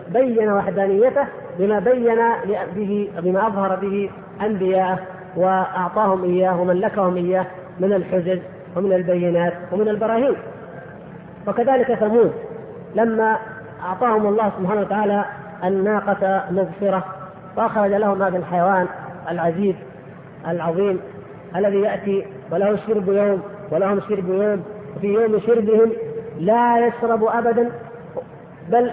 [0.09, 1.25] بين وحدانيته
[1.59, 2.19] بما بين
[2.75, 4.09] به بما أظهر به
[4.41, 4.99] أنبياءه
[5.35, 7.45] وأعطاهم إياه وملكهم إياه
[7.79, 8.39] من الحجج
[8.75, 10.35] ومن البينات ومن البراهين.
[11.47, 12.31] وكذلك ثمود
[12.95, 13.37] لما
[13.85, 15.25] أعطاهم الله سبحانه وتعالى
[15.63, 17.03] الناقة مبصرة
[17.57, 18.87] وأخرج لهم هذا الحيوان
[19.29, 19.75] العجيب
[20.47, 20.99] العظيم
[21.55, 23.41] الذي يأتي وله شرب يوم
[23.71, 24.63] ولهم شرب يوم
[24.95, 25.91] وفي يوم شربهم
[26.39, 27.71] لا يشرب أبدا
[28.69, 28.91] بل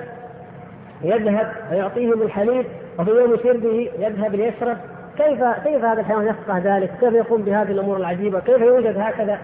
[1.03, 2.67] يذهب ويعطيهم الحليب
[2.99, 4.77] وفي يوم شربه يذهب ليشرب
[5.19, 9.39] كيف كيف هذا الحيوان يفقه ذلك؟ كيف يقوم بهذه الأمور العجيبة؟ كيف يوجد هكذا؟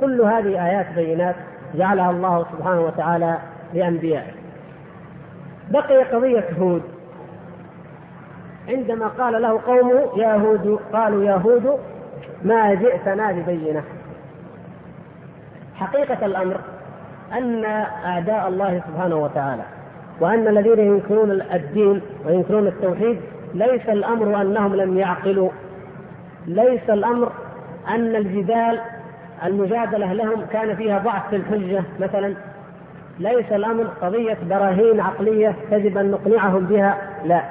[0.00, 1.34] كل هذه آيات بينات
[1.74, 3.38] جعلها الله سبحانه وتعالى
[3.74, 4.32] لأنبيائه.
[5.70, 6.82] بقي قضية هود
[8.68, 11.78] عندما قال له قومه يا هود قالوا يا هود
[12.44, 13.82] ما جئتنا ببينة
[15.80, 16.60] حقيقة الأمر
[17.32, 17.64] أن
[18.04, 19.62] أعداء الله سبحانه وتعالى
[20.20, 23.20] وأن الذين ينكرون الدين وينكرون التوحيد
[23.54, 25.50] ليس الأمر أنهم لم يعقلوا
[26.46, 27.32] ليس الأمر
[27.88, 28.80] أن الجدال
[29.44, 32.34] المجادلة لهم كان فيها ضعف في الحجة مثلا
[33.18, 37.42] ليس الأمر قضية براهين عقلية يجب أن نقنعهم بها لا.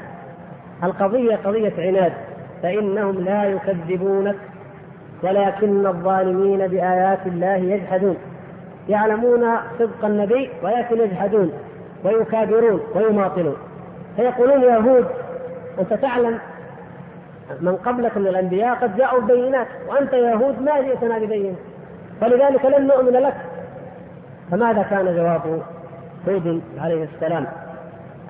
[0.83, 2.13] القضية قضية عناد
[2.63, 4.35] فإنهم لا يكذبونك
[5.23, 8.17] ولكن الظالمين بآيات الله يجحدون.
[8.89, 9.45] يعلمون
[9.79, 11.51] صدق النبي ولكن يجحدون
[12.03, 13.57] ويكابرون ويماطلون.
[14.15, 15.05] فيقولون يا هود
[15.79, 16.39] أنت تعلم
[17.61, 21.55] من قبلك من الأنبياء قد جاءوا ببينات وأنت يا هود ما جئتنا ببينة.
[22.21, 23.35] فلذلك لن نؤمن لك.
[24.51, 25.41] فماذا كان جواب
[26.27, 27.47] هود عليه السلام؟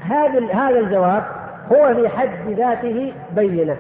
[0.02, 1.24] هذا هذا الجواب
[1.72, 3.78] هو في حد ذاته بينة.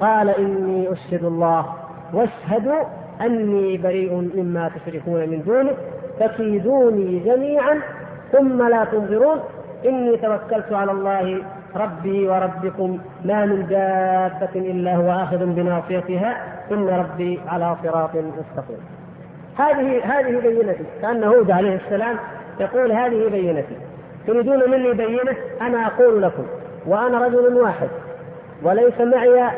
[0.00, 1.66] قال إني أشهد الله
[2.12, 2.84] واشهدوا
[3.20, 5.72] أني بريء مما تشركون من دونه
[6.20, 7.80] فكيدوني جميعا
[8.32, 9.40] ثم لا تنظرون
[9.86, 11.42] إني توكلت على الله
[11.76, 16.36] ربي وربكم ما من دابة إلا هو آخذ بناصيتها
[16.70, 18.80] إن ربي على صراط مستقيم.
[19.58, 22.16] هذه هذه بينتي كأن هود عليه السلام
[22.60, 23.76] يقول هذه بينتي.
[24.26, 26.44] تريدون مني بينة؟ أنا أقول لكم
[26.86, 27.88] وأنا رجل واحد
[28.62, 29.50] وليس معي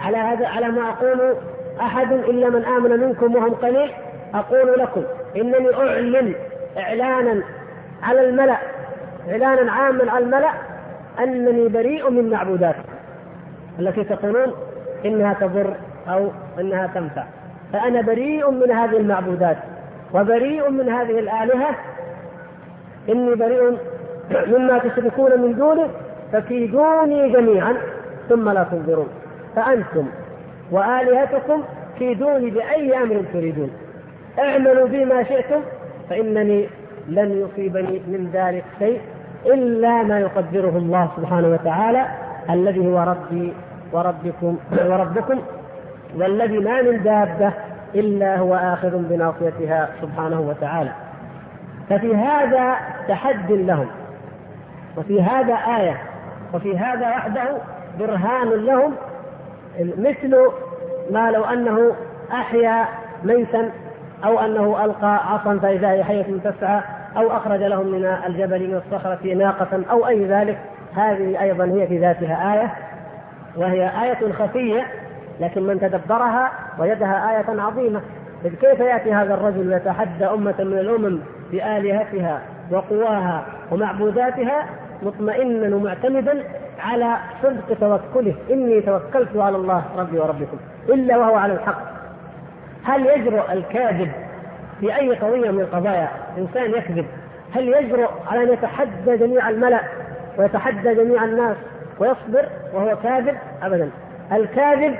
[0.00, 1.34] على هذا على ما أقول
[1.80, 3.90] أحد إلا من آمن منكم وهم قليل
[4.34, 5.02] أقول لكم
[5.36, 6.34] إنني أعلن
[6.78, 7.42] إعلانا
[8.02, 8.58] على الملأ
[9.30, 10.50] إعلانا عاما على الملأ
[11.18, 12.92] أنني بريء من معبوداتكم.
[13.78, 14.52] التي تقولون
[15.04, 15.74] إنها تضر
[16.08, 17.24] أو إنها تنفع.
[17.72, 19.56] فأنا بريء من هذه المعبودات
[20.14, 21.74] وبريء من هذه الآلهة.
[23.08, 23.78] إني بريء
[24.46, 25.88] مما تشركون من دونه
[26.32, 27.76] فكيدوني جميعا
[28.28, 29.08] ثم لا تنظرون.
[29.56, 30.06] فأنتم
[30.70, 31.62] وآلهتكم
[31.98, 33.70] كيدوني بأي أمر تريدون.
[34.38, 35.60] اعملوا بي ما شئتم
[36.10, 36.68] فإنني
[37.08, 39.00] لن يصيبني من ذلك شيء
[39.46, 42.06] إلا ما يقدره الله سبحانه وتعالى
[42.50, 43.52] الذي هو ربي
[43.92, 45.42] وربكم وربكم
[46.16, 47.52] والذي ما من دابة
[47.94, 50.90] إلا هو آخذ بناصيتها سبحانه وتعالى.
[51.90, 52.76] ففي هذا
[53.08, 53.86] تحد لهم
[54.96, 55.96] وفي هذا آية
[56.54, 57.48] وفي هذا وحده
[57.98, 58.94] برهان لهم
[59.78, 60.36] مثل
[61.10, 61.92] ما لو أنه
[62.32, 62.88] أحيا
[63.24, 63.70] ميتا
[64.24, 66.80] أو أنه ألقى عصا فإذا هي حية تسعى
[67.16, 70.58] أو أخرج لهم من الجبل من الصخرة ناقة أو أي ذلك
[70.94, 72.72] هذه أيضا هي في ذاتها آية
[73.56, 74.86] وهي آية خفية
[75.40, 78.00] لكن من تدبرها وجدها آية عظيمة.
[78.44, 81.18] إذ كيف يأتي هذا الرجل ويتحدى أمة من الأمم
[81.52, 84.66] بآلهتها وقواها ومعبوداتها؟
[85.02, 86.44] مطمئنا ومعتمدا
[86.78, 88.34] على صدق توكله.
[88.50, 90.58] إني توكلت على الله ربي وربكم
[90.88, 91.82] إلا وهو على الحق.
[92.84, 94.10] هل يجرؤ الكاذب
[94.80, 96.08] في أي قضية من القضايا؟
[96.38, 97.06] إنسان يكذب.
[97.54, 99.80] هل يجرؤ على أن يتحدى جميع الملأ
[100.38, 101.56] ويتحدى جميع الناس
[101.98, 103.90] ويصبر وهو كاذب؟ أبدا.
[104.32, 104.94] الكاذب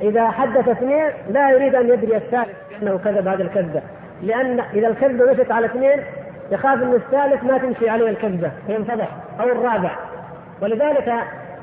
[0.00, 3.82] إذا حدث اثنين لا يريد أن يدري الثالث بأنه كذب هذه الكذبة
[4.22, 6.02] لأن إذا الكذبة مشت على اثنين
[6.50, 9.08] يخاف أن الثالث ما تمشي عليه الكذبة فينفضح.
[9.40, 9.90] أو الرابع.
[10.62, 11.12] ولذلك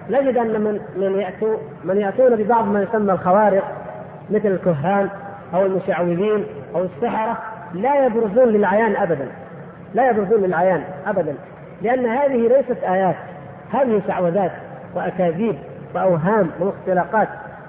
[0.10, 3.64] نجد أن من من يأتوا من يأتون ببعض ما يسمى الخوارق
[4.30, 5.10] مثل الكهان
[5.54, 6.46] أو المشعوذين
[6.76, 7.38] أو السحرة
[7.74, 9.28] لا يبرزون للعيان أبدا.
[9.94, 11.36] لا يبرزون للعيان أبدا.
[11.82, 13.16] لأن هذه ليست آيات
[13.72, 14.52] هذه شعوذات
[14.96, 15.56] وأكاذيب
[15.96, 17.28] وأوهام واختلاقات.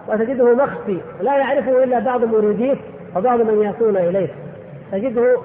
[0.09, 2.76] وتجده مخفي لا يعرفه إلا بعض مريديه
[3.16, 4.29] وبعض من يأتون إليه.
[4.93, 5.37] تجده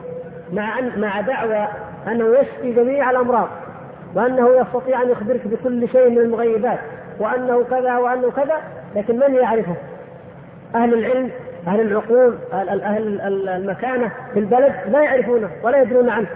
[0.54, 1.68] مع أن مع دعوى
[2.08, 3.48] أنه يشفي جميع الأمراض.
[4.16, 6.80] وأنه يستطيع أن يخبرك بكل شيء من المغيبات
[7.20, 8.62] وأنه كذا وأنه كذا
[8.96, 9.76] لكن من يعرفه؟
[10.76, 11.32] أهل العلم
[11.68, 16.28] أهل العقول أهل المكانة في البلد لا يعرفونه ولا يدرون عنه.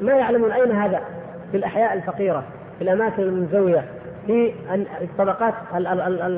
[0.00, 1.00] ما يعلمون أين هذا؟
[1.50, 2.44] في الأحياء الفقيرة
[2.78, 3.84] في الأماكن المنزوية
[4.26, 4.52] في
[5.02, 5.54] الطبقات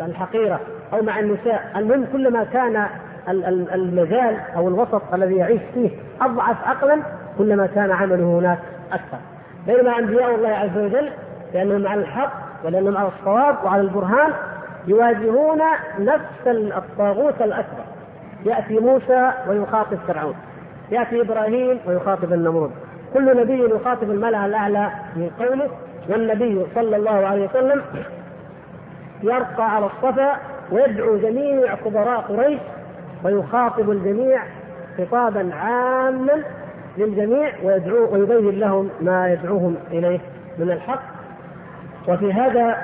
[0.09, 0.61] الحقيرة
[0.93, 1.73] أو مع النساء.
[1.77, 2.87] المهم كلما كان
[3.75, 7.03] المجال أو الوسط الذي يعيش فيه أضعف عقلا
[7.39, 8.59] كلما كان عمله هناك
[8.93, 9.19] أكثر.
[9.67, 11.11] بينما أنبياء الله عز وجل
[11.55, 12.33] لأنهم على الحق
[12.65, 14.33] ولأنهم على الصواب وعلى البرهان
[14.87, 15.61] يواجهون
[15.99, 17.85] نفس الطاغوت الأكبر.
[18.45, 20.35] يأتي موسى ويخاطب فرعون.
[20.91, 22.71] يأتي إبراهيم ويخاطب النمرود.
[23.15, 25.69] كل نبي يخاطب الملأ الأعلى من قومه
[26.09, 27.83] والنبي صلى الله عليه وسلم
[29.23, 30.37] يرقى على الصفا
[30.73, 32.61] ويدعو جميع كبراء قريش
[33.25, 34.43] ويخاطب الجميع
[34.99, 36.43] خطابا عاما
[36.99, 40.21] للجميع ويدعو ويبين لهم ما يدعوهم إليه
[40.59, 41.03] من الحق.
[42.09, 42.77] وفي هذا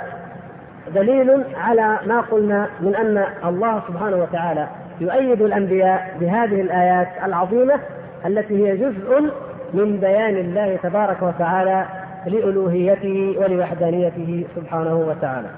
[0.95, 4.69] دليل على ما قلنا من أن الله سبحانه وتعالى
[5.01, 7.81] يؤيد الأنبياء بهذه الآيات العظيمة
[8.27, 9.31] التي هي جزء
[9.75, 11.85] من بيان الله تبارك وتعالى
[12.27, 15.49] لألوهيته ولوحدانيته سبحانه وتعالى.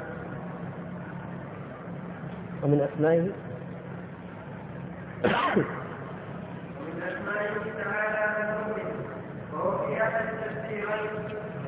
[2.62, 3.20] ومن أسمائه
[6.80, 8.22] ومن أسمائه تعالى
[9.52, 11.10] وهو في أحد التفسيرين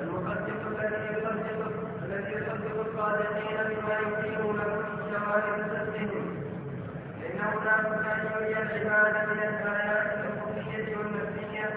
[0.02, 1.74] المصدق الذي يصدق
[2.04, 6.26] الذي يصدق الصادقين بما يمكنه لهم من شواهد صدقهم
[7.20, 11.68] لأنه لا بد أن يري العباد من الآيات الحقيقية والنفسية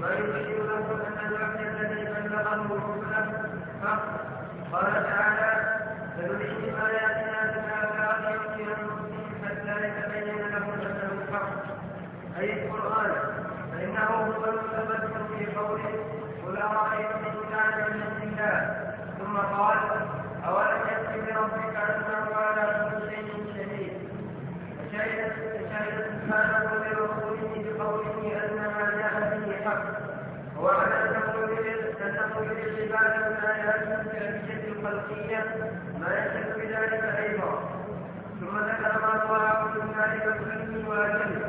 [0.00, 3.50] ما يبين لهم أن الوحي الذي بلغه رسله
[3.82, 4.26] حق
[4.72, 5.76] قال تعالى
[6.16, 11.48] سنريهم آياتنا في الآفاق وفي أنفسهم حتى يتبين لهم أنه الحق
[12.38, 13.12] أي القرآن
[13.72, 15.94] فإنه هو المتبدل في قوله
[16.46, 18.86] قل أرأيتم إن كان من عند الله
[19.36, 19.78] ثم قال
[20.46, 23.92] أولم يكن بربك أنه على كل شيء شهيد؟
[24.78, 25.32] فشهد
[26.24, 29.82] سبحانه لرسوله بقوله أن ما جاء به حق.
[30.60, 31.34] وعلى أنه
[32.40, 35.44] للعباد من آيات الفعلية الخلقية
[36.00, 37.70] ما يشهد بذلك أيضا.
[38.40, 41.42] ثم ذكر ما طلع من ذلك كله وأجل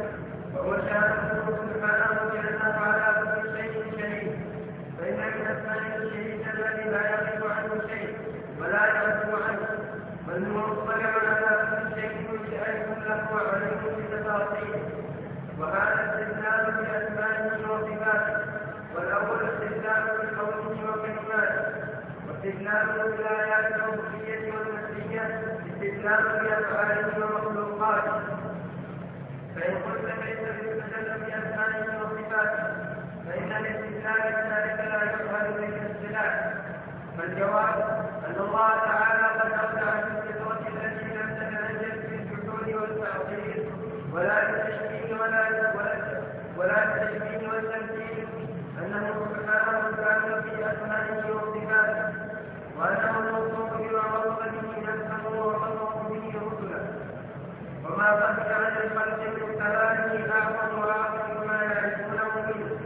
[0.55, 4.57] وهو شهادته سبحانه بأنه على كل شيء شهيد.
[4.97, 8.17] فإن من أسماء الشهيد الذي لا يغيب عنه شيء
[8.59, 9.67] ولا يغيب عنه
[10.38, 12.27] بل هو مطلع على كل شيء
[13.07, 14.81] له بتفاصيله
[16.71, 17.51] بأسمائه
[18.95, 19.43] والأول
[20.38, 21.63] بقوله وكلماته
[26.43, 28.21] بأفعاله ومخلوقاته
[29.55, 30.39] فإن قلت كيف
[31.07, 32.01] بأسمائه
[33.25, 33.49] فإن
[34.77, 34.79] كذلك
[36.11, 36.57] لا
[37.17, 41.97] فالجواب أن الله تعالى قد أودع في الفطرة التي لم تتنجس
[44.14, 45.41] ولا بالتشبيه ولا
[46.58, 48.28] ولا بالتشبيه والتمثيل
[48.80, 52.14] أنه سبحانه كان في أسمائه وصفاته
[52.80, 56.82] وأنه الموصوف بما وصف به نفسه ووصف به رسله
[57.86, 62.78] وما بقي عن الخلق من كلامه أعظم وأعظم ما يعرفونه منه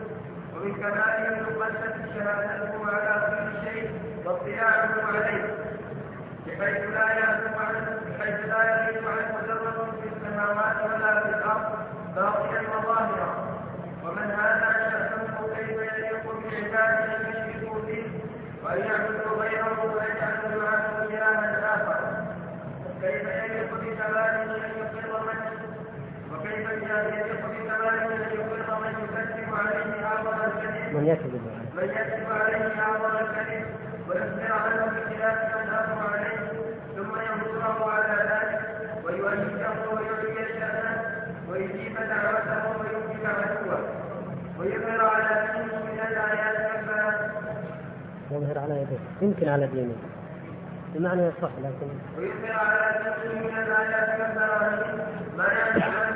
[0.56, 3.92] ومن كماله المقدس شهادته على كل شيء
[4.26, 5.56] واطلاعه عليه
[6.48, 11.30] بحيث لا يعزم عنه بحيث لا يغيب عن مجرد في السماوات ولا في
[12.16, 13.32] باطلا وظاهرا
[14.04, 18.04] ومن هذا شأنه كيف يليق بعباده يشركوا به
[18.64, 22.00] وأن يعبدوا غيره ويجعلوا معه إلها آخر.
[23.02, 25.40] كيف يليق بكماله أن يقر من
[26.34, 30.06] وكيف يليق بكماله أن يقر من يكذب عليه.
[30.06, 31.42] اعظم الكذب من يكذب
[31.76, 33.66] من عليه أعظم الكذب.
[34.10, 36.38] ويخبر عنه بخلاف من أمر عليه
[36.96, 38.62] ثم ينصره على ذلك
[39.06, 41.02] ويؤيده ويعلي شانه
[41.50, 43.80] ويجيب دعوته ويوجب عدوه
[44.60, 47.32] ويظهر على دينه من الايات والبيان
[48.32, 49.96] يظهر على يديه يمكن على دينه.
[50.96, 53.58] بمعنى يصح لكن ويظهر على دينه من
[54.22, 55.00] والبراهين
[55.38, 56.12] ما يعلم عن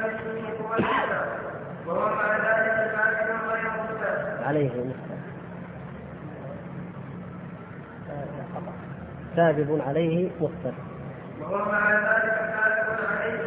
[1.88, 5.16] وهو مع ذلك كافر غير مسلم عليه مفتر
[9.36, 10.74] كاذب عليه مفتر
[11.41, 13.45] وهو مع ذلك كافر عليه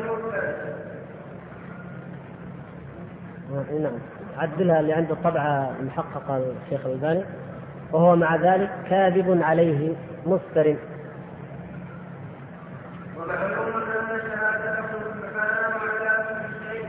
[3.52, 3.98] آه، نعم.
[4.38, 7.24] عدلها اللي عنده الطبعة المحققة الشيخ الألباني.
[7.92, 9.94] وهو مع ذلك كاذب عليه
[10.26, 10.76] مفتر
[14.10, 16.88] ان شهادته سبحانه على كل شيء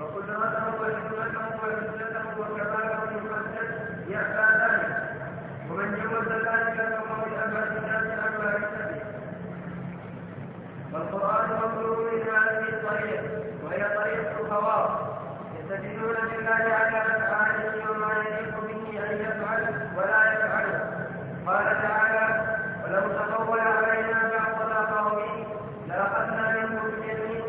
[0.00, 3.70] وقدرته وحكمته وعزته وكماله المقدس
[4.08, 4.96] يأبى ذلك
[5.70, 9.00] ومن جوز ذلك فهو من ابعد الناس عن معرفته
[10.92, 13.22] والقران مطلوب من هذه الطريق
[13.64, 14.90] وهي طريقه الخواص
[15.58, 19.62] يستدلون بالله على افعاله وما يليق به ان يفعل
[19.96, 20.80] ولا يفعله
[21.46, 22.26] قال تعالى
[22.84, 25.44] ولو تقول علينا بعض الاقاويل
[25.88, 27.42] لاخذنا منه باليمين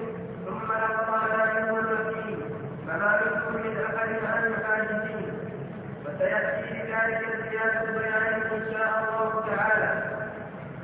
[0.46, 2.40] ثم لقطعنا منه الوتين
[2.88, 5.34] فما منكم من احد عن حاجزين
[6.06, 9.92] وسياتي بذلك الزياده بيان ان شاء الله تعالى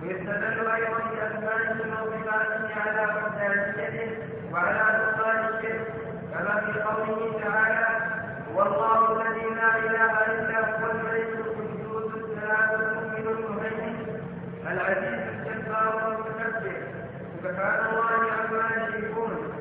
[0.03, 4.17] ويستدل أيضا باسمائه وصفاته على وحدانيته
[4.53, 5.87] وعلى نقصان الشرك
[6.33, 7.87] كما في قوله تعالى
[8.55, 14.21] هو الله الذي لا اله الا هو الملك القدوس السلام المؤمن المهيمن
[14.71, 16.81] العزيز الجبار المتكبر
[17.43, 19.53] سبحان الله عما يشركون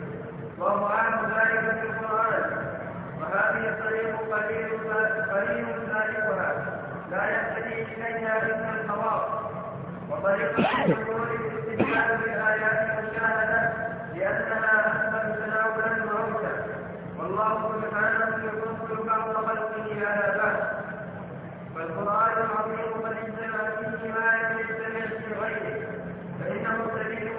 [0.58, 2.50] وهو اعلم ذلك في القران
[3.20, 4.68] وهذه الطريق قليل
[5.30, 6.54] قليل سالكها
[7.10, 9.39] لا يهتدي إليها إلا الخواص.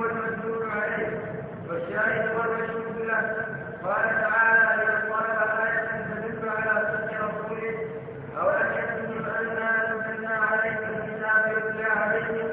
[0.02, 1.20] والمدلول عليه
[1.70, 3.22] والشاهد والمشهود له
[3.84, 7.76] قال تعالى لمن طلب آية تدل على صدق رسوله
[8.42, 12.50] أولم يكفهم أنا نزلنا عليك الكتاب يتلى عليهم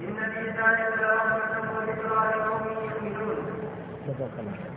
[0.00, 3.36] إن في ذلك لرحمة وذكرى لقوم يؤمنون.
[4.06, 4.72] جزاك الله خير.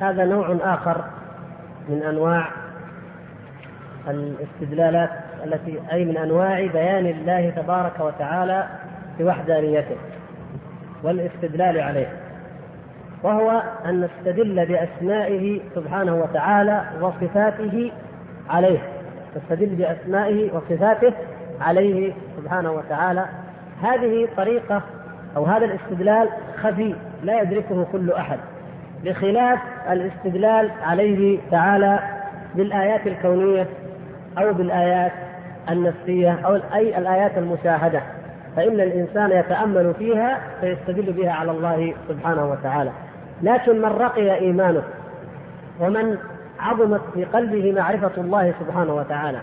[0.00, 1.04] هذا نوع آخر
[1.88, 2.48] من أنواع
[4.08, 5.10] الاستدلالات
[5.44, 8.66] التي أي من أنواع بيان الله تبارك وتعالى
[9.18, 9.96] بوحدانيته
[11.02, 12.12] والاستدلال عليه
[13.22, 17.92] وهو أن نستدل بأسمائه سبحانه وتعالى وصفاته
[18.50, 18.78] عليه
[19.36, 21.12] نستدل بأسمائه وصفاته
[21.60, 23.26] عليه سبحانه وتعالى.
[23.82, 24.82] هذه طريقة
[25.36, 26.28] أو هذا الاستدلال
[26.62, 28.38] خفي لا يدركه كل أحد.
[29.04, 29.58] بخلاف
[29.90, 31.98] الاستدلال عليه تعالى
[32.54, 33.66] بالآيات الكونية
[34.38, 35.12] أو بالآيات
[35.70, 38.02] النفسية أو أي الآيات المشاهدة.
[38.56, 42.90] فإن الإنسان يتأمل فيها فيستدل بها على الله سبحانه وتعالى.
[43.42, 44.82] لكن من رقي إيمانه
[45.80, 46.18] ومن
[46.60, 49.38] عظمت في قلبه معرفة الله سبحانه وتعالى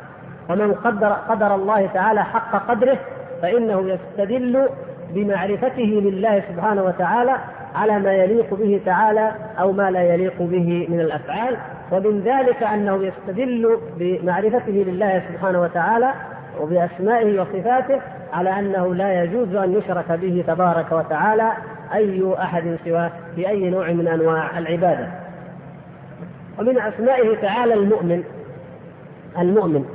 [0.50, 2.98] ومن قدر قدر الله تعالى حق قدره
[3.42, 4.70] فإنه يستدل
[5.14, 7.36] بمعرفته لله سبحانه وتعالى
[7.76, 11.58] على ما يليق به تعالى أو ما لا يليق به من الأفعال
[11.92, 16.14] ومن ذلك أنه يستدل بمعرفته لله سبحانه وتعالى
[16.62, 18.02] وبأسمائه وصفاته
[18.34, 21.52] على أنه لا يجوز أن يشرك به تبارك وتعالى
[21.94, 25.08] أي أحد سواه في أي نوع من أنواع العبادة.
[26.60, 28.24] ومن أسمائه تعالى المؤمن
[29.40, 29.86] المؤمن.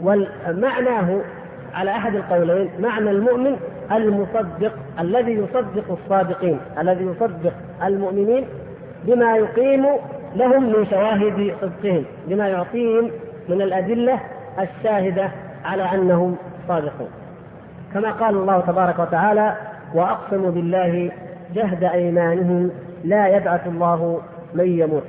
[0.00, 1.20] ومعناه
[1.74, 3.56] على أحد القولين معنى المؤمن
[3.92, 7.52] المصدق الذي يصدق الصادقين الذي يصدق
[7.84, 8.44] المؤمنين
[9.04, 9.86] بما يقيم
[10.36, 13.10] لهم من شواهد صدقهم بما يعطيهم
[13.48, 14.20] من الأدلة
[14.58, 15.30] الشاهدة
[15.64, 16.36] على أنهم
[16.68, 17.08] صادقون.
[17.94, 19.56] كما قال الله تبارك وتعالى
[19.94, 21.10] واقسموا بالله
[21.54, 22.70] جهد أيمانهم
[23.04, 24.20] لا يبعث الله
[24.54, 25.04] من يموت.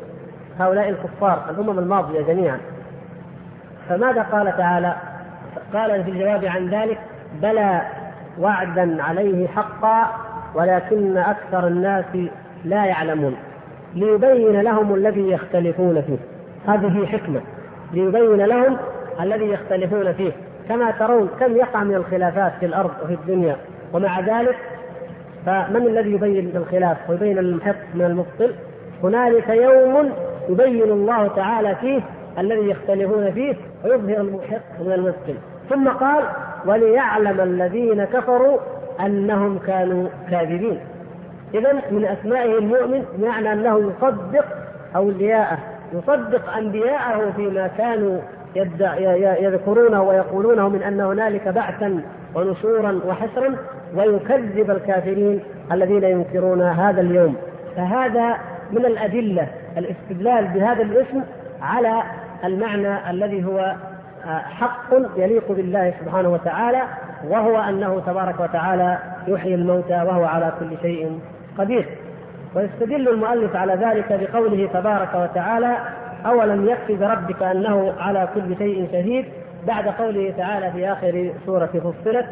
[0.59, 2.59] هؤلاء الكفار الأمم الماضية جميعا.
[3.89, 4.95] فماذا قال تعالى؟
[5.73, 6.99] قال في الجواب عن ذلك
[7.41, 7.81] بلى
[8.39, 10.11] وعدا عليه حقا
[10.55, 12.05] ولكن أكثر الناس
[12.65, 13.35] لا يعلمون.
[13.95, 16.17] ليبين لهم الذي يختلفون فيه.
[16.67, 17.41] هذه حكمة.
[17.93, 18.77] ليبين لهم
[19.21, 20.31] الذي يختلفون فيه.
[20.69, 23.55] كما ترون كم يقع من الخلافات في الأرض وفي الدنيا.
[23.93, 24.55] ومع ذلك
[25.45, 28.55] فمن الذي يبين الخلاف ويبين المحق من المبطل؟
[29.03, 30.11] هنالك يوم
[30.49, 32.01] يبين الله تعالى فيه
[32.37, 35.35] الذي يختلفون فيه ويظهر المحق من المبطل.
[35.69, 36.23] ثم قال
[36.65, 38.57] وليعلم الذين كفروا
[38.99, 40.79] أنهم كانوا كاذبين.
[41.53, 44.45] اذا من أسمائه المؤمن معنى أنه يصدق
[44.95, 45.57] أولياءه
[45.93, 48.19] يصدق أنبياءه فيما كانوا
[49.41, 52.01] يذكرونه ويقولونه من أن هنالك بعثا
[52.35, 53.55] ونشورا وحشرا
[53.95, 55.39] ويكذب الكافرين
[55.71, 57.35] الذين ينكرون هذا اليوم.
[57.75, 58.37] فهذا
[58.71, 59.47] من الأدلة
[59.77, 61.21] الاستدلال بهذا الاسم
[61.61, 62.03] على
[62.43, 63.75] المعنى الذي هو
[64.27, 66.81] حق يليق بالله سبحانه وتعالى
[67.27, 68.97] وهو أنه تبارك وتعالى
[69.27, 71.19] يحيي الموتى وهو على كل شيء
[71.57, 71.85] قدير.
[72.55, 75.77] ويستدل المؤلف على ذلك بقوله تبارك وتعالى
[76.25, 79.25] أولم يكفي بربك أنه على كل شيء شهيد؟
[79.67, 82.25] بعد قوله تعالى في آخر سورة فصلت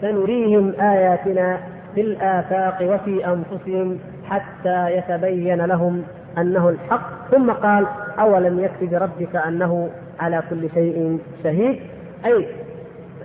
[0.00, 1.58] سنريهم آياتنا
[1.94, 3.98] في الآفاق وفي أنفسهم
[4.30, 6.04] حتى يتبين لهم
[6.38, 7.30] أنه الحق.
[7.30, 7.86] ثم قال
[8.18, 11.80] أولم يكفي بربك أنه على كل شيء شهيد.
[12.26, 12.46] أي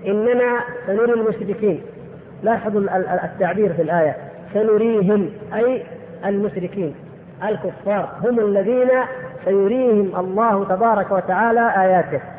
[0.07, 1.81] إننا سنري المشركين.
[2.43, 2.81] لاحظوا
[3.25, 4.15] التعبير في الآية.
[4.53, 5.83] سنريهم أي
[6.25, 6.95] المشركين.
[7.43, 8.89] الكفار هم الذين
[9.45, 12.34] سيريهم الله تبارك وتعالى آياته.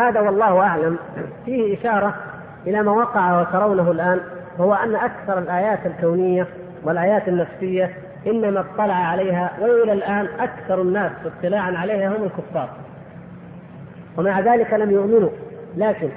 [0.00, 0.98] هذا والله أعلم
[1.44, 2.14] فيه إشارة
[2.66, 4.20] إلى ما وقع وترونه الآن
[4.58, 6.46] وهو أن أكثر الآيات الكونية
[6.84, 7.90] والآيات النفسية
[8.26, 12.68] إنما اطلع عليها وإلى الآن أكثر الناس اطلاعا عليها هم الكفار.
[14.18, 15.30] ومع ذلك لم يؤمنوا.
[15.76, 16.08] لكن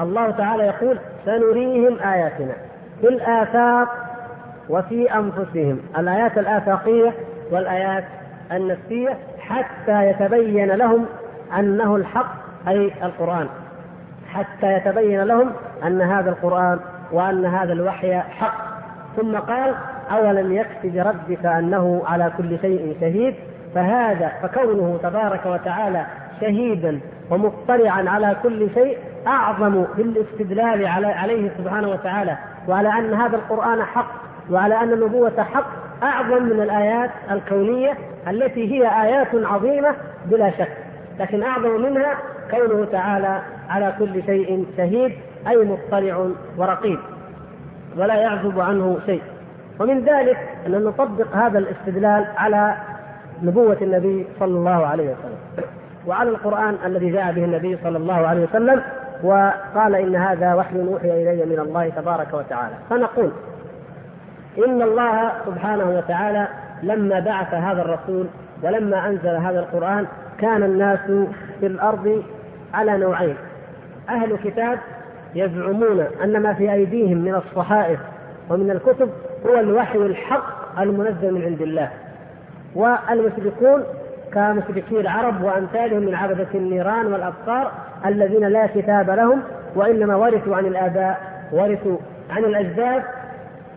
[0.00, 2.52] الله تعالى يقول سنريهم آياتنا
[3.00, 3.88] في الآفاق
[4.68, 5.78] وفي أنفسهم.
[5.98, 7.12] الآيات الآفاقية
[7.50, 8.04] والآيات
[8.52, 11.06] النفسية حتى يتبين لهم
[11.58, 13.48] أنه الحق أي القرآن
[14.28, 15.52] حتى يتبين لهم
[15.86, 16.78] أن هذا القرآن
[17.12, 18.70] وأن هذا الوحي حق.
[19.16, 19.74] ثم قال
[20.10, 23.34] أولم يكف بربك أنه على كل شيء شهيد؟
[23.74, 26.06] فهذا فكونه تبارك وتعالى
[26.40, 27.00] شهيدا
[27.30, 32.36] ومطلعا على كل شيء أعظم في الاستدلال عليه سبحانه وتعالى
[32.68, 34.10] وعلى أن هذا القرآن حق
[34.50, 35.66] وعلى أن النبوة حق
[36.02, 37.94] أعظم من الآيات الكونية
[38.28, 39.94] التي هي آيات عظيمة
[40.26, 40.72] بلا شك
[41.20, 42.14] لكن أعظم منها
[42.50, 45.12] كونه تعالى على كل شيء شهيد
[45.48, 46.98] أي مطلع ورقيب
[47.96, 49.22] ولا يعزب عنه شيء.
[49.80, 52.74] ومن ذلك أن نطبق هذا الاستدلال على
[53.42, 55.66] نبوة النبي صلى الله عليه وسلم
[56.06, 58.82] وعلى القرآن الذي جاء به النبي صلى الله عليه وسلم
[59.22, 62.74] وقال إن هذا وحي أوحي إلي من الله تبارك وتعالى.
[62.90, 63.30] فنقول
[64.66, 66.48] إن الله سبحانه وتعالى
[66.82, 68.26] لما بعث هذا الرسول
[68.62, 70.06] ولما أنزل هذا القرآن
[70.38, 71.10] كان الناس
[71.60, 72.22] في الأرض
[72.74, 73.36] على نوعين.
[74.08, 74.78] أهل كتاب
[75.34, 78.00] يزعمون أن ما في أيديهم من الصحائف
[78.50, 79.10] ومن الكتب
[79.46, 81.90] هو الوحي الحق المنزل من عند الله.
[82.74, 83.84] والمشركون
[84.34, 87.72] كمشركي العرب وأمثالهم من عبدة النيران والأبصار
[88.06, 89.42] الذين لا كتاب لهم
[89.74, 91.20] وإنما ورثوا عن الآباء
[91.52, 91.96] ورثوا
[92.30, 93.02] عن الأجداد.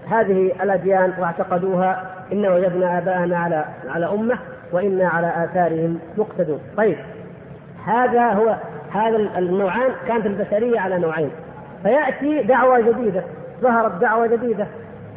[0.10, 4.38] هذه الأديان واعتقدوها انا وجدنا آباءنا على على أمة
[4.72, 6.60] وإنا على آثارهم مقتدون.
[6.78, 6.98] طيب
[7.86, 8.56] هذا هو
[8.94, 11.30] هذا النوعان كانت البشرية على نوعين
[11.84, 13.24] فيأتي دعوة جديدة
[13.62, 14.68] ظهرت دعوة جديدة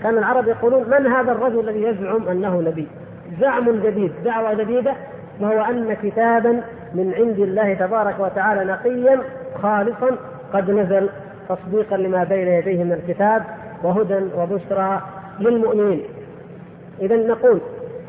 [0.02, 2.86] كان العرب يقولون من هذا الرجل الذي يزعم أنه نبي؟
[3.40, 4.92] زعم جديد، دعوة جديدة
[5.40, 6.62] وهو أن كتابا
[6.94, 9.20] من عند الله تبارك وتعالى نقيا
[9.62, 10.10] خالصا
[10.52, 11.08] قد نزل
[11.48, 13.42] تصديقا لما بين يديه من الكتاب
[13.82, 15.02] وهدى وبشرى
[15.40, 16.02] للمؤمنين.
[17.02, 17.60] اذا نقول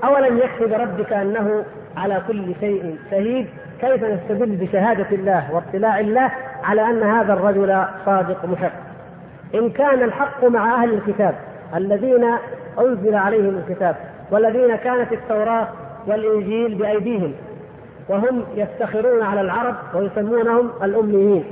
[0.04, 1.64] أولم يكفي بربك أنه
[1.98, 3.48] على كل شيء شهيد
[3.82, 6.32] كيف نستدل بشهادة الله واطلاع الله
[6.64, 8.72] على أن هذا الرجل صادق محق؟
[9.56, 11.36] إن كان الحق مع أهل الكتاب
[11.76, 12.26] الذين
[12.80, 13.96] أنزل عليهم الكتاب
[14.32, 15.68] والذين كانت التوراة
[16.08, 17.34] والإنجيل بأيديهم
[18.10, 21.44] وهم يفتخرون على العرب ويسمونهم الأميين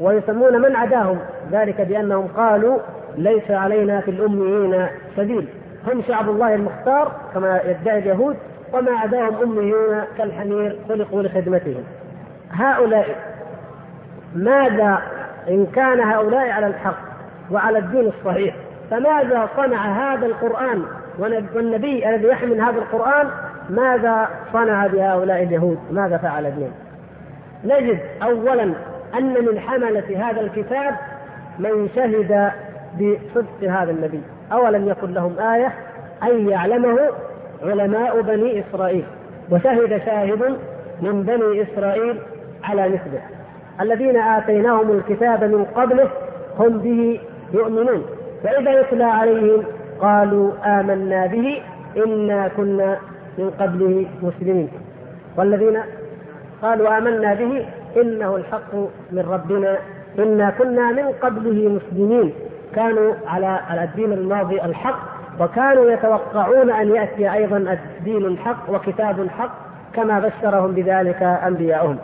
[0.00, 1.18] ويسمون من عداهم
[1.52, 2.78] ذلك بأنهم قالوا
[3.16, 4.86] ليس علينا في الأميين
[5.16, 5.48] سبيل
[5.86, 8.36] هم شعب الله المختار كما يدعي اليهود
[8.72, 11.84] وما عداهم أميون كالحمير خلقوا لخدمتهم.
[12.52, 13.06] هؤلاء
[14.34, 15.02] ماذا
[15.48, 16.98] إن كان هؤلاء على الحق
[17.50, 18.54] وعلى الدين الصحيح
[18.90, 20.82] فماذا صنع هذا القرآن
[21.54, 23.28] والنبي الذي يحمل هذا القرآن
[23.70, 26.72] ماذا صنع بهؤلاء اليهود؟ ماذا فعل بهم؟
[27.64, 28.62] نجد أولا
[29.18, 30.94] أن من حملة هذا الكتاب
[31.58, 32.52] من شهد
[32.94, 34.20] بصدق هذا النبي.
[34.52, 35.72] أولم يكن لهم آية؟
[36.22, 36.98] أن يعلمه
[37.62, 39.04] علماء بني إسرائيل
[39.50, 40.56] وشهد شاهد
[41.00, 42.18] من بني إسرائيل
[42.64, 43.22] على مثله.
[43.80, 46.08] الذين آتيناهم الكتاب من قبله
[46.58, 47.20] هم به
[47.54, 48.06] يؤمنون.
[48.44, 49.64] فإذا يتلى عليهم
[50.00, 51.62] قالوا آمنا به
[51.96, 52.98] إنا كنا
[53.38, 54.68] من قبله مسلمين.
[55.36, 55.78] والذين
[56.62, 57.66] قالوا آمنا به
[57.96, 58.74] إنه الحق
[59.12, 59.76] من ربنا
[60.18, 62.32] إنا كنا من قبله مسلمين.
[62.74, 69.52] كانوا على الدين الماضي الحق وكانوا يتوقعون أن يأتي أيضا الدين الحق وكتاب الحق
[69.94, 71.98] كما بشرهم بذلك أنبياؤهم.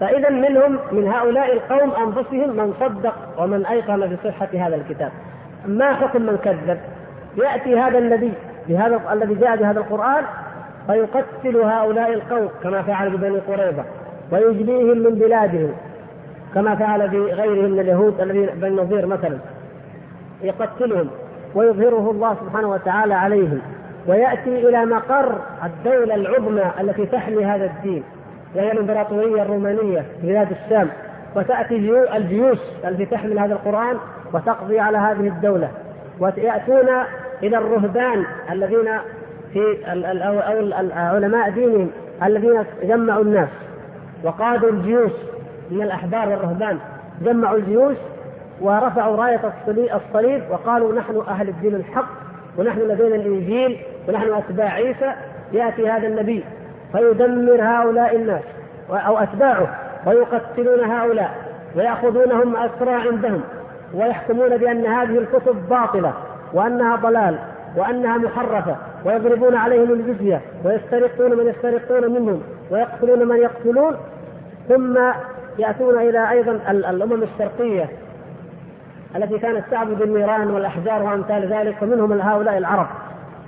[0.00, 5.10] فإذا منهم من هؤلاء القوم أنفسهم من صدق ومن أيقن بصحة هذا الكتاب.
[5.66, 6.78] ما حكم من كذب؟
[7.36, 8.32] يأتي هذا النبي
[8.68, 10.24] بهذا الذي جاء بهذا القرآن
[10.86, 13.84] فيقتل هؤلاء القوم كما فعل ببني قريظة
[14.32, 15.72] ويجليهم من بلادهم
[16.54, 19.38] كما فعل بغيرهم من اليهود الذين بني نظير مثلا
[20.42, 21.10] يقتلهم.
[21.54, 23.60] ويظهره الله سبحانه وتعالى عليهم.
[24.06, 28.02] ويأتي إلى مقر الدولة العظمى التي تحمي هذا الدين
[28.54, 30.88] وهي الإمبراطورية الرومانية في بلاد الشام.
[31.36, 31.76] وتأتي
[32.16, 33.96] الجيوش التي تحمل هذا القرآن
[34.32, 35.68] وتقضي على هذه الدولة.
[36.20, 36.88] ويأتون
[37.42, 38.88] إلى الرهبان الذين
[39.52, 40.38] في أو
[40.94, 41.90] علماء دينهم
[42.22, 43.48] الذين جمعوا الناس.
[44.24, 45.12] وقادوا الجيوش
[45.70, 46.78] من الأحبار والرهبان.
[47.22, 47.96] جمعوا الجيوش
[48.60, 49.40] ورفعوا راية
[49.94, 52.08] الصليب وقالوا نحن أهل الدين الحق
[52.58, 53.78] ونحن لدينا الإنجيل
[54.08, 55.12] ونحن أتباع عيسى
[55.52, 56.44] يأتي هذا النبي
[56.92, 58.42] فيدمر هؤلاء الناس
[58.90, 61.34] أو أتباعه ويقتلون هؤلاء
[61.76, 63.40] ويأخذونهم أسرى عندهم
[63.94, 66.12] ويحكمون بأن هذه الكتب باطلة
[66.52, 67.38] وأنها ضلال
[67.76, 73.96] وأنها محرفة ويضربون عليهم الجزية ويسترقون من يسترقون منهم ويقتلون من يقتلون
[74.68, 74.98] ثم
[75.58, 77.88] يأتون إلى أيضا الأمم الشرقية
[79.16, 82.86] التي كانت تعبد النيران والأحجار وأمثال ذلك ومنهم هؤلاء العرب.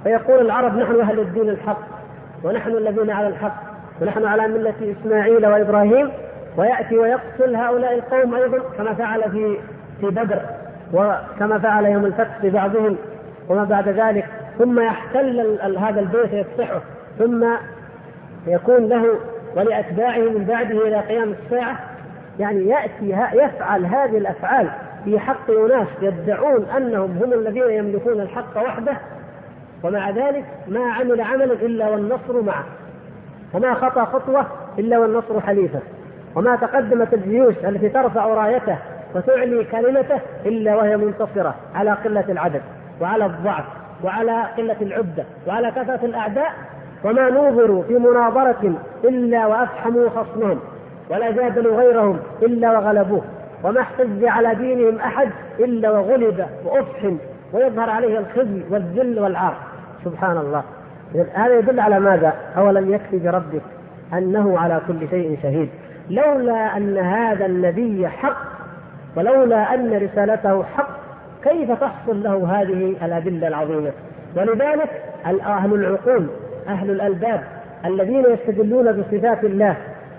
[0.04, 1.78] فيقول العرب نحن أهل الدين الحق
[2.44, 3.54] ونحن الذين على الحق
[4.00, 6.10] ونحن على ملة إسماعيل وإبراهيم
[6.56, 9.56] ويأتي ويقتل هؤلاء القوم أيضا كما فعل في
[10.00, 10.40] في بدر
[10.92, 12.96] وكما فعل يوم الفتح ببعضهم
[13.48, 14.26] وما بعد ذلك.
[14.58, 16.80] ثم يحتل هذا البيت يفتحه
[17.18, 17.46] ثم
[18.46, 19.04] يكون له
[19.56, 21.78] ولأتباعه من بعده إلى قيام الساعة.
[22.38, 24.68] يعني يأتي يفعل هذه الأفعال.
[25.04, 28.96] في حق أناس يدعون أنهم هم الذين يملكون الحق وحده
[29.82, 32.64] ومع ذلك ما عمل عملا إلا والنصر معه.
[33.54, 34.46] وما خطى خطوة
[34.78, 35.78] إلا والنصر حليفة.
[36.36, 38.78] وما تقدمت الجيوش التي ترفع رايته
[39.14, 42.62] وتعلي كلمته إلا وهي منتصرة على قلة العدد
[43.00, 43.64] وعلى الضعف
[44.04, 46.52] وعلى قلة العدة وعلى كثرة الأعداء.
[47.04, 48.74] وما نوظروا في مناظرة
[49.04, 50.60] إلا وأفحموا خصمهم
[51.10, 53.22] ولا جادلوا غيرهم إلا وغلبوه.
[53.64, 55.28] وما احتج على دينهم أحد
[55.58, 57.16] إلا وغلب وأفحم
[57.52, 59.56] ويظهر عليه الخزي والذل والعار.
[60.04, 60.62] سبحان الله.
[61.34, 63.62] هذا يدل على ماذا؟ أولم يكفي بربك
[64.12, 65.68] أنه على كل شيء شهيد.
[66.10, 68.52] لولا أن هذا النبي حق
[69.16, 70.88] ولولا أن رسالته حق
[71.42, 73.90] كيف تحصل له هذه الأدلة العظيمة؟
[74.36, 76.26] ولذلك أهل العقول
[76.68, 77.42] أهل الألباب
[77.84, 79.76] الذين يستدلون بصفات الله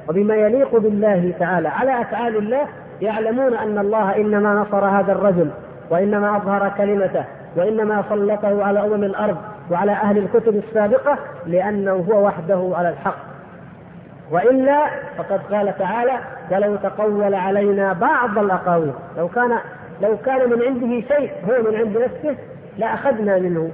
[0.09, 2.67] وبما يليق بالله تعالى على أفعال الله
[3.03, 5.49] يعلمون أن الله إنما نصر هذا الرجل
[5.89, 7.25] وإنما أظهر كلمته
[7.55, 9.37] وإنما سلطه على أمم الأرض
[9.71, 13.15] وعلى أهل الكتب السابقة لأنه هو وحده على الحق.
[14.31, 14.85] وإلا
[15.17, 16.13] فقد قال تعالى
[16.51, 19.59] ولو تقول علينا بعض الأقاويل لو كان
[20.01, 22.35] لو كان من عنده شيء هو من عند نفسه
[22.77, 23.71] لأخذنا منه.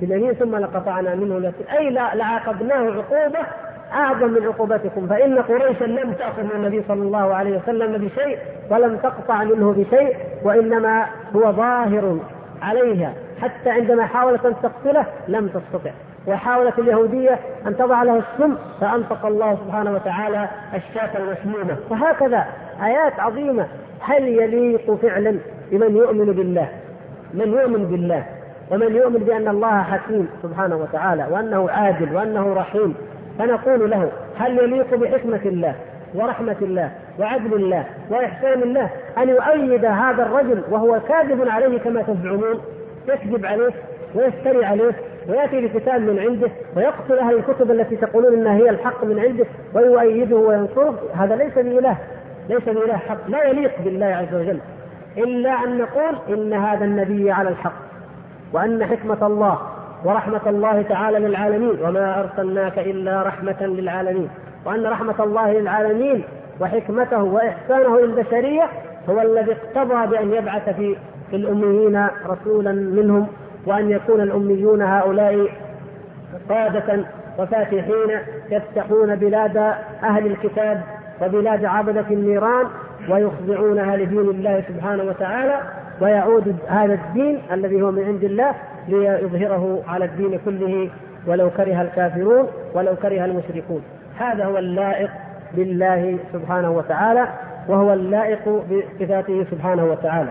[0.00, 3.38] باليمين ثم لقطعنا منه أي لعاقبناه عقوبة
[3.92, 5.06] أعظم من عقوبتكم.
[5.06, 8.38] فإن قريشا لم تأخذ من النبي صلى الله عليه وسلم بشيء
[8.70, 11.06] ولم تقطع منه بشيء وإنما
[11.36, 12.18] هو ظاهر
[12.62, 13.12] عليها.
[13.42, 15.90] حتى عندما حاولت أن تقتله لم تستطع.
[16.26, 22.46] وحاولت اليهودية أن تضع له السم فأنطق الله سبحانه وتعالى الشاة المسمومة وهكذا
[22.82, 23.66] آيات عظيمة.
[24.00, 25.36] هل يليق فعلا
[25.70, 26.68] بمن يؤمن بالله؟
[27.34, 28.24] من يؤمن بالله؟
[28.70, 32.94] ومن يؤمن بأن الله حكيم سبحانه وتعالى وأنه عادل وأنه رحيم.
[33.38, 35.74] فنقول له هل يليق بحكمة الله
[36.14, 42.60] ورحمة الله وعدل الله وإحسان الله أن يؤيد هذا الرجل وهو كاذب عليه كما تزعمون؟
[43.08, 43.70] يكذب عليه
[44.14, 44.92] ويفتري عليه
[45.28, 50.36] ويأتي بكتاب من عنده ويقتل أهل الكتب التي تقولون إنها هي الحق من عنده ويؤيده
[50.36, 51.96] وينصره؟ هذا ليس بإله
[52.48, 54.58] ليس بإله حق لا يليق بالله عز وجل.
[55.18, 57.72] إلا أن نقول إن هذا النبي على الحق
[58.52, 59.58] وأن حكمة الله
[60.06, 64.28] ورحمة الله تعالى للعالمين وما أرسلناك إلا رحمة للعالمين.
[64.66, 66.24] وأن رحمة الله للعالمين
[66.60, 68.68] وحكمته وإحسانه للبشريه
[69.08, 70.96] هو الذي اقتضى بأن يبعث في
[71.30, 73.26] في الأميين رسولا منهم
[73.66, 75.48] وأن يكون الأميون هؤلاء
[76.48, 77.04] قاده
[77.38, 78.10] وفاتحين
[78.50, 79.56] يفتحون بلاد
[80.02, 80.82] أهل الكتاب
[81.22, 82.66] وبلاد عبدة النيران
[83.10, 85.60] ويخضعونها لدين الله سبحانه وتعالى
[86.00, 88.54] ويعود هذا الدين الذي هو من عند الله
[88.88, 90.90] ليظهره على الدين كله
[91.26, 93.82] ولو كره الكافرون ولو كره المشركون.
[94.18, 95.10] هذا هو اللائق
[95.54, 97.28] بالله سبحانه وتعالى
[97.68, 100.30] وهو اللائق بصفاته سبحانه وتعالى.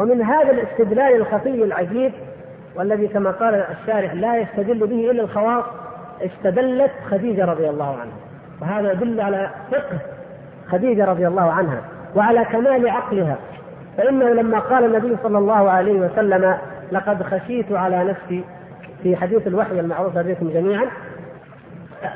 [0.00, 2.12] ومن هذا الاستدلال الخفي العجيب
[2.76, 5.64] والذي كما قال الشارح لا يستدل به إلا الخواص
[6.22, 8.16] استدلت خديجة رضي الله عنها.
[8.62, 9.98] وهذا يدل على فقه
[10.68, 11.80] خديجة رضي الله عنها
[12.16, 13.36] وعلى كمال عقلها.
[13.96, 16.56] فإنه لما قال النبي صلى الله عليه وسلم
[16.94, 18.44] لقد خشيت على نفسي
[19.02, 20.86] في حديث الوحي المعروف بكم جميعا.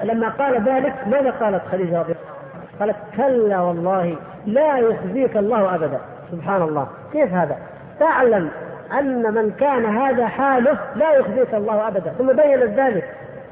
[0.04, 2.24] لما قال ذلك ماذا قالت خديجة رضي الله
[2.54, 5.98] عنها؟ قالت كلا والله لا يخزيك الله ابدا.
[6.32, 6.88] سبحان الله.
[7.12, 7.56] كيف هذا؟
[8.00, 8.50] تعلم
[8.98, 12.12] أن من كان هذا حاله لا يخزيك الله ابدا.
[12.18, 13.04] ثم بينت ذلك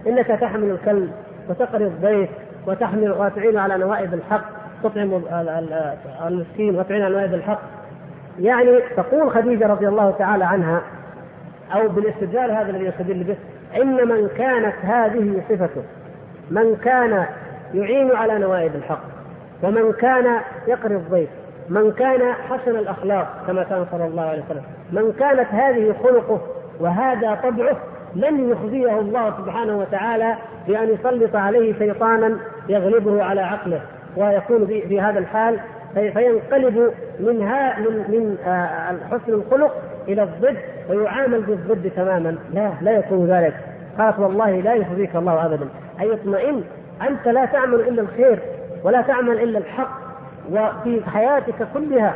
[0.07, 1.11] إنك تحمل الكلب
[1.49, 2.31] وتقري الضيف
[2.67, 4.45] وتحمل وتعين على نوائب الحق
[4.83, 5.23] تطعم
[6.27, 7.61] المسكين وتعين على نوائب الحق.
[8.41, 10.83] يعني تقول خديجة رضي الله تعالى عنها
[11.75, 13.37] أو بالاستدلال هذا الذي يستدل به
[13.83, 15.83] إن من كانت هذه صفته
[16.51, 17.27] من كان
[17.75, 19.03] يعين على نوائب الحق
[19.63, 21.29] ومن كان يقري الضيف
[21.69, 24.63] من كان حسن الأخلاق كما كان صلى الله عليه وسلم
[24.93, 26.41] من كانت هذه خلقه
[26.81, 27.77] وهذا طبعه
[28.15, 30.35] لن يخزيه الله سبحانه وتعالى
[30.69, 32.39] بأن يسلط عليه شيطانا
[32.69, 33.81] يغلبه على عقله
[34.17, 35.61] ويكون في هذا الحال
[35.95, 37.39] فينقلب من
[37.79, 38.39] من من
[39.11, 39.75] حسن الخلق
[40.09, 40.57] إلى الضد
[40.91, 42.37] ويعامل بالضد تماما.
[42.55, 43.55] لا لا يكون ذلك.
[43.99, 45.69] قالت والله لا يخزيك الله أبدا.
[46.01, 46.65] أي اطمئن.
[47.09, 48.39] أنت لا تعمل إلا الخير
[48.85, 50.07] ولا تعمل إلا الحق.
[50.51, 52.15] وفي حياتك كلها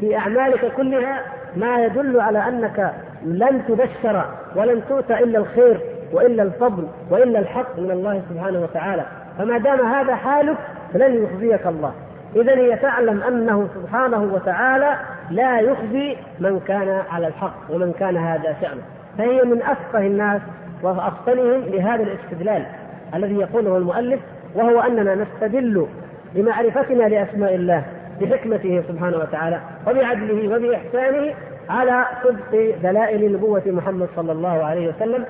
[0.00, 1.22] في أعمالك كلها
[1.56, 2.92] ما يدل على أنك
[3.24, 4.24] لن تبشر
[4.56, 5.80] ولن تؤتى إلا الخير
[6.12, 9.02] وإلا الفضل وإلا الحق من الله سبحانه وتعالى.
[9.38, 10.56] فما دام هذا حالك
[10.92, 11.92] فلن يخزيك الله.
[12.36, 14.96] اذا هي تعلم أنه سبحانه وتعالى
[15.30, 18.82] لا يخزي من كان على الحق ومن كان هذا شأنه.
[19.18, 20.40] فهي من أفقه الناس
[20.82, 22.66] وافطنهم لهذا الاستدلال
[23.14, 24.20] الذي يقوله المؤلف
[24.54, 25.86] وهو أننا نستدل
[26.34, 27.82] بمعرفتنا لأسماء الله
[28.20, 31.34] بحكمته سبحانه وتعالى وبعدله وبإحسانه
[31.70, 35.24] على صدق دلائل نبوة محمد صلى الله عليه وسلم.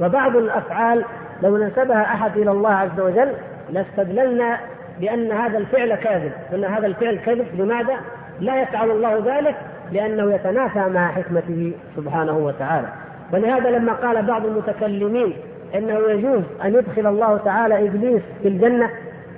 [0.00, 1.04] وبعض الأفعال
[1.42, 3.32] لو نسبها أحد إلى الله عز وجل
[3.70, 4.58] لاستدللنا
[5.00, 7.46] بأن هذا الفعل كاذب وان هذا الفعل كذب.
[7.54, 7.96] لماذا؟
[8.40, 9.56] لا يفعل الله ذلك
[9.92, 12.88] لأنه يتنافى مع حكمته سبحانه وتعالى.
[13.32, 15.32] ولهذا لما قال بعض المتكلمين
[15.74, 18.90] إنه يجوز أن يدخل الله تعالى إبليس في الجنة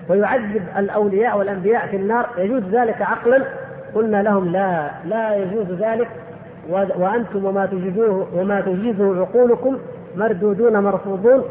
[0.09, 3.45] ويعذب الأولياء والأنبياء في النار يجوز ذلك عقلا؟
[3.95, 6.09] قلنا لهم لا لا يجوز ذلك.
[6.99, 9.79] وأنتم وما تجيزوه وما تجيزه عقولكم
[10.17, 11.45] مردودون مرفوضون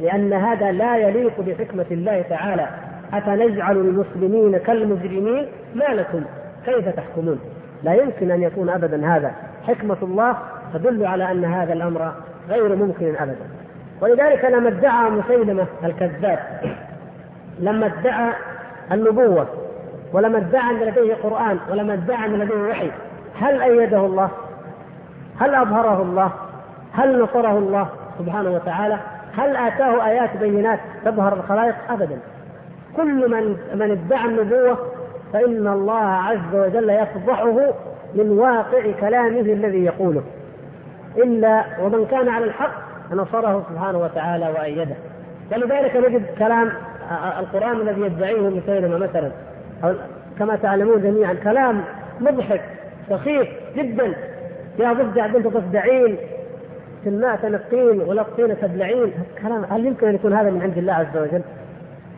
[0.00, 2.68] لأن هذا لا يليق بحكمة الله تعالى.
[3.12, 6.24] أفنجعل المسلمين كالمجرمين؟ ما لكم.
[6.66, 7.40] كيف تحكمون
[7.82, 9.32] لا يمكن أن يكون ابدا هذا
[9.66, 10.36] حكمة الله
[10.74, 12.12] تدل على أن هذا الأمر
[12.48, 13.46] غير ممكن ابدا
[14.00, 16.38] ولذلك لما ادعى مسيلمة الكذاب
[17.58, 18.32] لما ادعى
[18.92, 19.46] النبوة
[20.12, 22.90] ولما ادعى أن لديه قرآن ولما ادعى أن لديه وحي
[23.40, 24.30] هل أيده الله؟
[25.40, 26.30] هل أظهره الله؟
[26.92, 27.88] هل نصره الله
[28.18, 28.98] سبحانه وتعالى؟
[29.36, 32.18] هل آتاه آيات بينات تظهر الخلائق؟ أبدا
[32.96, 34.78] كل من من ادعى النبوة
[35.34, 37.74] فإن الله عز وجل يفضحه
[38.14, 40.22] من واقع كلامه الذي يقوله.
[41.16, 42.72] إلا ومن كان على الحق
[43.12, 44.94] نصره سبحانه وتعالى وأيده.
[45.52, 46.72] ولذلك نجد كلام
[47.38, 49.30] القرآن الذي يدعيه مسيلمة مثلا.
[49.84, 49.94] أو
[50.38, 51.84] كما تعلمون جميعا كلام
[52.20, 52.62] مضحك
[53.10, 54.14] سخيف جدا.
[54.78, 55.46] يا ضفدع بنت
[57.02, 59.12] في الماء تنقين ولا الطين تبلعين.
[59.42, 61.42] كلام هل يمكن أن يكون هذا من عند الله عز وجل؟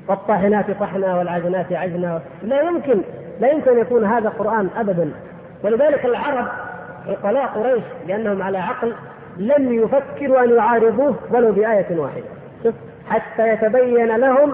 [0.09, 2.21] والطاحنات طحنا والعجنات عجنا.
[2.43, 3.01] لا يمكن
[3.41, 5.11] لا يمكن أن يكون هذا قرآن ابدا.
[5.65, 6.47] ولذلك العرب
[7.09, 8.93] عقلاء قريش لأنهم على عقل
[9.37, 12.25] لم يفكروا أن يعارضوه ولو بآية واحدة.
[12.63, 12.75] شوف
[13.09, 14.53] حتى يتبين لهم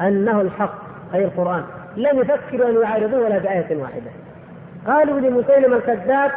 [0.00, 0.74] أنه الحق
[1.14, 1.62] أي القرآن.
[1.96, 4.10] لم يفكروا أن يعارضوه ولا بآية واحدة.
[4.86, 6.30] قالوا لمسيلمة الكذاب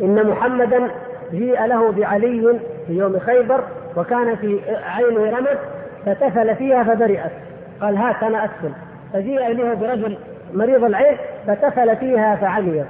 [0.00, 0.90] إن محمدا
[1.32, 3.60] جيء له بعلي في يوم خيبر
[3.96, 5.58] وكان في عينه رمد
[6.06, 7.32] فتفل فيها فبرئت.
[7.80, 8.72] قال هات أنا ادخل
[9.12, 10.18] فجيء إليه برجل
[10.54, 11.16] مريض العين
[11.46, 12.86] فتفل فيها فعميت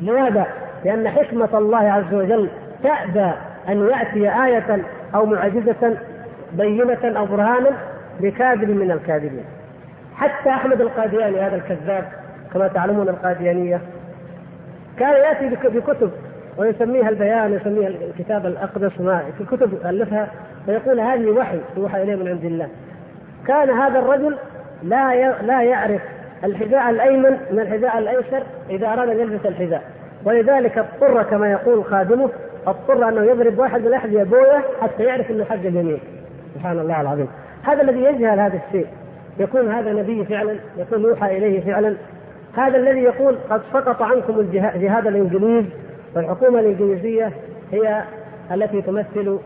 [0.00, 0.46] لماذا؟
[0.84, 2.48] لأن حكمة الله عز وجل
[2.82, 3.32] تأبى
[3.68, 4.84] أن يأتي آية
[5.14, 5.96] أو معجزة
[6.52, 7.70] بينة أو برهانا
[8.20, 9.44] لكاذب من الكاذبين.
[10.16, 12.04] حتى أحمد القادياني هذا الكذاب
[12.54, 13.80] كما تعلمون القاديانية
[14.98, 16.10] كان يأتي بكتب
[16.58, 20.28] ويسميها البيان ويسميها الكتاب الأقدس ما في كتب ألفها
[20.68, 22.68] ويقول هذه وحي يوحى إليه من عند الله.
[23.48, 24.36] كان هذا الرجل
[24.82, 26.00] لا لا يعرف
[26.44, 29.82] الحذاء الأيمن من الحذاء الأيسر إذا أراد أن يلبس الحذاء.
[30.24, 32.30] ولذلك اضطر كما يقول خادمه
[32.66, 36.00] اضطر أنه يضرب واحد من الاحذيه بويه حتى يعرف إنه حق اليمين
[36.54, 37.28] سبحان الله العظيم.
[37.62, 38.86] هذا الذي يجهل هذا الشيء.
[39.38, 41.94] يكون هذا نبي فعلا يكون يوحى إليه فعلا.
[42.56, 45.64] هذا الذي يقول قد سقط عنكم جهاد الإنجليز.
[46.16, 47.32] والحكومة الإنجليزية
[47.72, 48.02] هي
[48.52, 49.38] التي تمثل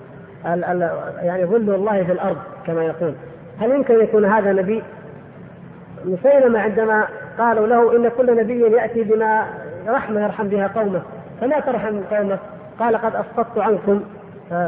[1.22, 3.14] يعني ظل الله في الأرض كما يقول.
[3.60, 4.82] هل يمكن أن يكون هذا نبي؟
[6.04, 7.06] مسيلمة عندما
[7.38, 9.46] قالوا له إن كل نبي يأتي بما
[9.88, 11.02] رحمة يرحم بها قومه.
[11.40, 12.38] فما ترحم قومه؟
[12.78, 14.02] قال قد أسقطت عنكم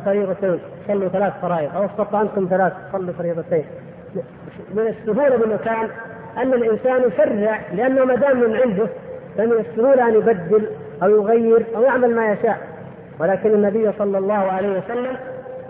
[0.05, 1.77] فريضتين صلوا ثلاث فرائض.
[1.77, 3.65] أو أسقطت عنكم ثلاث صلوا فريضتين
[4.74, 5.89] من السهولة بمكان
[6.39, 8.86] أن الإنسان يشرع لأنه ما دام من عنده
[9.39, 10.69] فمن السهولة أن يبدل
[11.02, 12.59] أو يغير أو يعمل ما يشاء.
[13.20, 15.16] ولكن النبي صلى الله عليه وسلم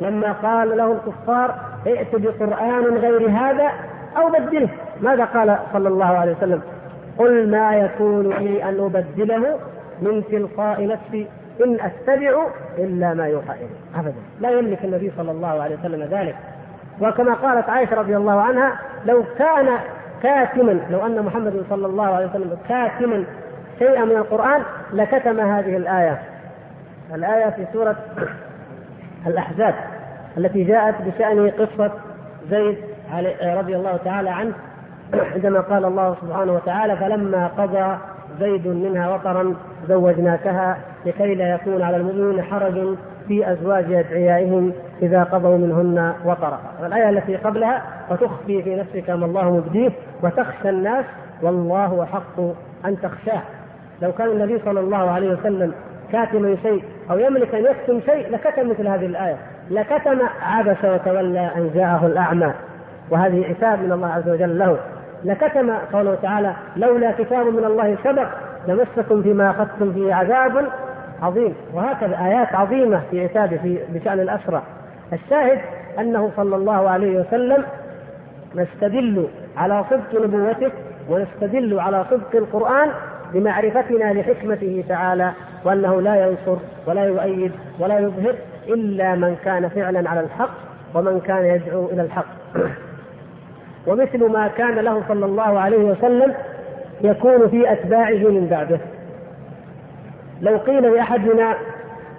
[0.01, 1.55] لما قال له الكفار
[1.87, 3.71] ائت بقرآن غير هذا
[4.17, 4.69] أو بدله.
[5.01, 6.63] ماذا قال صلى الله عليه وسلم؟
[7.19, 9.59] قل ما يكون لي أن أبدله
[10.03, 11.27] من تلقاء نفسي
[11.65, 12.47] إن أتبع
[12.79, 14.01] إلا ما يوحى إلي.
[14.01, 14.23] أبدا.
[14.41, 16.37] لا يملك النبي صلى الله عليه وسلم ذلك.
[17.01, 18.73] وكما قالت عائشة رضي الله عنها
[19.07, 19.79] لو كان
[20.23, 23.25] كاتما لو أن محمد صلى الله عليه وسلم كاتما
[23.79, 24.63] شيئا من القرآن
[24.93, 26.19] لكتم هذه الآية.
[27.15, 27.97] الآية في سورة
[29.27, 29.75] الأحزاب
[30.39, 31.91] التي جاءت بشأن قصة
[32.51, 32.77] زيد
[33.43, 34.53] رضي الله تعالى عنه.
[35.35, 37.97] عندما قال الله سبحانه وتعالى فلما قضى
[38.41, 39.55] زيد منها وطرا
[39.89, 42.97] زوجناكها لكي لا يكون على المؤمنين حرج
[43.29, 44.73] في أزواج أدعيائهم
[45.03, 46.61] إذا قضوا منهن وطرا.
[46.87, 49.91] الآية التي قبلها وتخفي في نفسك ما الله مبديه
[50.23, 51.05] وتخشى الناس
[51.43, 52.41] والله احق
[52.85, 53.43] أن تخشاه.
[54.03, 55.73] لو كان النبي صلى الله عليه وسلم
[56.13, 59.37] كاتما شيء أو يملك أن يكتم شيء لكتم مثل هذه الآية.
[59.71, 62.53] لكتم عبس وتولى أن جاءه الأعمى.
[63.11, 64.79] وهذه عتاب من الله عز وجل له.
[65.25, 68.29] لكتم قوله تعالى لولا كتاب من الله سبق
[68.69, 70.67] لمسكم فيما أخذتم فيه عذاب
[71.23, 71.55] عظيم.
[71.75, 74.63] وهكذا آيات عظيمة في عتابه في بشأن الاسرى
[75.13, 75.59] الشاهد
[75.99, 77.65] أنه صلى الله عليه وسلم
[78.57, 79.27] نستدل
[79.57, 80.71] على صدق نبوته
[81.09, 82.89] ونستدل على صدق القرآن
[83.33, 85.33] بمعرفتنا لحكمته تعالى.
[85.65, 88.35] وأنه لا ينصر ولا يؤيد ولا يظهر
[88.69, 90.51] إلا من كان فعلا على الحق
[90.95, 92.27] ومن كان يدعو إلى الحق.
[93.87, 96.35] ومثل ما كان له صلى الله عليه وسلم
[97.01, 98.79] يكون في أتباعه من بعده.
[100.43, 101.57] لو قيل لأحدنا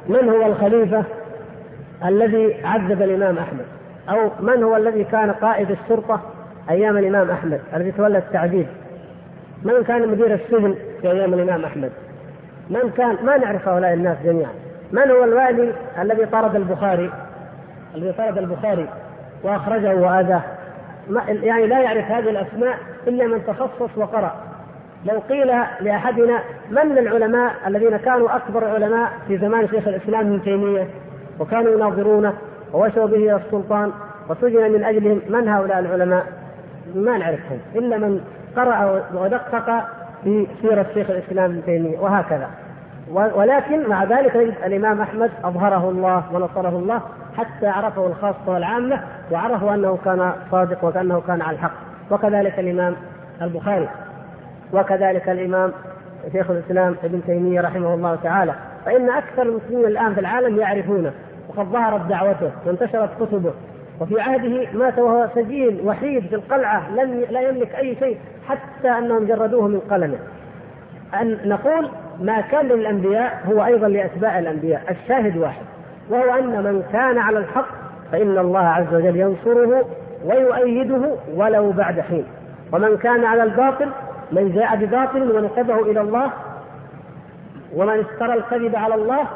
[0.10, 1.04] من هو الخليفة
[2.06, 3.66] الذي عذب الإمام أحمد
[4.10, 6.22] أو من هو الذي كان قائد الشرطة
[6.70, 8.68] أيام الإمام أحمد الذي تولى التعذيب
[9.64, 11.92] من كان مدير السجن في أيام الإمام أحمد؟
[12.70, 14.52] من كان ما نعرف هؤلاء الناس جميعا.
[14.92, 17.12] من هو الوالي الذي طرد البخاري؟
[17.96, 18.88] الذي طرد البخاري
[19.44, 20.42] وأخرجه وآذاه.
[21.28, 22.78] يعني لا يعرف هذه الأسماء
[23.08, 24.36] إلا من تخصص وقرأ.
[25.06, 25.48] لو قيل
[25.82, 26.40] لأحدنا
[26.72, 30.88] من العلماء الذين كانوا أكبر علماء في زمان شيخ الإسلام ابن تيمية
[31.40, 32.34] وكانوا يناظرونه
[32.74, 33.92] ووشوا به السلطان
[34.30, 36.26] وسجن من أجلهم من هؤلاء العلماء؟
[36.96, 38.22] ما نعرفهم إلا من
[38.56, 39.86] قرأ ودقق
[40.26, 42.50] في سيرة شيخ الإسلام ابن تيمية وهكذا.
[43.12, 47.02] ولكن مع ذلك نجد الإمام أحمد أظهره الله ونصره الله
[47.38, 49.00] حتى عرفه الخاصة والعامة
[49.32, 51.72] وعرفوا أنه كان صادق وكأنه كان على الحق.
[52.12, 52.96] وكذلك الإمام
[53.42, 53.90] البخاري
[54.74, 55.72] وكذلك الإمام
[56.32, 58.54] شيخ الإسلام ابن تيمية رحمه الله تعالى.
[58.86, 61.12] فإن أكثر المسلمين الآن في العالم يعرفونه
[61.50, 63.54] وقد ظهرت دعوته وانتشرت كتبه.
[64.02, 68.18] وفي عهده مات وهو سجين وحيد في القلعة لم لا يملك أي شيء.
[68.48, 70.18] حتى أنهم جردوه من قلمه.
[71.22, 71.90] أن نقول
[72.22, 75.66] ما كان للأنبياء هو أيضا لأتباع الأنبياء، الشاهد واحد
[76.10, 77.68] وهو أن من كان على الحق
[78.12, 79.86] فإن الله عز وجل ينصره
[80.26, 82.26] ويؤيده ولو بعد حين
[82.74, 83.90] ومن كان على الباطل
[84.32, 86.32] من جاء بباطل ونسبه إلى الله
[87.76, 89.28] ومن افترى الكذب على الله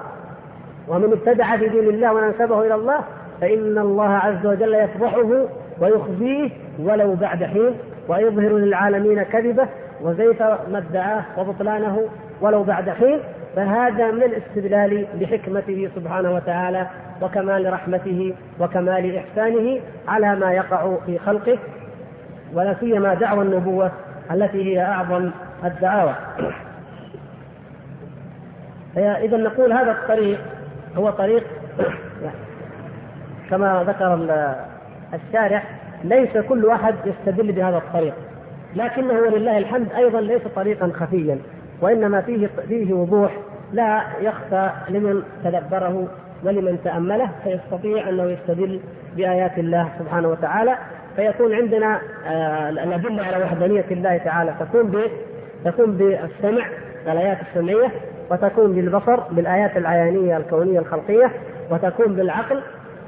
[0.88, 2.99] ومن ابتدع في دين الله ونسبه إلى الله
[3.41, 5.45] فإن الله عز وجل يفضحه
[5.81, 6.49] ويخزيه
[6.80, 7.73] ولو بعد حين
[8.10, 9.68] ويظهر للعالمين كذبه
[10.02, 12.07] وزيف ما ادعاه وبطلانه
[12.41, 13.19] ولو بعد حين
[13.56, 16.88] فهذا من الاستدلال بحكمته سبحانه وتعالى
[17.22, 21.57] وكمال رحمته وكمال إحسانه على ما يقع في خلقه
[22.53, 23.91] ولا سيما دعوى النبوة
[24.31, 25.31] التي هي أعظم
[25.65, 26.15] الدعاوى.
[28.98, 30.40] إذا نقول هذا الطريق
[30.98, 31.44] هو طريق
[33.49, 34.14] كما ذكر
[35.14, 38.14] الشارح ليس كل احد يستدل بهذا الطريق
[38.76, 41.40] لكنه ولله الحمد أيضا ليس طريقا خفيا
[41.82, 43.32] وإنما فيه فيه وضوح
[43.74, 46.08] لا يخفى لمن تدبره
[46.44, 48.80] ولمن تأمله فيستطيع أنه يستدل
[49.18, 50.78] بآيات الله سبحانه وتعالى
[51.16, 54.98] فيكون عندنا آه، الأدلة على وحدانية الله تعالى تكون ب
[55.66, 56.66] تكون بالسمع
[57.08, 57.92] الآيات السمعية
[58.32, 61.32] وتكون بالبصر بالآيات العيانية الكونية الخلقية
[61.72, 62.62] وتكون بالعقل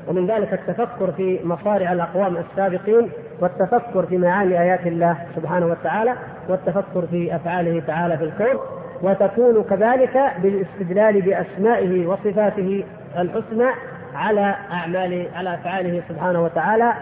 [0.07, 3.09] ومن ذلك التفكر في مصارع الأقوام السابقين
[3.39, 6.13] والتفكر في معاني آيات الله سبحانه وتعالى
[6.49, 8.59] والتفكر في أفعاله تعالى في الكون
[9.01, 12.83] وتكون كذلك بالاستدلال بأسمائه وصفاته
[13.17, 13.69] الحسنى
[14.15, 16.93] على أعمال على أفعاله سبحانه وتعالى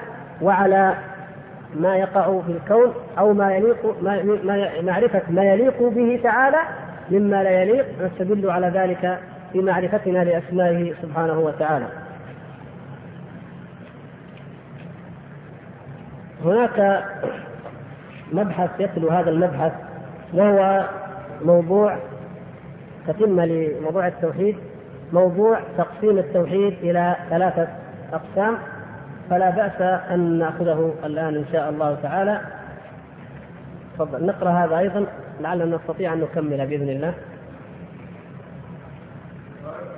[0.41, 0.93] وعلى
[1.75, 4.21] ما يقع في الكون أو ما يليق ما
[4.81, 6.57] معرفة ما يليق به تعالى
[7.11, 9.19] مما لا يليق نستدل على ذلك
[9.53, 11.85] في معرفتنا لأسمائه سبحانه وتعالى.
[16.45, 17.03] هناك
[18.31, 19.71] مبحث يتلو هذا المبحث
[20.33, 20.85] وهو
[21.45, 21.97] موضوع
[23.07, 24.57] تتمة لموضوع التوحيد
[25.13, 27.67] موضوع تقسيم التوحيد إلى ثلاثة
[28.13, 28.57] أقسام
[29.29, 32.41] فلا بأس أن نأخذه الآن إن شاء الله تعالى.
[33.95, 34.25] تفضل.
[34.25, 35.05] نقرأ هذا أيضا
[35.41, 37.13] لعلنا نستطيع أن نكمل بإذن الله.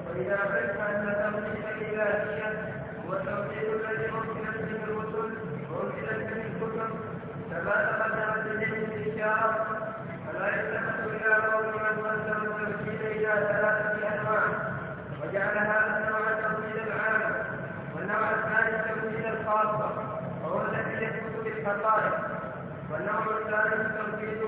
[0.09, 0.37] وإذا
[21.61, 22.13] الحقائق
[22.91, 24.39] والنوع الثالث توحيد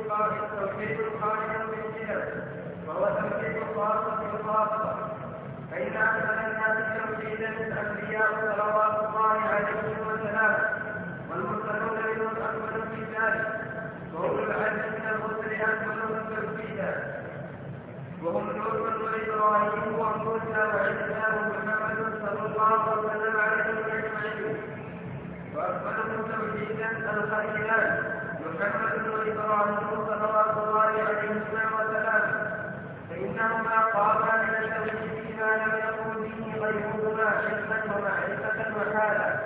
[0.60, 2.44] توحيد القائم بالصفة
[2.88, 4.96] وهو توحيد الخاصة الخاصة
[5.72, 10.70] فإن أكثر الناس توحيدا الأنبياء صلوات الله عليهم وسلامه
[11.30, 13.48] والمرسلون منهم أكمل في ذلك
[14.14, 16.94] وأولو العلم من الرسل أكملهم توحيدا
[18.24, 24.58] وهم نوح وإبراهيم وموسى وعيسى ومحمد صلى الله وسلم عليهم أجمعين
[25.56, 28.04] واكملهم توحيدا الخليلان
[30.08, 32.54] صلوات الله عليهما وسلامه
[33.10, 39.40] فانهما قاما من التوحيد لم يقل به غيرهما علما ومعرفه وحالا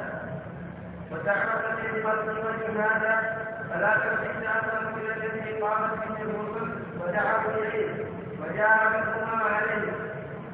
[1.11, 3.38] وتعرف للخلق ولهذا
[3.69, 6.72] فلا توحيد أكثر من الذي قامت به الرسل
[7.02, 8.06] ودعوا اليه
[8.41, 9.91] وجاء منهما عليه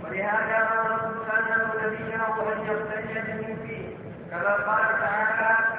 [0.04, 2.16] ولهذا أمر سبحانه نبيه
[2.54, 3.96] ان يقتدي به فيه
[4.32, 5.73] كما قال تعالى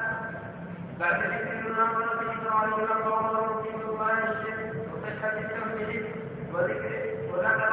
[1.00, 6.04] بعد ذكر النظر في إبراهيم قومه في سلطان الشرك وصحه التوحيد
[6.54, 6.92] وذكر
[7.32, 7.70] وذكر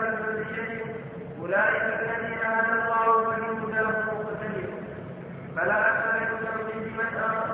[0.00, 0.84] من ذريته
[1.40, 4.68] اولئك الذين هدى الله فمن هداه مقتدر
[5.56, 7.44] فلا أكثر التوحيد من أمر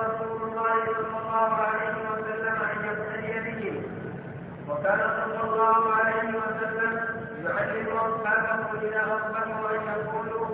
[0.00, 3.82] رسول الله صلى الله عليه وسلم ان يقتدي بهم
[4.68, 7.00] وكان صلى الله عليه وسلم
[7.44, 10.46] يعلم اصحابه اذا اصبحوا ان يقولوا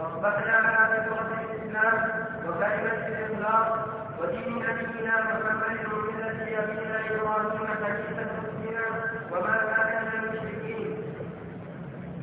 [0.00, 3.78] اصبحنا على الاسلام وكلمه الاخلاص
[4.18, 8.86] ودين نبينا محمد ومله ابينا إبراهيم حديثا مسلما
[9.32, 10.96] وما كان من المشركين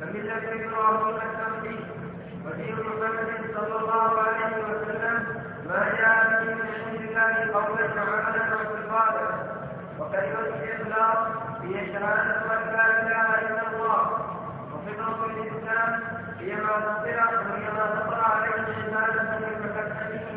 [0.00, 1.84] فمله إبراهيم التوحيد
[2.46, 5.16] ودين محمد صلى الله عليه وسلم
[5.68, 9.28] ما جاء به من عند الله قولا وعملا واعتقادا
[9.98, 11.18] وكلمه الاخلاص
[11.62, 14.02] هي شهاده ان لا اله الا الله
[14.72, 16.00] وفطره الإسلام
[16.40, 17.18] هي ما فطر
[17.50, 19.65] وهي ما فطر عليه عبادته وفتحه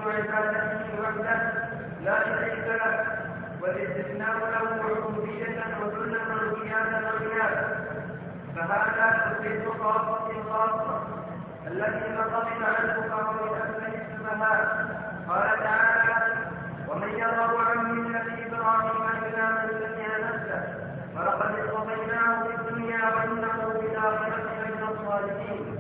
[0.06, 1.40] وعبادته وحده
[2.04, 3.06] لا شريك له
[3.62, 7.68] والاستثناء له عبودية وذلا وقيادا وقيادا
[8.56, 11.02] فهذا توحيد خاصة خاصة
[11.68, 14.88] التي نقضت عنه فهو من السفهاء
[15.30, 16.36] قال تعالى
[16.90, 20.64] ومن يرغب عن ملة إبراهيم إلا من سفه نفسه
[21.16, 25.79] فلقد اصطفيناه في الدنيا وإنه في الآخرة لمن الصالحين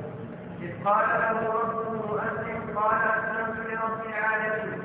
[0.85, 4.81] قال له ربه أسلم قال أسلمت لرب العالمين.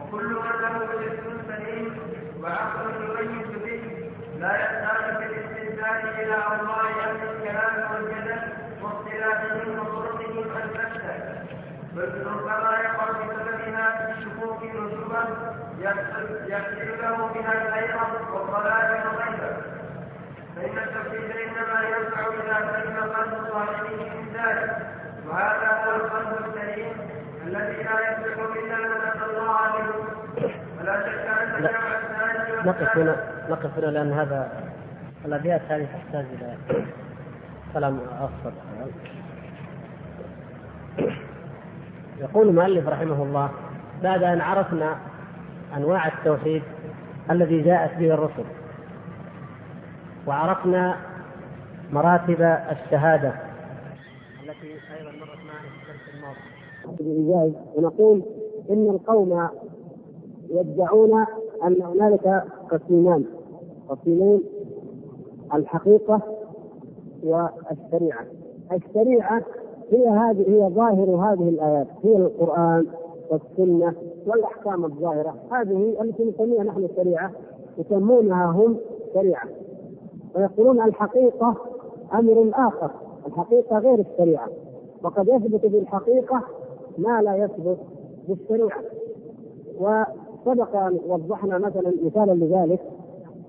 [0.00, 1.98] وكل من له جسم سليم
[2.42, 2.90] وعقل
[3.20, 3.82] يميز به
[4.40, 8.42] لا يحتاج في الاستنسان إلى الله أهل الكلام والجدل
[8.82, 11.40] واختلافهم وطرقهم الفتة
[11.96, 15.24] بل ربما يقع بسببها في الشكوك والشبه
[15.78, 19.79] يحصل له بها الحيرة والضلال والغيبة.
[20.60, 24.76] فإن التوحيد إنما ينفع إذا سلم قلب صاحبه من ذلك.
[25.28, 26.92] وهذا هو القلب السليم
[27.46, 30.44] الذي لا يصلح إلا من أتى الله به.
[30.80, 33.16] ولا شك أن جمع الثاني نقف هنا
[33.50, 34.52] نقف هنا لأن هذا
[35.24, 36.56] الأبيات هذه تحتاج إلى
[37.74, 38.52] كلام أفضل.
[42.18, 43.50] يقول المؤلف رحمه الله
[44.02, 44.96] بعد أن عرفنا
[45.76, 46.62] أنواع التوحيد
[47.30, 48.44] الذي جاءت به الرسل
[50.30, 50.96] وعرفنا
[51.92, 53.32] مراتب الشهادة
[54.42, 57.54] التي أيضا مرت معنا في الدرس الماضي.
[57.76, 58.22] ونقول
[58.70, 59.48] إن القوم
[60.50, 61.26] يدعون
[61.64, 63.24] أن هنالك قسيمان.
[63.88, 64.40] قسيمين
[65.54, 66.20] الحقيقة
[67.24, 68.24] والشريعة.
[68.72, 69.42] الشريعة
[69.92, 71.86] هي هذه هي ظاهر هذه الآيات.
[72.04, 72.86] هي القرآن
[73.30, 73.94] والسنة
[74.26, 75.34] والأحكام الظاهرة.
[75.52, 77.30] هذه التي نسميها نحن الشريعة
[77.78, 78.76] يسمونها هم
[79.14, 79.48] شريعة.
[80.34, 81.54] ويقولون الحقيقة
[82.14, 82.90] أمر آخر.
[83.26, 84.48] الحقيقة غير الشريعة.
[85.02, 86.42] وقد يثبت بالحقيقة
[86.98, 87.78] ما لا يثبت
[88.28, 88.80] بالشريعة
[89.80, 92.80] وسبق أن وضحنا مثلا مثالا لذلك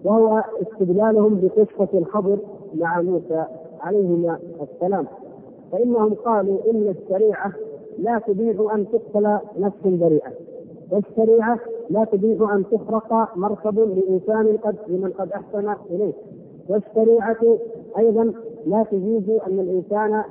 [0.03, 2.37] وهو استدلالهم بقصة الخضر
[2.75, 3.45] مع موسى
[3.81, 5.07] عليهما السلام.
[5.71, 7.51] فإنهم قالوا إن الشريعة
[7.97, 10.31] لا تبيح أن تقتل نفس بريئة
[10.91, 11.59] والشريعة
[11.89, 16.13] لا تبيح أن تخرق مركب لإنسان قد لمن قد أحسن إليه.
[16.71, 17.57] والشريعة
[17.97, 18.33] أيضا
[18.65, 20.23] لا تجيز أن الإنسان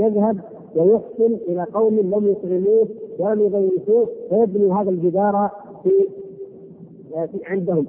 [0.00, 0.38] يذهب
[0.76, 2.88] ويحسن إلى قوم لم يطعموه
[3.18, 5.50] ولم يضيفوه فيبني هذا الجدار
[5.82, 5.90] في,
[7.26, 7.86] في عندهم.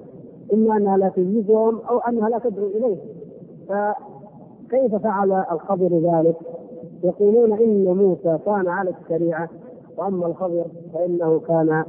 [0.54, 2.98] إما أنها لا تجيزهم أو أنها لا تدعو إليه.
[3.70, 6.36] فكيف فعل الخضر ذلك؟
[7.04, 9.50] يقولون إن موسى كان على الشريعة
[9.98, 11.84] وأما الخضر فإنه كان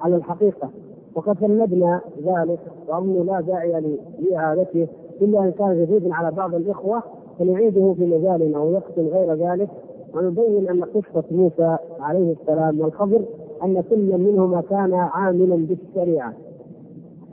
[0.00, 0.70] على الحقيقة.
[1.14, 2.58] وقد فندنا ذلك
[2.88, 4.86] وأظن لا داعي لإعادته.
[5.22, 7.02] إلا أن كان جديدا على بعض الإخوة
[7.38, 9.68] فنعيده في مجال أو وقت غير ذلك.
[10.14, 13.20] ونبين أن قصة موسى عليه السلام والخضر
[13.64, 16.32] أن كل منهما كان عاملا بالشريعة.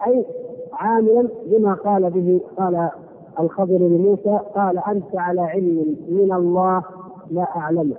[0.08, 0.26] أي
[0.74, 2.90] عاملا بما قال به قال
[3.40, 6.84] الخضر لموسى قال أنت على علم من الله
[7.32, 7.96] لا أعلمه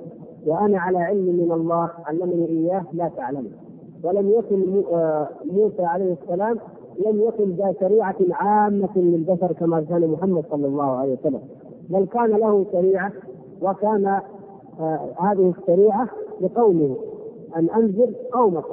[0.47, 3.51] وأنا على علم من الله علمني إياه لا تعلمه
[4.05, 6.59] ولم يكن آه، موسى عليه السلام
[7.07, 11.41] لم يكن ذا شريعة عامة للبشر كما كان محمد صلى الله عليه وسلم.
[11.91, 13.13] بل كان له شريعة
[13.63, 14.21] وكان
[14.81, 16.09] آه هذه الشريعة
[16.41, 16.97] لقومه
[17.57, 18.65] أن أنذر قومك.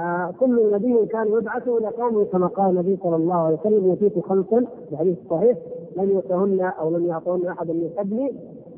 [0.00, 4.24] آه كل نبي كان يبعث إلى قومه كما قال النبي صلى الله عليه وسلم يؤتيت
[4.26, 5.58] خمسا في الحديث الصحيح
[5.96, 8.34] لم يؤتهن أو لم يعطهن أحد من قبلي.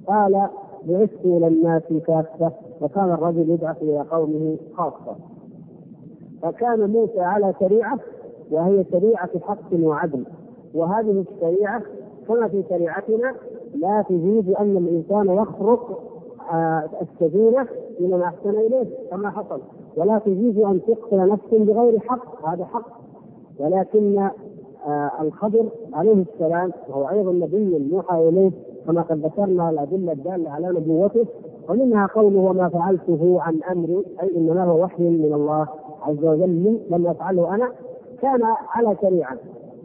[0.07, 0.49] قال
[0.89, 2.53] بعثت إلى الناس كافة.
[2.81, 5.17] وكان الرجل يبعث إلى قومه خاصة.
[6.43, 7.99] فكان موسى على شريعة
[8.53, 10.25] وهي شريعة حق وعدل.
[10.75, 11.83] وهذه الشريعة
[12.29, 13.35] كما في شريعتنا
[13.75, 16.03] لا تجيز أن الإنسان يخرق
[16.53, 17.67] آه، السفينة
[18.01, 19.61] لمن أحسن إليه كما حصل.
[19.97, 22.89] ولا تجيز أن تقتل نفس بغير حق هذا حق.
[23.61, 24.31] ولكن
[24.87, 28.51] آه، الخضر عليه السلام وهو أيضا نبي يوحى إليه
[28.87, 31.27] كما قد ذكرنا الأدلة الدالة على نبوته
[31.69, 35.69] ومنها قوله وما فعلته عن أمري أي إنما هو وحي من الله
[36.03, 37.69] عز وجل لم أفعله أنا.
[38.23, 39.37] كان على شريعة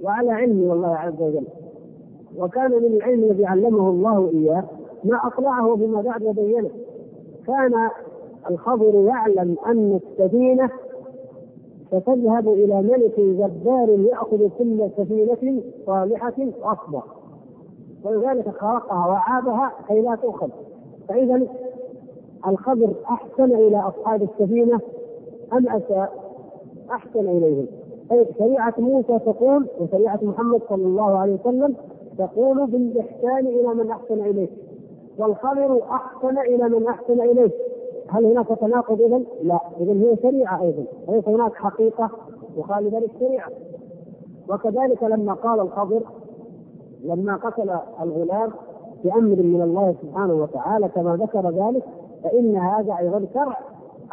[0.04, 1.48] وعلى علم والله عز وجل.
[2.38, 4.64] وكان من العلم الذي علمه الله إياه
[5.04, 6.70] ما أطلعه فيما بعد وبينه.
[7.48, 7.90] كان
[8.50, 10.70] الخضر يعلم أن السفينة
[11.88, 17.04] ستذهب إلى ملك جبار يأخذ كل سفينة صالحة غصبا
[18.04, 20.50] ولذلك خرقها وعابها كي لا تؤخذ.
[21.10, 21.42] فإذا
[22.48, 24.80] الخضر أحسن إلى أصحاب السفينة
[25.54, 26.14] أم أساء؟
[26.92, 27.68] أحسن إليهم.
[28.10, 31.76] طيب شريعة موسى تقول وشريعة محمد صلى الله عليه وسلم
[32.18, 34.50] تقول بالإحسان إلى من أحسن إليك
[35.18, 37.52] والخضر أحسن إلى من أحسن إليك.
[38.10, 42.10] هل هناك تناقض إذا؟ لا إذا هي شريعة أيضا ليس هناك حقيقة
[42.58, 43.50] مخالفة للشريعة
[44.50, 46.02] وكذلك لما قال الخضر
[47.04, 47.70] لما قتل
[48.02, 48.50] الغلام
[49.04, 51.84] بأمر من الله سبحانه وتعالى كما ذكر ذلك
[52.24, 53.58] فإن هذا أيضا شرع.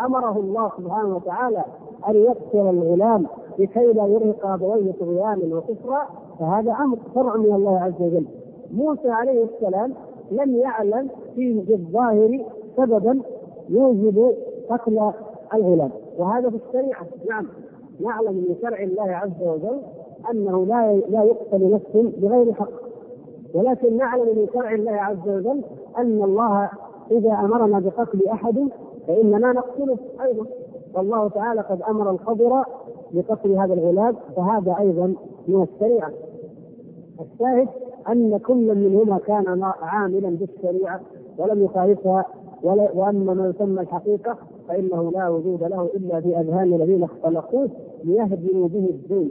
[0.01, 1.65] أمره الله سبحانه وتعالى
[2.09, 3.27] أن يقتل الغلام
[3.59, 6.03] لكي لا يرهق أبويه طغيانا وكفرا
[6.41, 8.27] فهذا أمر شرع من الله عز وجل.
[8.75, 9.93] موسى عليه السلام
[10.31, 12.45] لم يعلم في الظاهر
[12.77, 13.21] سببا
[13.69, 14.35] يوجب
[14.71, 15.13] قتل
[15.55, 15.91] الغلام.
[16.19, 17.07] وهذا في الشريعة.
[17.31, 17.47] نعم.
[18.01, 19.81] نعلم من شرع الله عز وجل
[20.31, 22.71] أنه لا لا يقتل نفس بغير حق.
[23.55, 25.63] ولكن نعلم من شرع الله عز وجل
[25.99, 26.71] أن الله
[27.11, 28.69] إذا أمرنا بقتل أحد
[29.07, 30.47] فإننا نقتله أيضا.
[30.95, 32.65] والله تعالى قد أمر الخضر
[33.15, 35.15] بقتل هذا الغلام فهذا أيضا
[35.49, 36.11] من الشريعة.
[37.21, 37.69] الشاهد
[38.09, 41.01] أن كل منهما كان عاملا بالشريعة
[41.39, 42.25] ولم يخالفها
[42.95, 44.37] وأما ما يسمى الحقيقة
[44.69, 47.69] فإنه لا وجود له إلا في أذهان الذين اختلقوه
[48.05, 49.31] ليهدموا به الدين.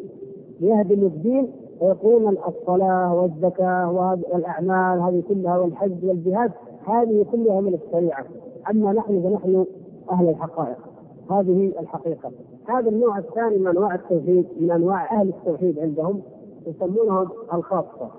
[0.61, 1.51] ليهدموا الدين
[1.81, 6.51] ويقولون الصلاة والزكاة والأعمال هذه كلها والحج والجهاد
[6.85, 8.25] هذه كلها من الشريعة.
[8.71, 9.65] أما نحن فنحن
[10.11, 10.92] أهل الحقائق.
[11.39, 12.31] هذه الحقيقة.
[12.67, 16.21] هذا النوع الثاني من أنواع التوحيد من أنواع أهل التوحيد عندهم
[16.67, 18.09] يسمونهم الخاصة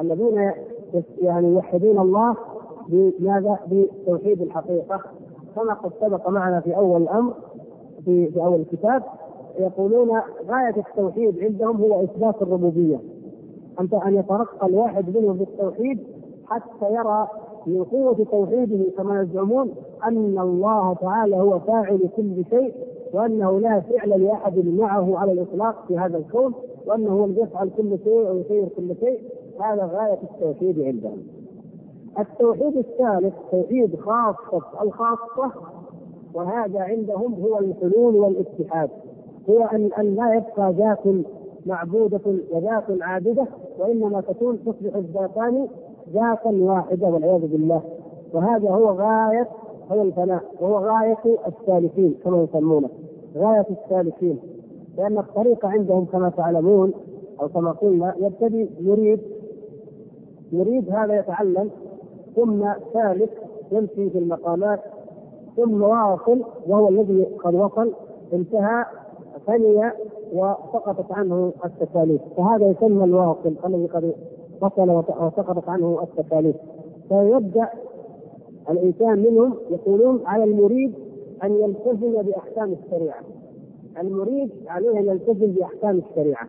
[0.00, 0.52] الذين
[1.18, 2.36] يعني يوحدون الله
[2.88, 5.00] بماذا؟ بتوحيد الحقيقة.
[5.56, 7.34] كما قد سبق معنا في أول الأمر
[8.04, 9.02] في في أول الكتاب
[9.58, 12.98] يقولون غاية التوحيد عندهم هو إثبات الربوبية.
[13.80, 15.98] ان أن يترقى الواحد منهم بالتوحيد
[16.46, 17.28] حتى يرى
[17.66, 19.74] من قوة توحيده كما يزعمون
[20.04, 22.74] أن الله تعالى هو فاعل كل شيء
[23.12, 26.54] وأنه لا فعل لأحد معه على الإطلاق في هذا الكون
[26.86, 29.20] وأنه هو يفعل كل شيء ويسير كل شيء.
[29.60, 31.22] هذا غاية التوحيد عندهم.
[32.18, 35.52] التوحيد الثالث توحيد خاصة الخاصة
[36.34, 38.90] وهذا عندهم هو الحلول والاتحاد.
[39.50, 41.24] هو أن أن لا يبقى ذات
[41.66, 42.20] معبودة
[42.52, 43.46] وذات عابدة
[43.78, 45.68] وإنما تكون تصبح الذاتان
[46.12, 47.82] ذاتا واحدة والعياذ بالله.
[48.32, 49.48] وهذا هو غاية
[49.92, 52.88] هو الفناء وهو غاية السالكين كما يسمونه.
[53.36, 54.38] غاية السالكين.
[54.98, 56.92] لأن الطريق عندهم كما تعلمون
[57.42, 59.20] أو كما قلنا يبتدي يريد
[60.52, 61.70] يريد هذا يتعلم
[62.36, 63.30] ثم سالك
[63.72, 64.80] يمشي في المقامات
[65.56, 67.92] ثم واصل وهو الذي قد وصل
[68.32, 68.84] انتهى
[69.46, 69.90] فني
[70.32, 72.22] وسقطت عنه التكاليف.
[72.36, 74.14] فهذا يسمى الواصل الذي قد
[74.64, 76.56] وصل وسقطت عنه التكاليف.
[77.08, 77.68] فيبدأ
[78.70, 80.94] الإنسان منهم يقولون على المريد
[81.44, 83.20] أن يلتزم بأحكام الشريعة.
[84.00, 86.48] المريد عليه أن يلتزم بأحكام الشريعة.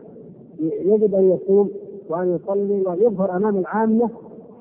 [0.59, 1.69] يجب أن يصوم
[2.09, 4.09] وأن يصلي وأن يظهر أمام العامة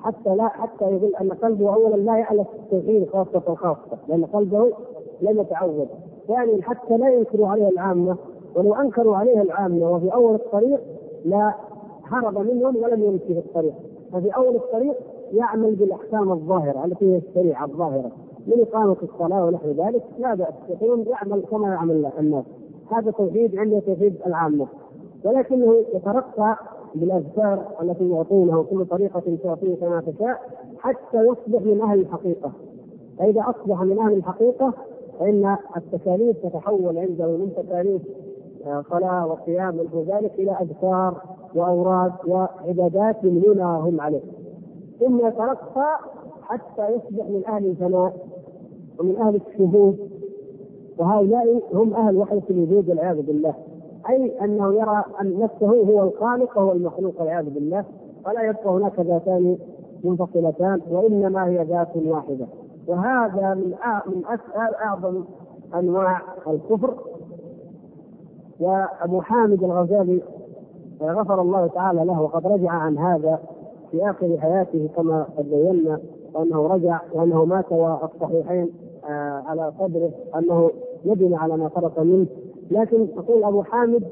[0.01, 4.71] حتى لا حتى يقول أن قلبه اولا لا يعلم التوحيد خاصة خاصه لأن قلبه
[5.21, 5.87] لم يتعود.
[6.27, 8.17] ثانيا حتى لا ينكروا عليه العامة
[8.55, 10.79] ولو أنكروا عليه العامة وفي أول الطريق
[11.25, 11.53] لا
[12.05, 13.73] هرب منهم ولم يمشي في الطريق.
[14.13, 14.95] ففي أول الطريق
[15.33, 18.11] يعمل بالأحكام الظاهرة التي هي الشريعة الظاهرة.
[18.47, 20.53] من إقامة الصلاة ونحو ذلك لا بأس.
[20.69, 22.45] يقولون يعمل كما يعمل الناس.
[22.91, 24.67] هذا توحيد عنده توحيد العامة.
[25.23, 26.57] ولكنه يترقى
[26.95, 30.41] بالأذكار التي يعطونه كل طريقة تعطيه كما تشاء
[30.79, 32.51] حتى يصبح من أهل الحقيقة.
[33.19, 34.73] فإذا أصبح من أهل الحقيقة
[35.19, 38.01] فإن التكاليف تتحول عنده من تكاليف
[38.65, 41.21] آه، صلاة وصيام ونحو ذلك إلى أذكار
[41.55, 44.21] واوراد وعبادات يمنونها هم عليه.
[44.99, 45.99] ثم يترقى
[46.43, 48.13] حتى يصبح من أهل الفناء
[48.99, 49.97] ومن أهل الشهود
[50.97, 53.53] وهؤلاء هم أهل وحده الوجود والعياذ بالله.
[54.09, 57.85] أي أنه يرى أن نفسه هو الخالق وهو المخلوق والعياذ بالله.
[58.27, 59.57] ولا يبقى هناك ذاتان
[60.03, 62.45] منفصلتان وإنما هي ذات واحدة.
[62.87, 63.73] وهذا من
[64.07, 64.23] من
[64.81, 65.23] أعظم
[65.75, 66.93] أنواع الكفر.
[68.59, 70.21] وأبو حامد الغزالي
[71.01, 73.39] غفر الله تعالى له وقد رجع عن هذا
[73.91, 75.99] في آخر حياته كما قد بينا
[76.33, 78.69] وانه رجع وأنه مات والصحيحين
[79.09, 80.71] آه، على صدره أنه
[81.05, 82.25] ندم على ما فرط منه.
[82.71, 84.03] لكن يقول أبو حامد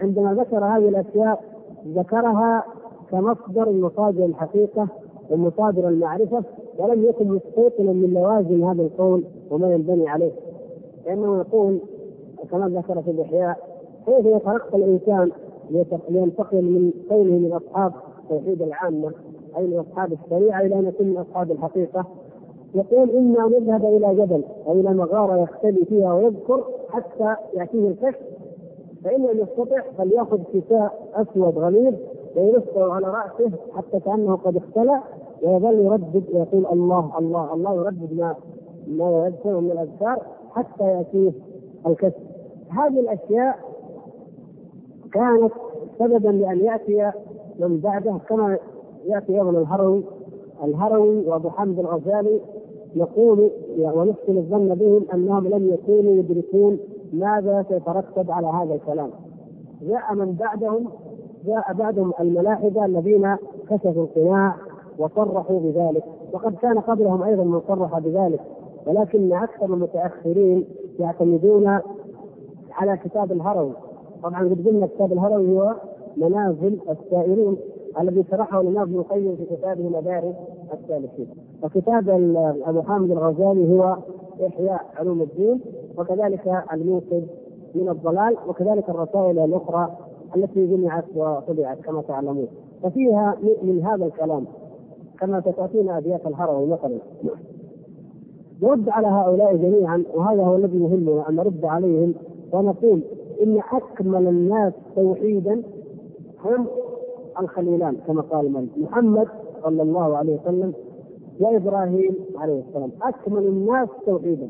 [0.00, 1.44] عندما ذكر هذه الأشياء
[1.88, 2.64] ذكرها
[3.10, 4.88] كمصدر من مصادر الحقيقة
[5.30, 6.44] ومصادر المعرفة
[6.78, 10.32] ولم يكن مستيقنا من لوازم هذا القول وما ينبني عليه.
[11.06, 11.78] لأنه يقول
[12.50, 13.58] كما ذكر في الإحياء
[14.06, 15.30] كيف يترقى الإنسان
[16.08, 17.92] لينتقل من كونه من أصحاب
[18.22, 19.12] التوحيد العامة
[19.56, 22.04] أي من أصحاب الشريعة إلى أن يكون من أصحاب الحقيقة.
[22.74, 28.20] يقول اما نذهب إلى جبل أو إلى مغارة يختلي فيها ويذكر حتى يأتيه الكشف.
[29.04, 31.94] فإن لم يستطع فليأخذ كساء أسود غليظ
[32.36, 35.00] ويلفه على رأسه حتى كأنه قد اختلى
[35.42, 38.34] ويظل يردد ويقول الله الله الله يردد ما
[38.86, 41.32] ما يذكره من الأذكار حتى يأتيه
[41.86, 42.22] الكشف.
[42.68, 43.58] هذه الأشياء
[45.12, 45.52] كانت
[45.98, 47.12] سببا لأن يأتي
[47.60, 48.58] من بعده كما
[49.06, 50.02] يأتي أيضا الهروي.
[50.64, 52.40] الهروي وأبو حمد الغزالي
[52.96, 56.78] نقول ونحسن الظن بهم أنهم لم يكونوا يدركون
[57.12, 59.10] ماذا سيترتب على هذا الكلام.
[59.82, 60.88] جاء من بعدهم
[61.46, 63.36] جاء بعدهم الملاحدة الذين
[63.70, 64.54] كشفوا القناع
[64.98, 66.04] وصرحوا بذلك.
[66.32, 68.40] وقد كان قبلهم أيضا من صرح بذلك
[68.86, 70.64] ولكن أكثر المتأخرين
[70.98, 71.78] يعتمدون
[72.72, 73.72] على كتاب الهروي.
[74.22, 75.74] طبعا قد قلنا كتاب الهروي هو
[76.16, 77.56] منازل السائرين
[78.00, 80.34] الذي شرحه الإمام ابن القيم في كتابه مدارس
[80.72, 81.26] السالكين.
[81.62, 82.08] وكتاب
[82.66, 83.96] ابو حامد الغزالي هو
[84.46, 85.60] إحياء علوم الدين
[85.98, 87.22] وكذلك الموقظ
[87.74, 89.96] من الضلال وكذلك الرسائل الأخرى
[90.36, 92.46] التي جمعت وطبعت كما تعلمون.
[92.82, 94.44] ففيها من هذا الكلام
[95.20, 96.98] كما ستأتينا أبيات الهروي مثلا.
[98.62, 102.14] نرد على هؤلاء جميعا وهذا هو الذي يهمنا أن نرد عليهم
[102.52, 103.00] ونقول
[103.42, 105.62] إن أكمل الناس توحيدا
[106.44, 106.66] هم
[107.40, 109.28] الخليلان كما قال من محمد
[109.62, 110.72] صلى الله عليه وسلم
[111.40, 112.90] وإبراهيم عليه السلام.
[113.02, 114.48] أكمل الناس توحيدا.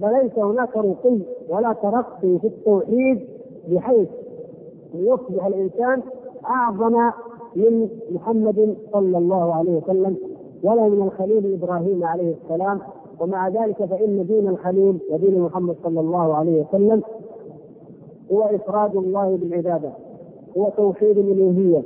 [0.00, 3.20] فليس هناك رقي ولا ترقي في التوحيد
[3.68, 4.08] بحيث
[4.94, 6.02] يصبح الإنسان
[6.46, 7.10] أعظم
[7.56, 10.16] من محمد صلى الله عليه وسلم
[10.62, 12.80] ولا من الخليل إبراهيم عليه السلام
[13.20, 17.02] ومع ذلك فإن دين الخليل ودين محمد صلى الله عليه وسلم
[18.32, 19.90] هو إفراد الله بالعبادة
[20.56, 21.82] هو توحيد الالوهيه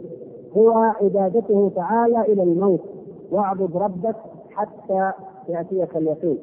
[0.57, 2.81] هو عبادته تعالى إلى الموت.
[3.33, 4.17] واعبد ربك
[4.51, 5.13] حتى
[5.49, 6.39] يأتيك اليقين.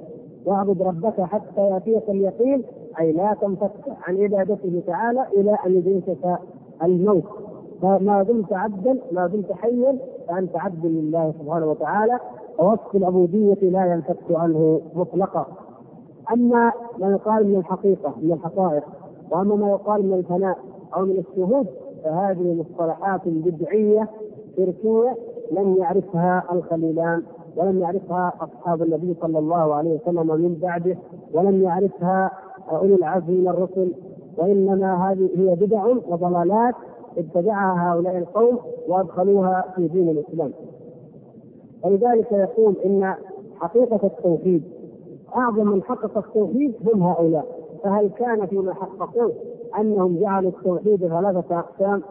[0.46, 2.64] واعبد ربك حتى يأتيك اليقين
[3.00, 3.72] أي لا تنفك
[4.08, 6.40] عن عبادته تعالى إلى أن يدركك
[6.84, 7.24] الموت.
[7.82, 9.98] فما دمت عبدا ما دمت حيا
[10.28, 12.20] فأنت عبد لله سبحانه وتعالى.
[12.60, 15.46] ووصف العبودية لا ينفك عنه مطلقا
[16.34, 18.84] أما ما يقال من الحقيقة من الحقائق
[19.32, 20.58] وأما ما يقال من الفناء
[20.98, 21.68] أو من الشهود
[22.04, 24.08] فهذه مصطلحات بدعية
[24.58, 25.16] شركية
[25.52, 27.24] لم يعرفها الخليلان
[27.56, 30.98] ولم يعرفها أصحاب النبي صلى الله عليه وسلم من بعده
[31.34, 32.32] ولم يعرفها
[32.72, 33.94] أولي العزم من الرسل
[34.38, 36.76] وإنما هذه هي بدع وضلالات
[37.18, 40.52] ابتدعها هؤلاء القوم وأدخلوها في دين الإسلام.
[41.84, 43.14] ولذلك يقول إن
[43.60, 44.64] حقيقة التوحيد
[45.36, 47.46] أعظم من حقق التوحيد هم هؤلاء.
[47.84, 49.32] فهل كان فيما حققوه
[49.80, 52.02] أنهم جعلوا التوحيد ثلاثة أقسام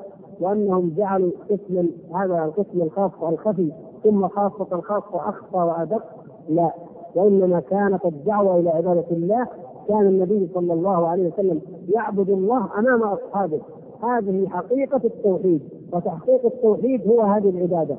[0.41, 3.73] وأنهم جعلوا قسما هذا القسم الخاص الخفي
[4.05, 6.03] ثم خاصة الخاصة أخفى وأدق؟
[6.49, 6.71] لا.
[7.15, 9.47] وإنما كانت الدعوة إلى عبادة الله
[9.89, 13.61] كان النبي صلى الله عليه وسلم يعبد الله أمام أصحابه.
[14.03, 15.61] هذه حقيقة التوحيد
[15.93, 17.97] وتحقيق التوحيد هو هذه العبادة.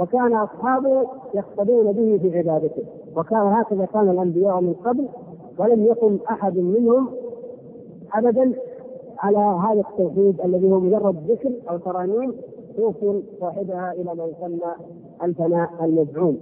[0.00, 2.82] وكان أصحابه يقتدون به في عبادته.
[3.16, 5.08] وكان هكذا كان الأنبياء من قبل
[5.58, 7.08] ولم يكن أحد منهم
[8.14, 8.52] أبدا
[9.18, 12.32] على هذا التوحيد الذي هو مجرد ذكر أو ترانيم
[12.76, 14.72] توصل صاحبها إلى ما يسمى
[15.22, 16.38] الفناء المزعوم.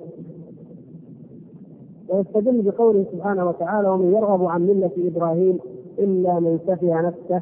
[2.09, 5.59] ويستدل بقوله سبحانه وتعالى ومن يرغب عن ملة إبراهيم
[5.99, 7.41] إلا من سفه نفسه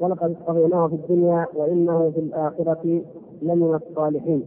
[0.00, 3.02] ولقد اصطفيناه في الدنيا وإنه في الآخرة
[3.42, 4.42] لمن الصالحين.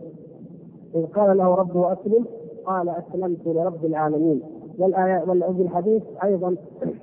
[0.95, 2.25] إذ قال له ربه أسلم
[2.65, 4.41] قال أسلمت لرب العالمين.
[4.79, 6.55] والآية وفي الحديث أيضا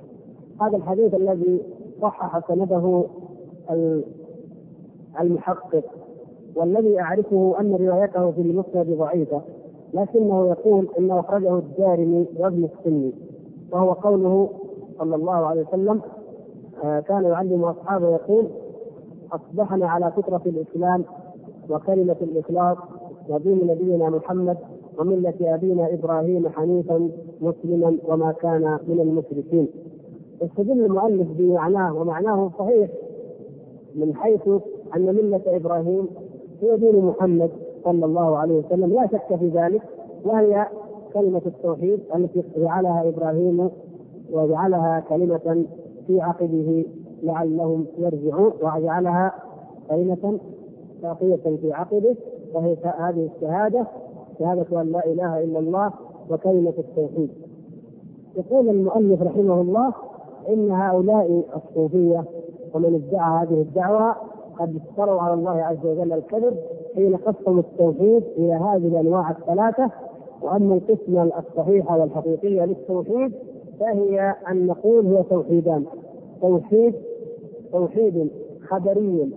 [0.61, 1.61] هذا الحديث الذي
[2.01, 3.03] صحح سنده
[5.21, 5.83] المحقق
[6.55, 9.41] والذي أعرفه أن روايته في المسند ضعيفة
[9.93, 13.11] لكنه يقول إنه أخرجه الدارمي وابن السني
[13.71, 14.49] وهو قوله
[14.99, 16.01] صلى الله عليه وسلم
[16.83, 18.47] آه، كان يعلم أصحابه يقول
[19.31, 21.03] أصبحنا على فطرة الإسلام
[21.69, 22.77] وكلمة الإخلاص
[23.29, 24.57] ودين نبينا محمد
[24.99, 27.09] وملة أبينا إبراهيم حنيفا
[27.41, 29.67] مسلما وما كان من المشركين.
[30.41, 32.89] يستدل المؤلف بمعناه ومعناه صحيح
[33.95, 34.47] من حيث
[34.95, 36.07] أن ملة إبراهيم
[36.61, 37.49] هي دين محمد
[37.83, 39.81] صلى الله عليه وسلم لا شك في ذلك
[40.25, 40.67] وهي
[41.13, 43.69] كلمة التوحيد التي جعلها إبراهيم
[44.31, 45.65] وجعلها كلمة
[46.07, 46.85] في عقبه
[47.23, 49.33] لعلهم يرجعون وجعلها
[49.89, 50.39] كلمة
[51.03, 52.15] باقية في عقبه
[52.53, 53.85] وهي هذه الشهادة
[54.39, 55.91] شهادة أن لا إله إلا الله
[56.29, 57.29] وكلمة التوحيد.
[58.37, 59.93] يقول المؤلف رحمه الله
[60.49, 62.23] إن هؤلاء الصوفية
[62.73, 64.15] ومن ادعى هذه الدعوة
[64.59, 66.57] قد افتروا على الله عز وجل الكذب
[66.95, 69.89] حين قسموا التوحيد إلى هذه الأنواع الثلاثة
[70.41, 73.31] وأما القسمه الصحيحه والحقيقيه للتوحيد
[73.79, 75.85] فهي أن نقول هو توحيدان.
[76.41, 76.93] توحيد
[77.71, 78.29] توحيد
[78.67, 79.29] خبري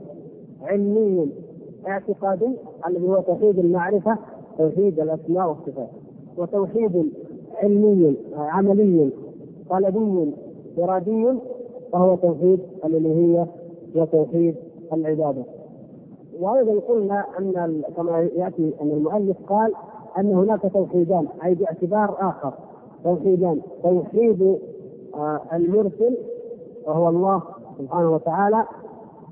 [0.62, 1.30] علمي
[1.88, 4.18] اعتقادي الذي هو توحيد المعرفة
[4.58, 5.88] توحيد الأسماء والصفات
[6.36, 7.10] وتوحيد
[7.62, 9.10] علمي عملي
[9.70, 10.32] طلبي
[10.78, 11.26] إرادي
[11.92, 13.46] وهو توحيد الالوهيه
[13.96, 14.54] وتوحيد
[14.92, 15.42] العبادة.
[16.40, 19.72] وأيضا قلنا أن كما يأتي أن المؤلف قال
[20.18, 22.52] أن هناك توحيدان أي باعتبار آخر
[23.04, 24.58] توحيدان توحيد
[25.14, 26.16] آه، المرسل
[26.86, 27.42] وهو الله
[27.78, 28.64] سبحانه وتعالى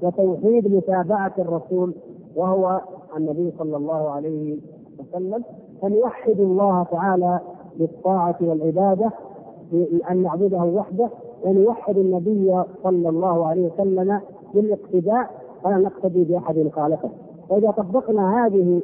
[0.03, 1.95] وتوحيد متابعة الرسول
[2.39, 2.81] وهو
[3.17, 4.57] النبي صلى الله عليه
[4.99, 5.43] وسلم
[5.83, 7.41] فنوحد الله تعالى
[7.79, 9.11] بالطاعة والعبادة
[10.11, 11.09] أن نعبده وحده
[11.45, 14.21] ونوحد النبي صلى الله عليه وسلم
[14.55, 15.31] بالإقتداء
[15.65, 17.11] ولا نقتدي بأحد خالفه
[17.49, 18.81] وإذا طبقنا هذه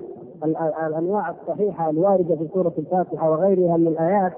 [0.86, 4.32] الأنواع الصحيحة الواردة في سورة الفاتحة وغيرها من الآيات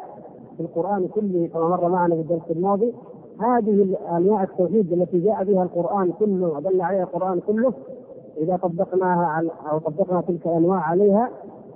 [0.57, 2.95] في القرآن كله كما مر معنا في الدرس الماضي
[3.41, 7.73] هذه انواع التوحيد التي جاء بها القرآن كله ودل عليها القرآن كله
[8.37, 11.31] إذا طبقناها على أو طبقنا تلك الأنواع عليها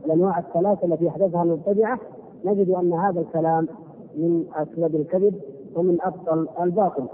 [0.05, 1.99] الأنواع الثلاثة التي احدثها المبتدعه
[2.45, 3.69] نجد أن هذا الكلام
[4.17, 5.41] من اسود الكذب
[5.75, 7.07] ومن أبطل الباطل.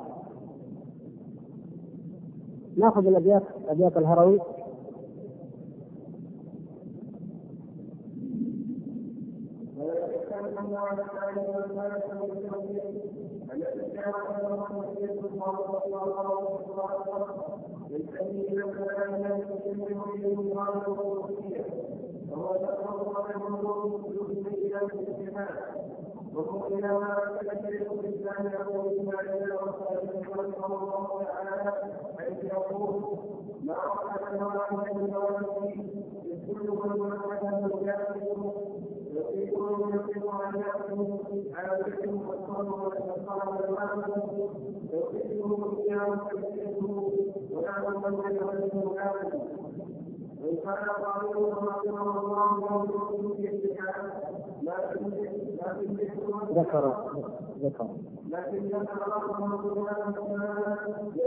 [2.77, 4.40] نأخذ الأبيات ابيات الهروي
[17.91, 21.65] للذين كان يسلم اليه قال وصيه
[22.31, 25.49] وهو تقرب منه يؤمن إلى الاجتماع
[26.35, 29.13] وهو إلى ما تكلم الانسان يقول إلى
[29.55, 31.73] رسول الله تعالى
[32.19, 33.19] حيث يقول
[33.63, 35.37] ما رحمه الله
[36.47, 38.21] كل من رحمه يأخذ
[39.17, 41.19] يطيقون يطيق أن يأخذوا
[41.55, 44.13] عادتهم والصبر والإحصان والمعنى
[44.93, 46.95] يطيقهم إياه فيكفره
[47.82, 49.40] من يغلبه كاملا
[50.43, 52.86] وإن كان قالوا رحمه الله
[56.57, 56.85] ذكر
[57.62, 57.86] ذكر.
[58.31, 60.77] لكن ذكر رحمه الله تعالى
[61.12, 61.27] في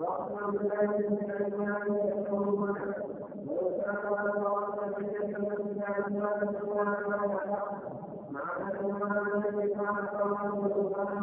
[0.00, 2.70] وأقسم بالله من الإيمان يكفرون
[3.46, 4.04] ولو كان
[4.36, 6.76] الله أن يتكلم عن ما تكون
[8.30, 11.22] مع أن الذي كان قوله وكان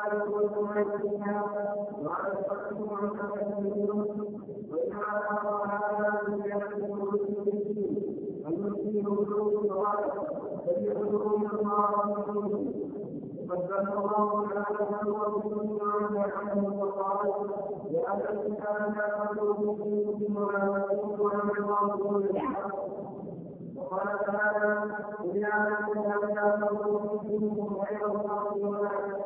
[23.91, 24.83] وقال تعالى
[25.23, 29.20] إذ يعلم أن يعملوا منكم غير الله ولا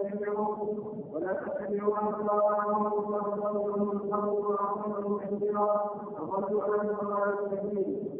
[1.13, 5.91] ولا تتبعوا وتبصروا من قبل وأعظمهم كثيرا
[6.21, 8.15] وضلوا عن الله السبيل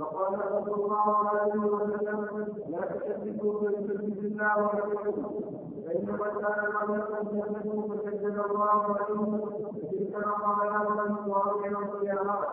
[0.00, 5.30] وقال صلى الله عليه وسلم لا تكذبوا فيكذب الله ورسوله
[5.86, 9.40] فإنما كان قبلكم كذبوا فكذب الله عليهم
[9.90, 12.48] تلك مقالات واضحة القيامات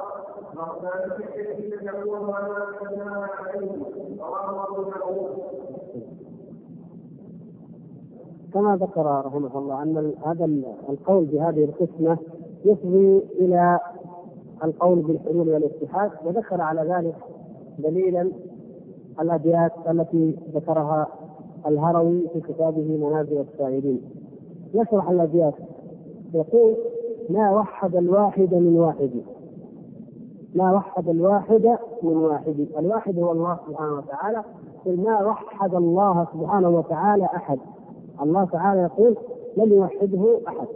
[0.57, 3.85] وكان في الشرك تدعوه ولا تكذبنا عليهم
[4.19, 5.62] رواه أبو داود
[8.53, 10.45] كما ذكر رحمه الله أن هذا
[10.89, 12.17] القول بهذه القسمة
[12.65, 13.79] يفضي إلى
[14.63, 17.15] القول بالحلول والاتحاد وذكر على ذلك
[17.79, 18.31] دليلا
[19.21, 21.07] الأبيات التي ذكرها
[21.67, 24.01] الهروي في كتابه منازل السائلين
[24.73, 25.53] يشرح الأبيات
[26.33, 26.75] يقول
[27.29, 29.11] ما وحد الواحد من واحد.
[30.55, 32.67] ما وحد الواحد من واحد.
[32.77, 34.43] الواحد هو الله سبحانه وتعالى.
[34.85, 37.59] ما وحد الله سبحانه وتعالى أحد.
[38.21, 39.17] الله تعالى يقول
[39.57, 40.67] لم يوحده أحد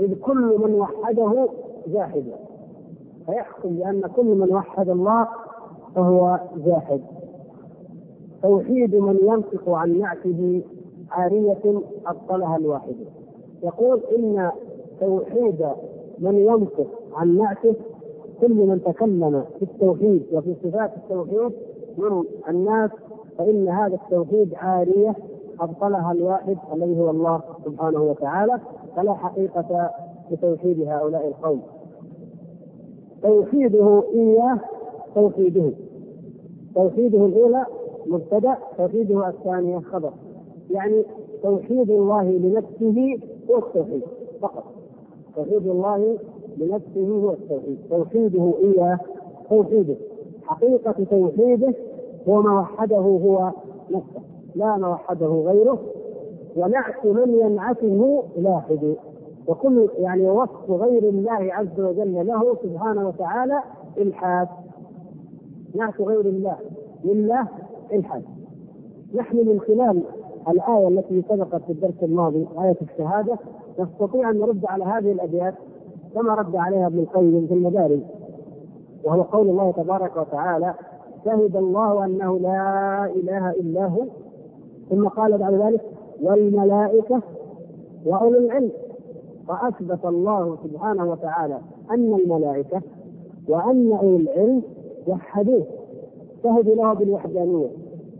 [0.00, 1.48] إذ كل من وحده
[1.86, 2.24] جاحد
[3.26, 5.28] فيحكم بأن كل من وحد الله
[5.94, 7.00] فهو جاحد
[8.42, 10.62] توحيد من ينطق عن نعته
[11.10, 12.94] عارية أبطلها الواحد.
[13.62, 14.50] يقول إن
[15.00, 15.66] توحيد
[16.18, 17.74] من ينطق عن نعته
[18.40, 21.52] كل من تكلم في التوحيد وفي صفات التوحيد
[21.98, 22.90] من الناس
[23.38, 25.14] فإن هذا التوحيد عارية
[25.60, 28.60] أبطلها الواحد الذي هو الله سبحانه وتعالى
[28.96, 29.90] فلا حقيقة
[30.30, 31.62] لتوحيد هؤلاء القوم.
[33.22, 34.58] توحيده إياه
[35.14, 35.72] توحيده.
[36.74, 37.66] توحيده الأولى
[38.06, 40.12] مبتدأ توحيده الثانية خبر.
[40.70, 41.04] يعني
[41.42, 43.18] توحيد الله لنفسه
[43.50, 44.02] هو التوحيد
[44.40, 44.64] فقط.
[45.36, 46.18] توحيد الله
[46.58, 47.78] لنفسه هو التوحيد.
[47.90, 48.98] توحيده إياه
[49.50, 49.94] توحيده.
[50.44, 51.74] حقيقة توحيده
[52.28, 53.50] هو ما وحده هو
[53.90, 54.33] نفسه.
[54.54, 55.78] لا ما وحده غيره
[56.56, 58.94] ونعت من ينعته لاحد.
[59.46, 63.60] وكل يعني وصف غير الله عز وجل له سبحانه وتعالى
[63.98, 64.48] إلحاد.
[65.74, 66.56] نعت غير الله
[67.04, 67.46] لله
[67.92, 68.22] إلحاد.
[69.14, 70.02] نحن من خلال
[70.48, 73.38] الآية التي سبقت في الدرس الماضي آية الشهادة
[73.78, 75.54] نستطيع أن نرد على هذه الأبيات
[76.14, 78.00] كما رد عليها ابن القيم في المدارج.
[79.04, 80.74] وهو قول الله تبارك وتعالى
[81.24, 84.02] شهد الله أنه لا إله إلا هو
[84.90, 85.80] ثم قال بعد ذلك
[86.22, 87.20] والملائكة
[88.06, 88.70] وأولو العلم.
[89.48, 91.58] فأثبت الله سبحانه وتعالى
[91.90, 92.82] أن الملائكة
[93.48, 94.62] وأن أولي العلم
[95.06, 95.64] وحدوه
[96.42, 97.68] شهدوا له بالوحدانية.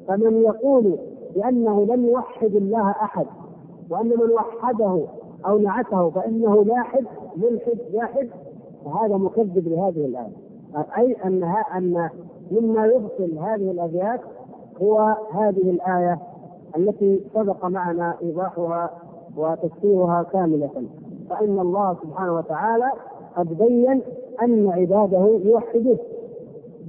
[0.09, 0.97] فمن يقول
[1.36, 3.27] بأنه لم يوحد الله أحد
[3.91, 5.01] وأن من وحده
[5.47, 7.05] أو نعته فإنه لاحد
[7.36, 8.28] ملحد جاحد
[8.85, 10.32] فهذا مكذب لهذه الآية.
[10.99, 12.09] أي أنها أن
[12.51, 14.20] مما يبطل هذه الأبيات
[14.82, 16.19] هو هذه الآية
[16.76, 18.90] التي سبق معنا إيضاحها
[19.36, 20.70] وتفسيرها كاملة.
[21.30, 22.90] فإن الله سبحانه وتعالى
[23.36, 24.01] قد بين
[24.42, 25.98] أن عباده يوحدوه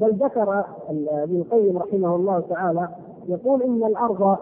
[0.02, 0.66] بل ذكر
[1.10, 2.90] ابن القيم رحمه الله تعالى
[3.28, 4.38] يقول إن الأرض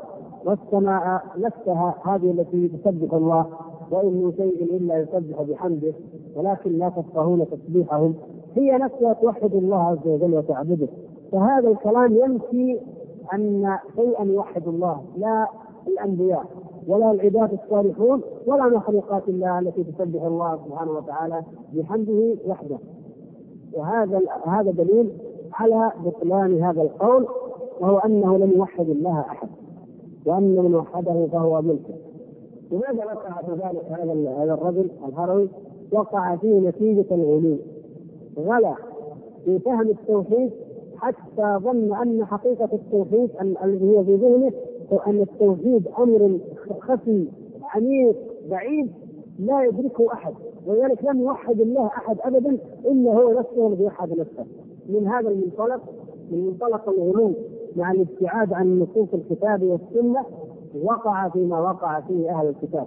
[0.45, 3.45] والسماء نفسها هذه التي تسبح الله
[3.91, 5.93] وإن من شيء إلا يسبح بحمده
[6.35, 8.15] ولكن لا تفقهون تسبيحهم.
[8.55, 10.87] هي نفسها توحد الله عز وجل وتعبده.
[11.31, 12.79] فهذا الكلام ينفي
[13.33, 15.47] أن شيئا يوحد الله لا
[15.87, 16.45] الأنبياء
[16.87, 21.43] ولا العباد الصالحون ولا مخلوقات الله التي تسبح الله سبحانه وتعالى
[21.73, 22.77] بحمده وحده.
[23.73, 25.11] وهذا هذا دليل
[25.53, 27.27] على بطلان هذا القول
[27.79, 29.47] وهو أنه لم يوحد الله أحد
[30.25, 31.93] وأن من وحده فهو ملكه
[32.71, 35.49] لماذا وقع في ذلك هذا هذا الرجل الهروي؟
[35.91, 37.57] وقع فيه نتيجة الغلو
[38.37, 38.73] غلا
[39.45, 40.51] في فهم التوحيد
[41.03, 43.29] حتى ظن أن حقيقة التوحيد
[43.63, 44.51] الذي هي في ذهنه
[45.07, 46.39] أن التوحيد أمر
[46.79, 47.27] خفي
[47.75, 48.15] عميق
[48.49, 48.91] بعيد
[49.39, 50.33] لا يدركه أحد.
[50.67, 54.45] ولذلك لم يوحد الله أحد ابدا إلا هو نفسه الذي وحد نفسه.
[54.89, 55.81] من هذا المنطلق
[56.31, 57.33] من منطلق الغلو
[57.75, 60.25] مع الابتعاد عن نصوص الكتاب والسنة
[60.83, 62.85] وقع فيما وقع فيه أهل الكتاب.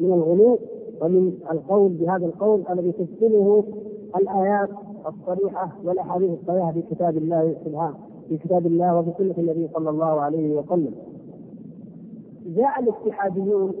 [0.00, 0.58] من الغلو
[1.00, 3.64] ومن القول بهذا القول الذي تشبهه
[4.16, 4.68] الآيات
[5.08, 7.94] الصريحة والأحاديث الصريحه في كتاب الله سبحانه
[8.28, 10.94] في كتاب الله وفي سنة النبي صلى الله عليه وسلم.
[12.46, 13.72] جاء الاتحاديون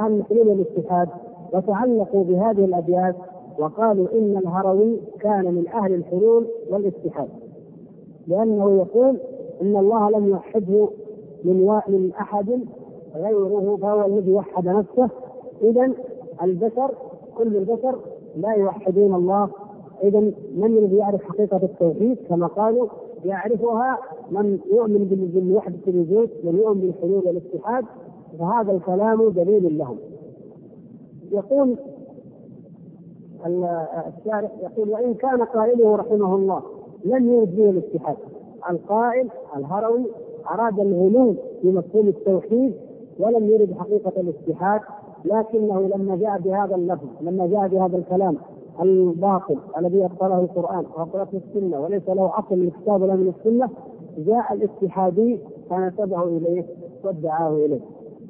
[0.00, 1.08] أهل مسلمين الاتحاد
[1.52, 3.16] وتعلقوا بهذه الأبيات
[3.58, 7.28] وقالوا إن الهروي كان من أهل الحلول والاتحاد
[8.26, 9.20] لأنه يقول
[9.62, 10.88] إن الله لم يوحده
[11.44, 12.60] من من أحد
[13.16, 15.08] غيره فهو الذي وحد نفسه
[15.62, 15.92] اذا
[16.42, 16.90] البشر
[17.38, 17.98] كل البشر
[18.36, 19.48] لا يوحدون الله
[20.02, 20.20] اذا
[20.56, 22.88] من الذي يعرف حقيقة التوحيد؟ كما قالوا
[23.24, 23.98] يعرفها
[24.30, 27.84] من يؤمن بالوحدة الوجود من يؤمن بالحلول والاتحاد
[28.38, 29.96] فهذا الكلام دليل لهم.
[31.32, 31.76] يقول
[33.46, 36.62] الشارح يقول وإن كان قائله رحمه الله
[37.04, 38.16] لم يرد به الاتحاد.
[38.70, 40.04] القائل الهروي
[40.50, 42.72] أراد الغلو في مفهوم التوحيد
[43.18, 44.80] ولم يرد حقيقة الاتحاد
[45.24, 48.36] لكنه لما جاء بهذا اللفظ لما جاء بهذا الكلام
[48.82, 53.70] الباطل الذي ابطله القرآن واقرته السنة وليس له أصل من الكتاب ولا من السنة.
[54.18, 55.38] جاء الاتحادي
[55.70, 56.64] فنسبه إليه
[57.04, 57.80] وادعاه إليه.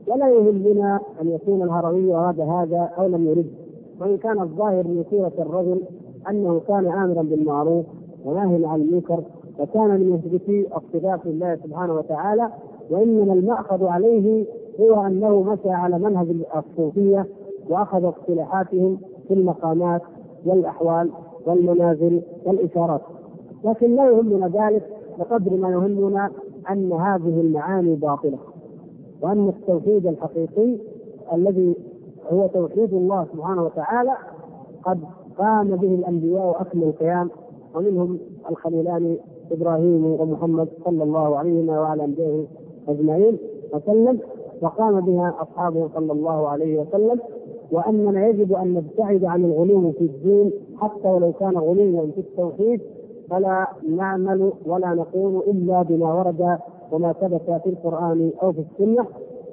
[0.06, 3.50] ولا يهمنا أن يكون الهروي أراد هذا أو لم يرد.
[4.00, 5.82] وإن كان الظاهر من سيرة الرجل
[6.30, 7.86] أنه كان آمرا بالمعروف
[8.24, 9.22] وناهيا عن المنكر
[9.58, 12.48] وكان من مثبتي الصفات لله سبحانه وتعالى.
[12.90, 14.46] وإنما المأخذ عليه
[14.80, 17.26] هو أنه مشى على منهج الصوفية
[17.70, 18.98] وأخذ اصطلاحاتهم
[19.28, 20.02] في المقامات
[20.46, 21.10] والأحوال
[21.46, 23.00] والمنازل والإشارات.
[23.64, 24.82] لكن لا يهمنا ذلك
[25.18, 26.30] بقدر ما يهمنا
[26.70, 28.38] أن هذه المعاني باطلة
[29.22, 30.76] وأن التوحيد الحقيقي
[31.32, 31.76] الذي
[32.32, 34.12] هو توحيد الله سبحانه وتعالى
[34.84, 35.00] قد
[35.38, 37.30] قام به الأنبياء اكمل القيام
[37.74, 38.18] ومنهم
[38.50, 39.16] الخليلان
[39.52, 42.44] إبراهيم ومحمد صلى الله عليهما وعلى أنبيائه
[42.88, 43.38] أجمعين
[43.74, 44.18] وسلم
[44.62, 47.20] وقام بها أصحابه صلى الله عليه وسلم
[47.72, 52.80] واننا يجب أن نبتعد عن الغلو في الدين حتى ولو كان غلوا في التوحيد
[53.30, 53.66] فلا
[53.96, 56.58] نعمل ولا نقول إلا بما ورد
[56.92, 59.06] وما ثبت في القرآن أو في السنة.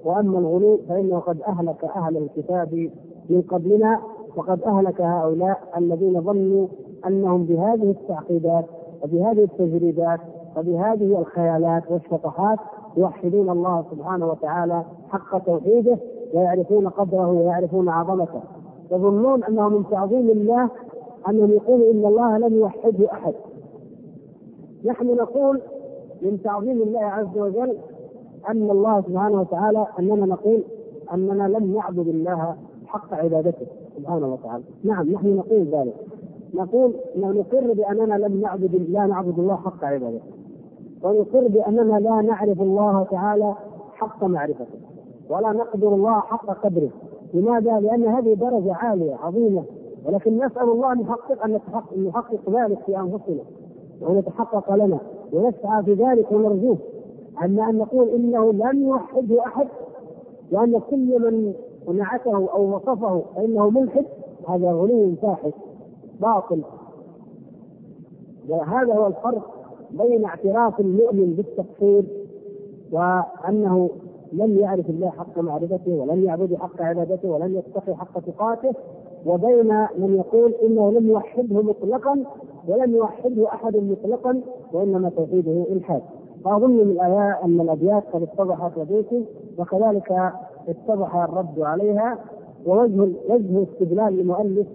[0.06, 2.90] وأما الغلو فإنه قد أهلك أهل الكتاب
[3.30, 4.00] من قبلنا
[4.36, 6.68] وقد أهلك هؤلاء الذين ظنوا
[7.08, 8.66] أنهم بهذه التعقيدات
[9.04, 10.20] وبهذه التجريدات
[10.58, 12.60] وبهذه الخيالات والشطحات
[12.98, 15.98] يوحدون الله سبحانه وتعالى حق توحيده.
[16.34, 18.42] ويعرفون قدره ويعرفون عظمته.
[18.92, 20.70] يظنون أنه من تعظيم الله
[21.30, 23.34] أنهم يقولوا إن الله لم يوحده أحد.
[24.86, 25.62] نحن نقول
[26.22, 27.78] من تعظيم الله عز وجل
[28.50, 30.64] أن الله سبحانه وتعالى أننا نقول
[31.14, 32.56] أننا لم نعبد الله
[32.88, 33.66] حق عبادته.
[33.98, 34.64] سبحانه وتعالى.
[34.84, 35.96] نعم نحن نقول ذلك.
[36.54, 40.26] نقول نقر بأننا لم نعبد لا نعبد الله حق عبادته.
[41.04, 43.56] ونقر بأننا لا نعرف الله تعالى
[43.94, 44.89] حق معرفته.
[45.30, 46.90] ولا نقدر الله حق قدره.
[47.34, 49.64] لماذا؟ لأن هذه درجة عالية عظيمة.
[50.06, 53.44] ولكن نسأل الله أن يحقق أن نحقق, أن يحقق ذلك في أنفسنا
[54.02, 55.00] وأن يتحقق لنا
[55.34, 56.78] ونسعى في ذلك ونرجوه.
[57.44, 59.68] أما أن نقول إنه لم يوحده أحد
[60.52, 61.54] وأن كل من
[61.98, 64.06] نعته أو وصفه فإنه ملحد
[64.48, 65.54] هذا غلو فاحش
[66.22, 66.62] باطل.
[68.50, 69.60] وهذا هو الفرق
[69.92, 72.04] بين اعتراف المؤمن بالتقصير
[72.92, 73.90] وأنه
[74.34, 78.74] لم يعرف الله حق معرفته ولم يعبد حق عبادته ولم يتقي حق تقاته
[79.26, 82.24] وبين من يقول إنه لم يوحده مطلقا
[82.68, 84.42] ولم يوحده أحد مطلقا
[84.74, 86.02] وإنما توحيده إلحاد.
[86.46, 89.24] فأظن من الآيات أن الأبيات قد اتضحت لديكم
[89.58, 90.32] وكذلك
[90.68, 92.18] اتضح الرد عليها.
[92.66, 94.68] ووجه وجه استدلال المؤلف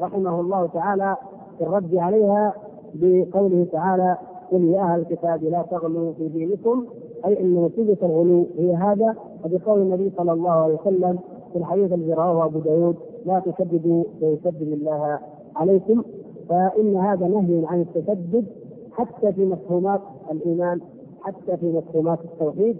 [0.00, 1.16] رحمه الله تعالى
[1.58, 2.54] في الرد عليها
[2.94, 4.16] بقوله تعالى
[4.52, 6.86] قل يا أهل الكتاب لا تغلوا في دينكم
[7.26, 11.18] أي إن نتيجة الغلو هي هذا وبقول النبي صلى الله عليه وسلم
[11.52, 12.96] في الحديث الذي رواه أبو داود
[13.26, 15.18] لا تشددوا فيشدد الله
[15.56, 16.02] عليكم.
[16.48, 18.44] فإن هذا نهي عن التشدد
[18.92, 20.00] حتى في مفهومات
[20.30, 20.80] الإيمان
[21.20, 22.76] حتى في مفهومات التوحيد.